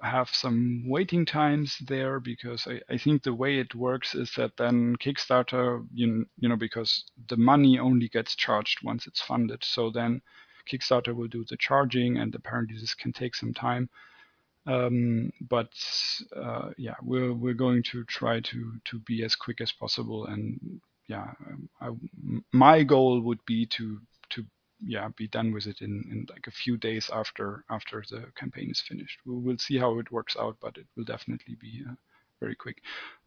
have 0.00 0.30
some 0.30 0.84
waiting 0.88 1.26
times 1.26 1.76
there 1.86 2.20
because 2.20 2.66
I, 2.66 2.80
I 2.92 2.96
think 2.98 3.22
the 3.22 3.34
way 3.34 3.58
it 3.58 3.74
works 3.74 4.14
is 4.14 4.32
that 4.36 4.56
then 4.56 4.96
Kickstarter, 4.96 5.86
you, 5.92 6.26
you 6.38 6.48
know, 6.48 6.56
because 6.56 7.04
the 7.28 7.36
money 7.36 7.78
only 7.78 8.08
gets 8.08 8.34
charged 8.34 8.82
once 8.82 9.06
it's 9.06 9.20
funded. 9.20 9.62
So 9.62 9.90
then 9.90 10.22
Kickstarter 10.66 11.14
will 11.14 11.28
do 11.28 11.44
the 11.44 11.56
charging, 11.56 12.16
and 12.16 12.34
apparently 12.34 12.78
this 12.78 12.94
can 12.94 13.12
take 13.12 13.34
some 13.34 13.54
time. 13.54 13.88
Um, 14.66 15.32
but 15.48 15.72
uh, 16.34 16.70
yeah, 16.76 16.94
we're 17.02 17.32
we're 17.32 17.54
going 17.54 17.82
to 17.92 18.04
try 18.04 18.40
to 18.40 18.72
to 18.84 18.98
be 19.00 19.24
as 19.24 19.36
quick 19.36 19.60
as 19.60 19.72
possible, 19.72 20.26
and 20.26 20.80
yeah, 21.08 21.28
um, 21.46 21.68
I, 21.80 21.90
my 22.52 22.82
goal 22.82 23.20
would 23.20 23.44
be 23.46 23.66
to 23.66 24.00
to 24.30 24.44
yeah 24.84 25.08
be 25.16 25.28
done 25.28 25.52
with 25.52 25.66
it 25.66 25.80
in, 25.80 26.04
in 26.10 26.26
like 26.28 26.46
a 26.48 26.50
few 26.50 26.76
days 26.76 27.08
after 27.12 27.64
after 27.70 28.02
the 28.10 28.24
campaign 28.36 28.70
is 28.70 28.80
finished. 28.80 29.18
We 29.24 29.36
will 29.36 29.58
see 29.58 29.78
how 29.78 29.98
it 29.98 30.10
works 30.10 30.36
out, 30.38 30.56
but 30.60 30.76
it 30.76 30.86
will 30.96 31.04
definitely 31.04 31.56
be 31.60 31.84
uh, 31.88 31.94
very 32.40 32.56
quick. 32.56 32.78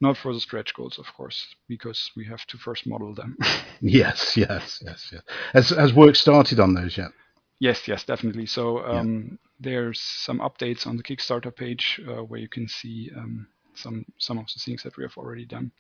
Not 0.02 0.18
for 0.18 0.34
the 0.34 0.40
stretch 0.42 0.74
goals, 0.74 1.00
of 1.00 1.06
course, 1.16 1.56
because 1.68 2.12
we 2.16 2.26
have 2.26 2.46
to 2.48 2.58
first 2.58 2.86
model 2.86 3.16
them. 3.16 3.38
yes, 3.82 4.36
yes, 4.36 4.82
yes, 4.86 5.10
yes. 5.12 5.22
Has 5.54 5.70
has 5.70 5.94
work 5.94 6.16
started 6.16 6.60
on 6.60 6.74
those 6.74 6.98
yet? 6.98 7.12
Yes, 7.60 7.88
yes, 7.90 8.06
definitely. 8.06 8.46
So 8.46 8.86
um, 8.86 9.28
yeah. 9.32 9.38
there's 9.60 10.00
some 10.00 10.40
updates 10.40 10.88
on 10.88 10.96
the 10.96 11.04
Kickstarter 11.04 11.54
page 11.54 12.00
uh, 12.08 12.24
where 12.24 12.40
you 12.40 12.48
can 12.48 12.68
see 12.70 13.12
um, 13.16 13.48
some 13.76 14.06
some 14.18 14.38
of 14.38 14.46
the 14.46 14.60
things 14.60 14.84
that 14.84 14.96
we 14.96 15.04
have 15.04 15.18
already 15.18 15.46
done. 15.46 15.72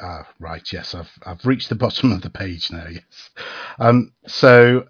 Ah, 0.00 0.28
right. 0.38 0.70
Yes, 0.70 0.94
I've 0.94 1.10
I've 1.24 1.46
reached 1.46 1.70
the 1.70 1.74
bottom 1.86 2.12
of 2.12 2.20
the 2.20 2.30
page 2.30 2.70
now. 2.70 2.86
Yes. 2.88 3.30
Um, 3.78 4.12
so 4.26 4.86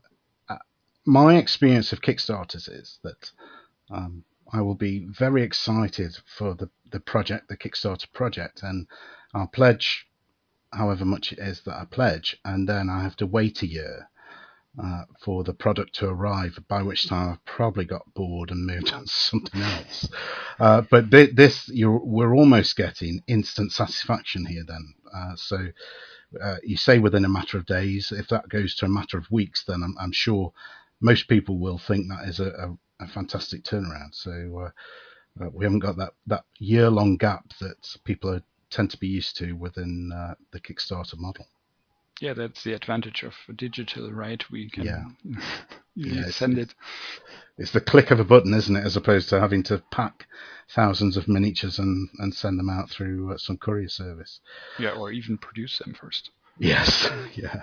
uh, 0.48 0.56
my 1.04 1.36
experience 1.36 1.92
of 1.92 2.00
Kickstarters 2.00 2.68
is 2.68 2.98
that 3.04 3.30
um, 3.90 4.24
I 4.52 4.60
will 4.60 4.74
be 4.74 5.06
very 5.06 5.42
excited 5.42 6.16
for 6.36 6.54
the 6.54 6.68
the 6.90 7.00
project, 7.00 7.46
the 7.48 7.56
Kickstarter 7.56 8.12
project, 8.12 8.64
and 8.64 8.88
I'll 9.32 9.46
pledge 9.46 10.08
however 10.72 11.04
much 11.04 11.30
it 11.30 11.38
is 11.38 11.60
that 11.60 11.76
I 11.76 11.84
pledge, 11.84 12.40
and 12.44 12.68
then 12.68 12.90
I 12.90 13.04
have 13.04 13.14
to 13.16 13.26
wait 13.26 13.62
a 13.62 13.68
year 13.68 14.08
uh, 14.82 15.04
for 15.20 15.42
the 15.44 15.54
product 15.54 15.94
to 15.94 16.06
arrive, 16.06 16.58
by 16.68 16.82
which 16.82 17.08
time 17.08 17.30
I've 17.30 17.44
probably 17.44 17.84
got 17.84 18.12
bored 18.14 18.50
and 18.50 18.66
moved 18.66 18.92
on 18.92 19.02
to 19.02 19.08
something 19.12 19.62
else. 19.62 20.08
Uh, 20.58 20.82
but 20.90 21.10
th- 21.10 21.34
this, 21.34 21.70
we're 21.72 22.34
almost 22.34 22.76
getting 22.76 23.22
instant 23.26 23.72
satisfaction 23.72 24.46
here 24.46 24.64
then. 24.66 24.94
Uh, 25.14 25.36
so 25.36 25.68
uh, 26.42 26.56
you 26.62 26.76
say 26.76 26.98
within 26.98 27.24
a 27.24 27.28
matter 27.28 27.56
of 27.56 27.66
days. 27.66 28.12
If 28.12 28.28
that 28.28 28.48
goes 28.48 28.74
to 28.76 28.86
a 28.86 28.90
matter 28.90 29.16
of 29.16 29.30
weeks, 29.30 29.64
then 29.64 29.82
I'm, 29.82 29.94
I'm 29.98 30.12
sure 30.12 30.52
most 31.00 31.28
people 31.28 31.58
will 31.58 31.78
think 31.78 32.08
that 32.08 32.28
is 32.28 32.40
a, 32.40 32.48
a, 33.00 33.04
a 33.04 33.08
fantastic 33.08 33.62
turnaround. 33.62 34.14
So 34.14 34.66
uh, 34.66 35.44
uh, 35.44 35.50
we 35.52 35.64
haven't 35.64 35.80
got 35.80 35.96
that, 35.96 36.12
that 36.26 36.44
year 36.58 36.90
long 36.90 37.16
gap 37.16 37.44
that 37.60 37.96
people 38.04 38.30
are, 38.30 38.42
tend 38.68 38.90
to 38.90 38.98
be 38.98 39.06
used 39.06 39.36
to 39.38 39.52
within 39.52 40.10
the 40.52 40.60
Kickstarter 40.60 41.16
model 41.16 41.46
yeah, 42.20 42.32
that's 42.32 42.64
the 42.64 42.72
advantage 42.72 43.22
of 43.22 43.34
digital, 43.56 44.10
right? 44.12 44.42
We 44.50 44.70
can 44.70 44.84
yeah. 44.84 45.04
yeah, 45.94 46.30
send 46.30 46.58
it. 46.58 46.74
It's 47.58 47.72
the 47.72 47.80
click 47.80 48.10
of 48.10 48.20
a 48.20 48.24
button, 48.24 48.54
isn't 48.54 48.76
it? 48.76 48.84
As 48.84 48.96
opposed 48.96 49.28
to 49.30 49.40
having 49.40 49.62
to 49.64 49.82
pack 49.90 50.26
thousands 50.74 51.16
of 51.16 51.28
miniatures 51.28 51.78
and, 51.78 52.08
and 52.18 52.34
send 52.34 52.58
them 52.58 52.70
out 52.70 52.90
through 52.90 53.32
uh, 53.32 53.38
some 53.38 53.56
courier 53.56 53.88
service. 53.88 54.40
Yeah, 54.78 54.90
or 54.90 55.10
even 55.10 55.38
produce 55.38 55.78
them 55.78 55.94
first. 55.94 56.30
Yes, 56.58 57.08
yeah. 57.34 57.62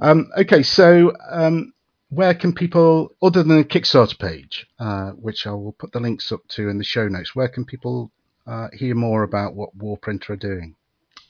Um, 0.00 0.30
okay, 0.36 0.62
so 0.62 1.12
um, 1.30 1.74
where 2.08 2.34
can 2.34 2.54
people, 2.54 3.14
other 3.22 3.42
than 3.42 3.58
the 3.58 3.64
Kickstarter 3.64 4.18
page, 4.18 4.66
uh, 4.78 5.10
which 5.10 5.46
I 5.46 5.52
will 5.52 5.72
put 5.72 5.92
the 5.92 6.00
links 6.00 6.32
up 6.32 6.40
to 6.50 6.68
in 6.68 6.78
the 6.78 6.84
show 6.84 7.08
notes, 7.08 7.34
where 7.34 7.48
can 7.48 7.64
people 7.64 8.10
uh, 8.46 8.68
hear 8.72 8.94
more 8.94 9.22
about 9.22 9.54
what 9.54 9.76
Warprinter 9.76 10.30
are 10.30 10.36
doing? 10.36 10.76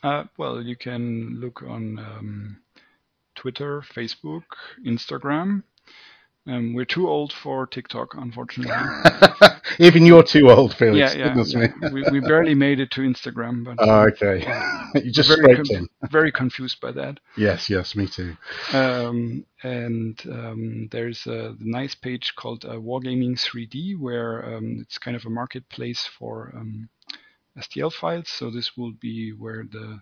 Uh, 0.04 0.24
well, 0.36 0.60
you 0.60 0.76
can 0.76 1.40
look 1.40 1.62
on 1.62 1.98
um, 1.98 2.56
Twitter, 3.34 3.80
Facebook, 3.80 4.42
Instagram. 4.86 5.62
Um, 6.46 6.74
we're 6.74 6.84
too 6.84 7.08
old 7.08 7.32
for 7.32 7.66
TikTok, 7.66 8.12
unfortunately. 8.12 8.74
Even 9.78 10.04
you're 10.04 10.22
too 10.22 10.50
old, 10.50 10.74
Felix. 10.74 11.14
Yeah, 11.14 11.32
yeah. 11.34 11.42
yeah. 11.82 11.90
We, 11.90 12.04
we, 12.12 12.20
barely 12.20 12.54
made 12.54 12.80
it 12.80 12.90
to 12.92 13.00
Instagram, 13.00 13.64
but 13.64 13.76
oh, 13.78 14.00
okay. 14.08 14.44
you 15.02 15.10
just 15.10 15.30
very 15.30 15.54
scraped 15.54 15.70
in. 15.70 15.88
very 16.10 16.30
confused 16.30 16.82
by 16.82 16.92
that. 16.92 17.18
Yes, 17.38 17.70
yes, 17.70 17.96
me 17.96 18.06
too. 18.06 18.36
Um, 18.74 19.46
and 19.62 20.20
um, 20.30 20.88
there's 20.92 21.26
a 21.26 21.56
nice 21.60 21.94
page 21.94 22.34
called 22.36 22.66
uh, 22.66 22.74
Wargaming 22.74 23.36
3D, 23.36 23.98
where 23.98 24.56
um, 24.56 24.80
it's 24.82 24.98
kind 24.98 25.16
of 25.16 25.24
a 25.24 25.30
marketplace 25.30 26.06
for 26.18 26.52
um, 26.54 26.90
STL 27.58 27.92
files. 27.92 28.28
So 28.28 28.50
this 28.50 28.76
will 28.76 28.92
be 28.92 29.32
where 29.32 29.64
the 29.70 30.00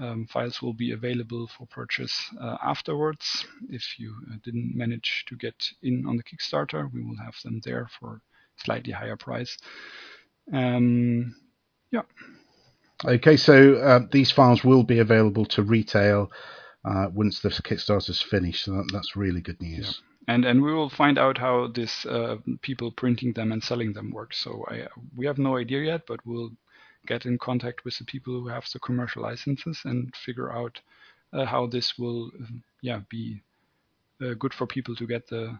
um, 0.00 0.26
files 0.26 0.60
will 0.60 0.72
be 0.72 0.92
available 0.92 1.48
for 1.56 1.66
purchase 1.66 2.30
uh, 2.40 2.56
afterwards. 2.62 3.46
If 3.68 3.98
you 3.98 4.14
uh, 4.30 4.36
didn't 4.42 4.74
manage 4.74 5.24
to 5.28 5.36
get 5.36 5.54
in 5.82 6.04
on 6.06 6.16
the 6.16 6.24
Kickstarter, 6.24 6.92
we 6.92 7.02
will 7.02 7.18
have 7.22 7.34
them 7.44 7.60
there 7.64 7.88
for 8.00 8.20
slightly 8.56 8.92
higher 8.92 9.16
price. 9.16 9.56
Um, 10.52 11.34
yeah. 11.90 12.02
Okay, 13.04 13.36
so 13.36 13.74
uh, 13.76 14.00
these 14.10 14.30
files 14.30 14.64
will 14.64 14.82
be 14.82 14.98
available 14.98 15.44
to 15.46 15.62
retail 15.62 16.30
uh, 16.84 17.08
once 17.12 17.40
the 17.40 17.50
Kickstarter 17.50 18.10
is 18.10 18.22
finished. 18.22 18.64
So 18.64 18.72
that, 18.72 18.90
that's 18.92 19.16
really 19.16 19.40
good 19.40 19.60
news. 19.60 20.00
Yeah 20.00 20.13
and 20.28 20.44
and 20.44 20.62
we 20.62 20.72
will 20.74 20.90
find 20.90 21.18
out 21.18 21.38
how 21.38 21.68
this 21.68 22.06
uh, 22.06 22.36
people 22.62 22.92
printing 22.92 23.32
them 23.34 23.52
and 23.52 23.62
selling 23.62 23.92
them 23.94 24.10
works. 24.10 24.38
So 24.38 24.64
I, 24.68 24.86
we 25.16 25.26
have 25.26 25.38
no 25.38 25.56
idea 25.56 25.82
yet, 25.82 26.02
but 26.08 26.20
we'll 26.26 26.52
get 27.06 27.26
in 27.26 27.38
contact 27.38 27.84
with 27.84 27.98
the 27.98 28.04
people 28.04 28.34
who 28.34 28.48
have 28.48 28.66
the 28.72 28.78
commercial 28.80 29.22
licenses 29.22 29.80
and 29.84 30.14
figure 30.16 30.52
out 30.52 30.80
uh, 31.32 31.44
how 31.46 31.66
this 31.66 31.98
will, 31.98 32.30
yeah, 32.82 33.00
be 33.10 33.42
uh, 34.22 34.34
good 34.38 34.54
for 34.54 34.66
people 34.66 34.96
to 34.96 35.06
get 35.06 35.28
the 35.28 35.58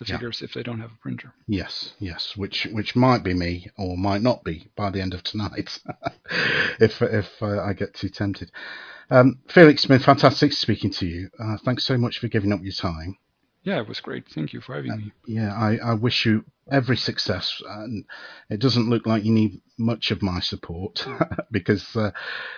the 0.00 0.06
Yeah. 0.06 0.16
figures 0.16 0.42
if 0.42 0.52
they 0.54 0.62
don't 0.62 0.80
have 0.80 0.92
a 0.92 0.98
printer. 1.02 1.32
Yes, 1.46 1.94
yes, 2.00 2.36
which 2.36 2.66
which 2.72 2.96
might 2.96 3.22
be 3.24 3.34
me 3.34 3.68
or 3.78 3.96
might 3.96 4.22
not 4.22 4.44
be 4.44 4.68
by 4.76 4.90
the 4.90 5.00
end 5.02 5.14
of 5.14 5.22
tonight, 5.22 5.78
if 6.80 7.02
if 7.02 7.42
uh, 7.42 7.62
I 7.62 7.74
get 7.74 7.94
too 7.94 8.08
tempted. 8.08 8.50
Um, 9.10 9.40
Felix, 9.48 9.82
it's 9.82 9.86
been 9.88 10.00
fantastic 10.00 10.52
speaking 10.52 10.90
to 10.92 11.06
you. 11.06 11.30
Uh, 11.38 11.58
thanks 11.64 11.84
so 11.84 11.98
much 11.98 12.18
for 12.18 12.28
giving 12.28 12.52
up 12.52 12.60
your 12.62 12.72
time. 12.72 13.18
Yeah, 13.64 13.80
it 13.80 13.88
was 13.88 14.00
great. 14.00 14.28
Thank 14.28 14.52
you 14.52 14.60
for 14.60 14.74
having 14.74 14.96
me. 14.96 15.12
Yeah, 15.26 15.54
I, 15.54 15.78
I 15.78 15.94
wish 15.94 16.26
you 16.26 16.44
every 16.70 16.98
success. 16.98 17.62
And 17.66 18.04
it 18.50 18.60
doesn't 18.60 18.90
look 18.90 19.06
like 19.06 19.24
you 19.24 19.32
need 19.32 19.62
much 19.78 20.10
of 20.10 20.22
my 20.22 20.40
support 20.40 21.06
because 21.50 21.96
uh, 21.96 22.10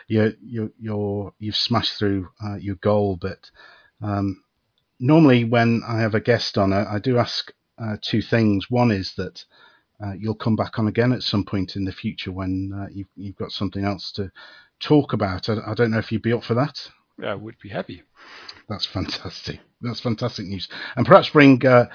you 0.09 0.34
you 0.42 0.72
you're 0.80 1.32
you've 1.38 1.57
smashed 1.57 1.96
through 1.96 2.28
uh, 2.44 2.57
your 2.57 2.74
goal. 2.76 3.16
But 3.20 3.50
um, 4.02 4.42
normally, 4.98 5.44
when 5.44 5.82
I 5.86 6.00
have 6.00 6.16
a 6.16 6.20
guest 6.20 6.59
on, 6.59 6.72
I, 6.72 6.94
I 6.94 6.98
do 6.98 7.18
ask 7.18 7.52
uh, 7.78 7.96
two 8.02 8.20
things. 8.20 8.68
One 8.68 8.90
is 8.90 9.14
that 9.14 9.44
uh, 10.04 10.12
you'll 10.18 10.34
come 10.34 10.57
back 10.57 10.76
on 10.78 10.88
again 10.88 11.12
at 11.12 11.22
some 11.22 11.44
point 11.44 11.76
in 11.76 11.84
the 11.84 11.92
future 11.92 12.32
when 12.32 12.72
uh, 12.74 12.88
you've, 12.92 13.09
you've 13.16 13.36
got 13.36 13.52
something 13.52 13.84
else 13.84 14.11
to 14.12 14.30
talk 14.80 15.12
about. 15.12 15.48
I, 15.48 15.59
I 15.68 15.74
don't 15.74 15.92
know 15.92 15.98
if 15.98 16.11
you'd 16.11 16.22
be 16.22 16.32
up 16.32 16.42
for 16.44 16.54
that. 16.54 16.88
Yeah, 17.19 17.33
I 17.33 17.35
would 17.35 17.59
be 17.62 17.69
happy. 17.71 18.03
That's 18.69 18.87
fantastic. 18.87 19.61
That's 19.81 20.01
fantastic 20.01 20.47
news. 20.47 20.69
And 20.97 21.07
perhaps 21.07 21.31
bring 21.31 21.64
uh, 21.67 21.87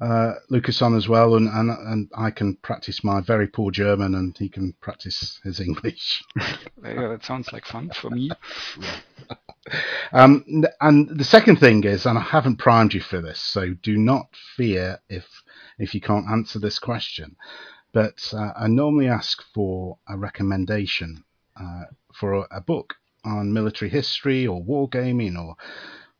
uh, 0.00 0.32
Lucas 0.50 0.82
on 0.82 0.96
as 0.96 1.08
well, 1.08 1.36
and, 1.36 1.48
and 1.48 1.70
and 1.70 2.10
I 2.16 2.30
can 2.30 2.56
practice 2.56 3.04
my 3.04 3.20
very 3.20 3.46
poor 3.46 3.70
German, 3.70 4.14
and 4.14 4.36
he 4.36 4.48
can 4.48 4.74
practice 4.80 5.40
his 5.44 5.60
English. 5.60 6.22
Yeah, 6.82 7.08
that 7.08 7.24
sounds 7.24 7.50
like 7.50 7.64
fun 7.64 7.90
for 7.94 8.10
me. 8.10 8.30
Um, 10.12 10.44
and 10.82 11.08
the 11.08 11.24
second 11.24 11.56
thing 11.56 11.84
is, 11.84 12.04
and 12.04 12.18
I 12.18 12.20
haven't 12.20 12.58
primed 12.58 12.92
you 12.92 13.00
for 13.00 13.22
this, 13.22 13.40
so 13.40 13.72
do 13.82 13.96
not 13.96 14.26
fear 14.56 14.98
if 15.08 15.26
if 15.78 15.94
you 15.94 16.02
can't 16.02 16.28
answer 16.28 16.58
this 16.58 16.78
question. 16.78 17.36
But 17.94 18.28
uh, 18.34 18.52
I 18.54 18.68
normally 18.68 19.08
ask 19.08 19.42
for 19.54 19.96
a 20.06 20.18
recommendation 20.18 21.24
uh, 21.58 21.84
for 22.12 22.34
a, 22.34 22.46
a 22.50 22.60
book 22.60 22.96
on 23.24 23.52
military 23.52 23.90
history 23.90 24.46
or 24.46 24.62
wargaming 24.62 25.36
or 25.38 25.56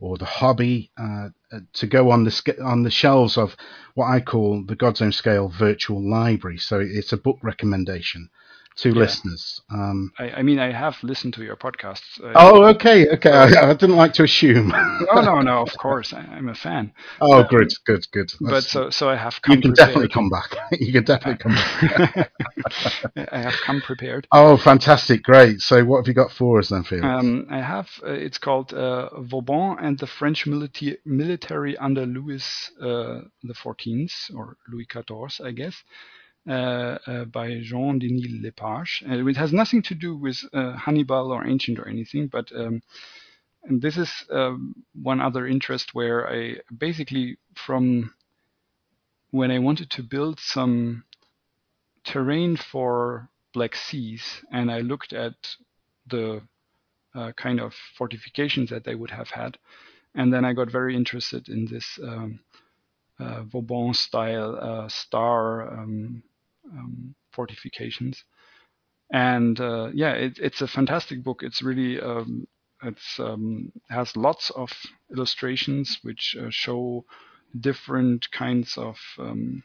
or 0.00 0.18
the 0.18 0.24
hobby 0.24 0.90
uh, 0.98 1.28
to 1.72 1.86
go 1.86 2.10
on 2.10 2.24
the 2.24 2.56
on 2.62 2.82
the 2.82 2.90
shelves 2.90 3.38
of 3.38 3.56
what 3.94 4.06
I 4.06 4.20
call 4.20 4.64
the 4.66 4.76
God's 4.76 5.00
Own 5.00 5.12
Scale 5.12 5.48
Virtual 5.48 6.02
Library. 6.02 6.58
So 6.58 6.80
it's 6.80 7.12
a 7.12 7.16
book 7.16 7.38
recommendation 7.42 8.28
to 8.76 8.88
Yeah. 8.88 8.94
listeners. 8.94 9.60
Um, 9.70 10.12
I, 10.18 10.30
I 10.30 10.42
mean, 10.42 10.58
I 10.58 10.72
have 10.72 10.96
listened 11.02 11.34
to 11.34 11.44
your 11.44 11.56
podcasts. 11.56 12.20
Uh, 12.22 12.32
oh, 12.34 12.64
okay, 12.74 13.08
okay. 13.08 13.30
I, 13.30 13.70
I 13.70 13.74
didn't 13.74 13.96
like 13.96 14.12
to 14.14 14.24
assume. 14.24 14.68
no, 14.68 15.20
no, 15.20 15.40
no. 15.40 15.62
Of 15.62 15.76
course, 15.78 16.12
I, 16.12 16.20
I'm 16.20 16.48
a 16.48 16.54
fan. 16.54 16.92
oh, 17.20 17.44
good, 17.44 17.72
good, 17.86 18.06
good. 18.12 18.32
But 18.40 18.64
so, 18.64 18.90
so 18.90 19.08
I 19.08 19.16
have 19.16 19.40
come 19.42 19.56
you 19.56 19.62
can 19.62 19.74
definitely 19.74 20.08
come 20.08 20.28
back. 20.28 20.56
you 20.72 20.92
can 20.92 21.04
definitely 21.04 21.38
come 21.38 21.54
back. 21.54 22.30
I 23.32 23.40
have 23.42 23.54
come 23.64 23.80
prepared. 23.80 24.26
oh, 24.32 24.56
fantastic, 24.56 25.22
great. 25.22 25.60
So, 25.60 25.84
what 25.84 25.98
have 25.98 26.08
you 26.08 26.14
got 26.14 26.32
for 26.32 26.58
us 26.58 26.68
then, 26.70 26.82
Felix? 26.84 27.04
Um, 27.06 27.46
I 27.50 27.60
have. 27.60 27.88
Uh, 28.04 28.10
it's 28.10 28.38
called 28.38 28.72
uh, 28.72 29.20
Vauban 29.20 29.76
and 29.80 29.98
the 29.98 30.06
French 30.06 30.46
military 30.46 30.98
military 31.04 31.76
under 31.78 32.06
Louis 32.06 32.44
uh, 32.80 33.20
the 33.42 33.54
Fourteenth 33.54 34.12
or 34.34 34.56
Louis 34.68 34.86
XIV, 34.86 35.44
I 35.44 35.52
guess, 35.52 35.76
by 36.46 37.60
Jean 37.62 37.98
Denis 37.98 38.26
Lepage. 38.42 39.02
Uh, 39.08 39.26
it 39.26 39.36
has 39.36 39.52
nothing 39.52 39.82
to 39.82 39.94
do 39.94 40.16
with 40.16 40.44
uh, 40.52 40.76
Hannibal 40.76 41.32
or 41.32 41.46
ancient 41.46 41.78
or 41.78 41.88
anything, 41.88 42.26
but 42.28 42.50
um, 42.54 42.82
and 43.64 43.80
this 43.80 43.96
is 43.96 44.10
um, 44.30 44.84
one 45.02 45.20
other 45.20 45.46
interest 45.46 45.94
where 45.94 46.28
I 46.28 46.56
basically 46.76 47.38
from 47.54 48.12
when 49.30 49.50
I 49.50 49.58
wanted 49.58 49.90
to 49.90 50.02
build 50.02 50.38
some 50.38 51.04
terrain 52.04 52.56
for 52.56 53.30
Black 53.52 53.74
Seas, 53.74 54.42
and 54.52 54.70
I 54.70 54.80
looked 54.80 55.12
at 55.12 55.34
the 56.06 56.42
uh, 57.14 57.32
kind 57.32 57.60
of 57.60 57.74
fortifications 57.96 58.70
that 58.70 58.84
they 58.84 58.94
would 58.94 59.10
have 59.10 59.30
had, 59.30 59.56
and 60.14 60.32
then 60.32 60.44
I 60.44 60.52
got 60.52 60.70
very 60.70 60.94
interested 60.94 61.48
in 61.48 61.66
this 61.66 61.98
um, 62.02 62.40
uh, 63.18 63.44
Vauban 63.44 63.94
style 63.94 64.58
uh, 64.60 64.88
star 64.88 65.72
um, 65.72 66.22
um, 66.72 67.14
fortifications, 67.32 68.24
and 69.12 69.60
uh, 69.60 69.90
yeah, 69.92 70.12
it, 70.12 70.38
it's 70.38 70.62
a 70.62 70.68
fantastic 70.68 71.22
book. 71.22 71.42
It's 71.42 71.62
really 71.62 72.00
um, 72.00 72.46
it's 72.82 73.18
um, 73.18 73.72
has 73.88 74.16
lots 74.16 74.50
of 74.50 74.70
illustrations 75.12 75.98
which 76.02 76.36
uh, 76.40 76.50
show 76.50 77.04
different 77.58 78.30
kinds 78.30 78.76
of 78.76 78.96
um, 79.18 79.62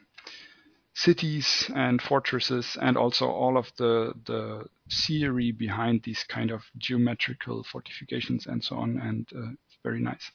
cities 0.94 1.70
and 1.74 2.00
fortresses, 2.00 2.76
and 2.80 2.96
also 2.96 3.28
all 3.28 3.56
of 3.56 3.70
the 3.76 4.14
the 4.26 4.64
theory 5.06 5.52
behind 5.52 6.02
these 6.02 6.24
kind 6.24 6.50
of 6.50 6.62
geometrical 6.76 7.64
fortifications 7.64 8.46
and 8.46 8.62
so 8.62 8.76
on. 8.76 8.98
And 8.98 9.28
uh, 9.34 9.52
it's 9.66 9.78
very 9.82 10.00
nice. 10.00 10.30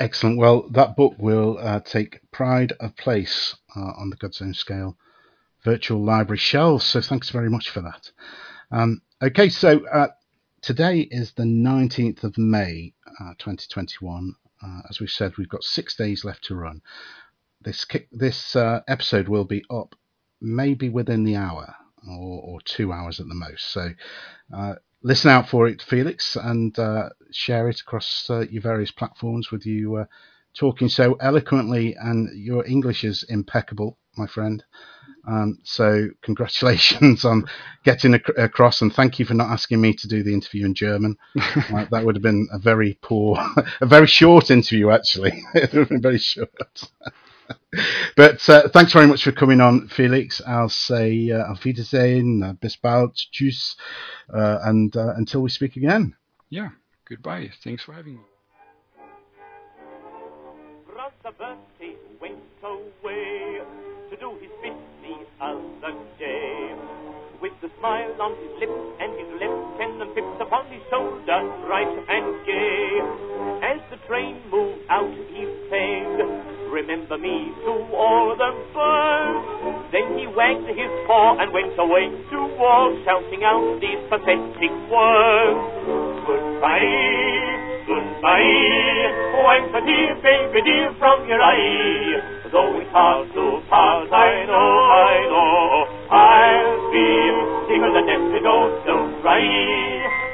Excellent. 0.00 0.38
Well, 0.38 0.68
that 0.70 0.96
book 0.96 1.14
will 1.18 1.58
uh, 1.58 1.80
take 1.80 2.20
pride 2.30 2.72
of 2.80 2.96
place 2.96 3.54
uh, 3.76 3.92
on 3.98 4.08
the 4.10 4.16
God's 4.16 4.40
Own 4.40 4.54
Scale 4.54 4.96
virtual 5.68 6.02
library 6.02 6.38
shelves. 6.38 6.86
So, 6.86 7.02
thanks 7.02 7.28
very 7.28 7.50
much 7.50 7.68
for 7.68 7.82
that. 7.82 8.10
Um, 8.70 9.02
okay, 9.22 9.50
so 9.50 9.86
uh, 9.86 10.08
today 10.62 11.00
is 11.10 11.32
the 11.32 11.42
19th 11.42 12.24
of 12.24 12.38
May, 12.38 12.94
uh, 13.20 13.34
2021. 13.38 14.34
Uh, 14.64 14.80
as 14.88 14.98
we've 14.98 15.10
said, 15.10 15.36
we've 15.36 15.48
got 15.48 15.62
six 15.62 15.94
days 15.94 16.24
left 16.24 16.44
to 16.44 16.54
run. 16.54 16.80
This 17.60 17.84
ki- 17.84 18.08
this 18.10 18.56
uh, 18.56 18.80
episode 18.88 19.28
will 19.28 19.44
be 19.44 19.62
up 19.70 19.94
maybe 20.40 20.88
within 20.88 21.24
the 21.24 21.36
hour 21.36 21.74
or, 22.08 22.40
or 22.42 22.60
two 22.64 22.90
hours 22.90 23.20
at 23.20 23.28
the 23.28 23.34
most. 23.34 23.66
So 23.66 23.90
uh, 24.56 24.76
listen 25.02 25.30
out 25.30 25.50
for 25.50 25.68
it, 25.68 25.82
Felix, 25.82 26.34
and 26.34 26.78
uh, 26.78 27.10
share 27.30 27.68
it 27.68 27.80
across 27.80 28.30
your 28.30 28.62
various 28.62 28.90
platforms 28.90 29.50
with 29.50 29.66
you 29.66 30.06
talking 30.54 30.88
so 30.88 31.14
eloquently, 31.20 31.94
and 31.94 32.28
your 32.36 32.66
English 32.66 33.04
is 33.04 33.24
impeccable, 33.28 33.96
my 34.18 34.26
friend. 34.26 34.64
Um, 35.26 35.58
so 35.62 36.08
congratulations 36.22 37.24
on 37.24 37.44
getting 37.84 38.14
ac- 38.14 38.32
across, 38.36 38.80
and 38.82 38.92
thank 38.92 39.18
you 39.18 39.24
for 39.24 39.34
not 39.34 39.50
asking 39.50 39.80
me 39.80 39.92
to 39.94 40.08
do 40.08 40.22
the 40.22 40.32
interview 40.32 40.64
in 40.66 40.74
German. 40.74 41.16
Uh, 41.74 41.84
that 41.90 42.02
would 42.04 42.14
have 42.16 42.22
been 42.22 42.48
a 42.52 42.58
very 42.58 42.98
poor, 43.02 43.36
a 43.80 43.86
very 43.86 44.06
short 44.06 44.50
interview 44.50 44.90
actually. 44.90 45.32
it 45.54 45.70
would 45.72 45.80
have 45.80 45.88
been 45.90 46.00
very 46.00 46.18
short. 46.18 46.50
but 48.16 48.48
uh, 48.48 48.68
thanks 48.70 48.92
very 48.92 49.06
much 49.06 49.22
for 49.22 49.32
coming 49.32 49.60
on, 49.60 49.86
Felix. 49.88 50.40
I'll 50.46 50.70
say 50.70 51.30
uh, 51.30 51.50
auf 51.52 51.64
Wiedersehen, 51.64 52.42
uh, 52.42 52.52
bis 52.54 52.76
bald, 52.76 53.14
tschüss, 53.16 53.76
uh, 54.32 54.58
and 54.64 54.96
uh, 54.96 55.14
until 55.16 55.42
we 55.42 55.50
speak 55.50 55.76
again. 55.76 56.14
Yeah. 56.48 56.70
Goodbye. 57.08 57.50
Thanks 57.62 57.82
for 57.82 57.92
having 57.92 58.14
me. 58.14 58.37
A 67.58 67.66
smile 67.80 68.14
on 68.22 68.38
his 68.38 68.54
lips 68.62 68.82
and 69.02 69.18
his 69.18 69.26
lieutenant 69.34 70.14
pips 70.14 70.38
upon 70.38 70.70
his 70.70 70.78
shoulder, 70.94 71.42
bright 71.66 71.90
and 71.90 72.46
gay. 72.46 73.02
As 73.66 73.82
the 73.90 73.98
train 74.06 74.38
moved 74.46 74.86
out, 74.88 75.10
he 75.10 75.42
said, 75.66 76.06
Remember 76.70 77.18
me 77.18 77.50
to 77.66 77.72
all 77.98 78.38
the 78.38 78.54
birds. 78.70 79.90
Then 79.90 80.06
he 80.22 80.30
wagged 80.30 80.70
his 80.70 80.92
paw 81.10 81.34
and 81.42 81.50
went 81.50 81.74
away 81.74 82.06
to 82.30 82.38
war, 82.62 82.94
shouting 83.02 83.42
out 83.42 83.82
these 83.82 84.06
pathetic 84.06 84.74
words. 84.86 85.58
Goodbye. 86.30 87.58
Goodbye, 87.88 89.34
oh 89.34 89.46
I'm 89.48 89.66
so 89.72 89.80
dear, 89.80 90.14
baby 90.22 90.60
dear, 90.62 90.94
from 91.00 91.26
your 91.26 91.40
eye. 91.42 92.38
Though 92.52 92.78
it's 92.78 92.92
hard 92.92 93.32
to 93.32 93.66
part, 93.66 94.12
I 94.12 94.44
know, 94.44 94.54
I 94.54 95.14
know. 95.26 95.98
I'll 96.12 96.92
feel 96.92 97.47
deeper 97.68 97.92
than 97.92 98.08
death 98.08 98.24
to 98.32 98.40
go. 98.40 98.56
Don't 98.88 99.20
cry, 99.20 99.44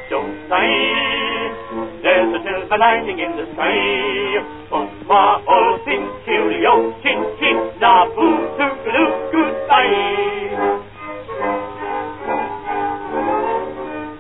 don't 0.09 0.35
sigh. 0.49 1.35
There's 2.01 2.31
a 2.31 2.41
silver 2.47 2.79
lining 2.79 3.19
in 3.19 3.33
the 3.35 3.47
sky. 3.53 3.75
Ma, 5.05 5.43
oh, 5.47 5.79
sin, 5.85 6.01
cheerio, 6.25 6.95
chin, 7.03 7.21
chin, 7.39 7.59
na, 7.81 8.07
boo, 8.15 8.49
toodaloo, 8.57 9.11
goodbye. 9.35 10.45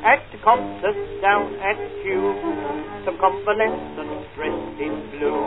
At 0.04 0.20
the 0.30 0.38
concert 0.44 0.98
down 1.22 1.54
at 1.62 1.78
Kew, 2.02 2.34
some 3.06 3.16
convalescents 3.16 4.28
dressed 4.36 4.78
in 4.82 4.92
blue. 5.16 5.40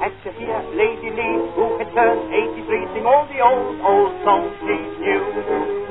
Had 0.00 0.14
to 0.24 0.30
hear 0.38 0.62
Lady 0.78 1.10
Lee, 1.10 1.38
who 1.58 1.76
had 1.76 1.92
turned 1.92 2.32
83, 2.32 2.94
sing 2.94 3.04
all 3.04 3.26
the 3.28 3.40
old, 3.42 3.76
old 3.82 4.14
songs 4.24 4.54
she 4.62 4.78
knew. 5.02 5.87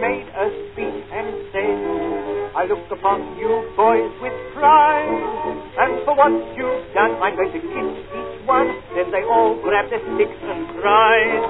Made 0.00 0.28
a 0.34 0.46
speech 0.72 1.04
and 1.12 1.28
said, 1.52 1.78
I 2.56 2.66
look 2.66 2.90
upon 2.90 3.38
you 3.38 3.72
boys 3.76 4.12
with 4.20 4.34
pride, 4.54 5.72
and 5.78 6.04
for 6.04 6.14
what 6.16 6.34
you've 6.56 6.94
done, 6.94 7.14
I'm 7.22 7.36
going 7.36 7.52
to 7.54 7.60
kiss 7.62 7.90
each 8.10 8.46
one. 8.46 8.68
Then 8.94 9.10
they 9.12 9.22
all 9.30 9.54
grabbed 9.62 9.92
their 9.92 10.02
sticks 10.02 10.40
and 10.42 10.66
cried, 10.82 11.42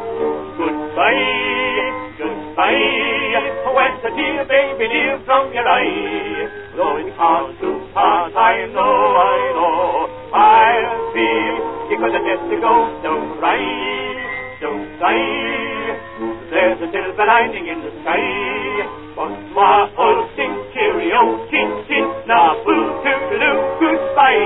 Goodbye, 0.60 2.16
goodbye, 2.20 3.72
went 3.74 4.04
a 4.04 4.10
dear 4.16 4.44
baby 4.46 4.88
dear 4.92 5.22
from 5.24 5.52
your 5.52 5.66
eye. 5.68 6.48
Though 6.76 6.96
it's 6.98 7.16
hard 7.16 7.56
to 7.60 7.70
part, 7.94 8.32
I 8.36 8.66
know, 8.68 8.82
I 9.16 9.38
know, 9.56 10.08
I'll 10.34 11.12
feel 11.14 11.56
because 11.90 12.12
it's 12.14 12.26
just 12.28 12.44
to 12.52 12.56
go, 12.60 12.74
don't 13.02 13.38
cry, 13.40 13.60
don't 14.60 15.00
die. 15.00 15.53
Lining 17.24 17.68
in 17.72 17.80
the 17.80 17.88
sky. 18.04 18.20
Bonsoir, 19.16 19.88
old 19.96 20.28
oh, 20.28 20.36
sing, 20.36 20.52
cheerio, 20.76 21.48
chin 21.48 21.70
chin, 21.88 22.04
na 22.28 22.52
boo, 22.60 23.00
toodaloo, 23.00 23.80
goodbye. 23.80 24.44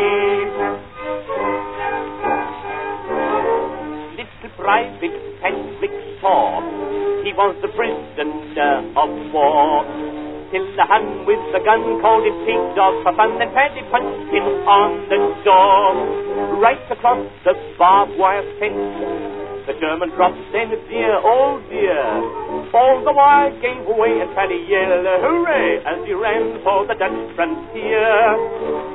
Little 4.14 4.50
private 4.54 5.18
Hendrik 5.42 5.90
saw 6.22 6.62
he 7.26 7.34
was 7.34 7.58
the 7.66 7.70
prisoner 7.74 8.30
uh, 8.54 9.02
of 9.02 9.10
war. 9.34 9.82
Till 10.54 10.62
the 10.78 10.86
hand 10.86 11.26
with 11.26 11.42
the 11.50 11.58
gun 11.66 11.82
called 11.98 12.22
him 12.30 12.38
pig 12.46 12.62
dog 12.78 12.94
for 13.02 13.10
fun 13.18 13.42
and 13.42 13.50
Paddy 13.58 13.82
punched 13.90 14.30
him 14.30 14.46
on 14.70 15.02
the 15.10 15.18
door. 15.42 16.62
Right 16.62 16.86
across 16.94 17.26
the 17.42 17.58
barbed 17.76 18.14
wire 18.14 18.46
fence 18.62 19.38
the 19.68 19.74
German 19.84 20.08
dropped 20.16 20.40
then 20.50 20.70
dear, 20.88 21.20
oh 21.20 21.60
dear. 21.68 22.47
All 22.68 23.00
the 23.02 23.12
war 23.12 23.48
gave 23.64 23.86
way 23.88 24.20
a 24.20 24.26
twenty 24.34 24.60
years, 24.68 25.00
hooray, 25.00 25.80
as 25.88 26.04
he 26.04 26.12
ran 26.12 26.60
for 26.62 26.84
the 26.86 26.94
Dutch 26.94 27.16
frontier. 27.34 28.36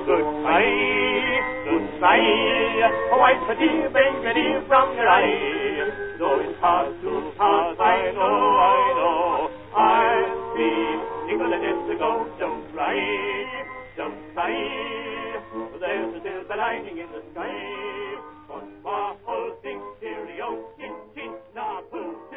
Goodbye, 0.06 1.42
goodbye, 1.66 2.86
oh, 3.12 3.22
I 3.26 3.34
pity, 3.50 3.90
baby, 3.90 4.30
dear, 4.38 4.62
from 4.70 4.94
your 4.94 5.10
eye. 5.10 5.90
Though 6.20 6.40
it's 6.46 6.60
hard 6.62 6.94
to 7.02 7.34
pass, 7.34 7.76
I 7.82 8.14
know, 8.14 8.38
I 8.62 8.82
know, 8.94 9.50
I'll 9.74 10.54
be 10.54 10.70
Nicholas 11.34 11.78
to 11.90 11.94
go, 11.98 12.30
don't 12.38 12.64
cry, 12.74 13.02
don't 13.98 14.22
cry. 14.38 14.54
There's 15.82 16.14
a 16.14 16.20
silver 16.22 16.58
lining 16.58 16.98
in 17.02 17.10
the 17.10 17.22
sky. 17.34 17.58
One 18.54 18.70
more 18.84 19.18
whole 19.26 19.58
thing, 19.64 19.82
cheerio, 20.00 20.62
chin, 20.78 20.94
chin, 21.16 21.34
na, 21.56 21.82
boo. 21.92 22.33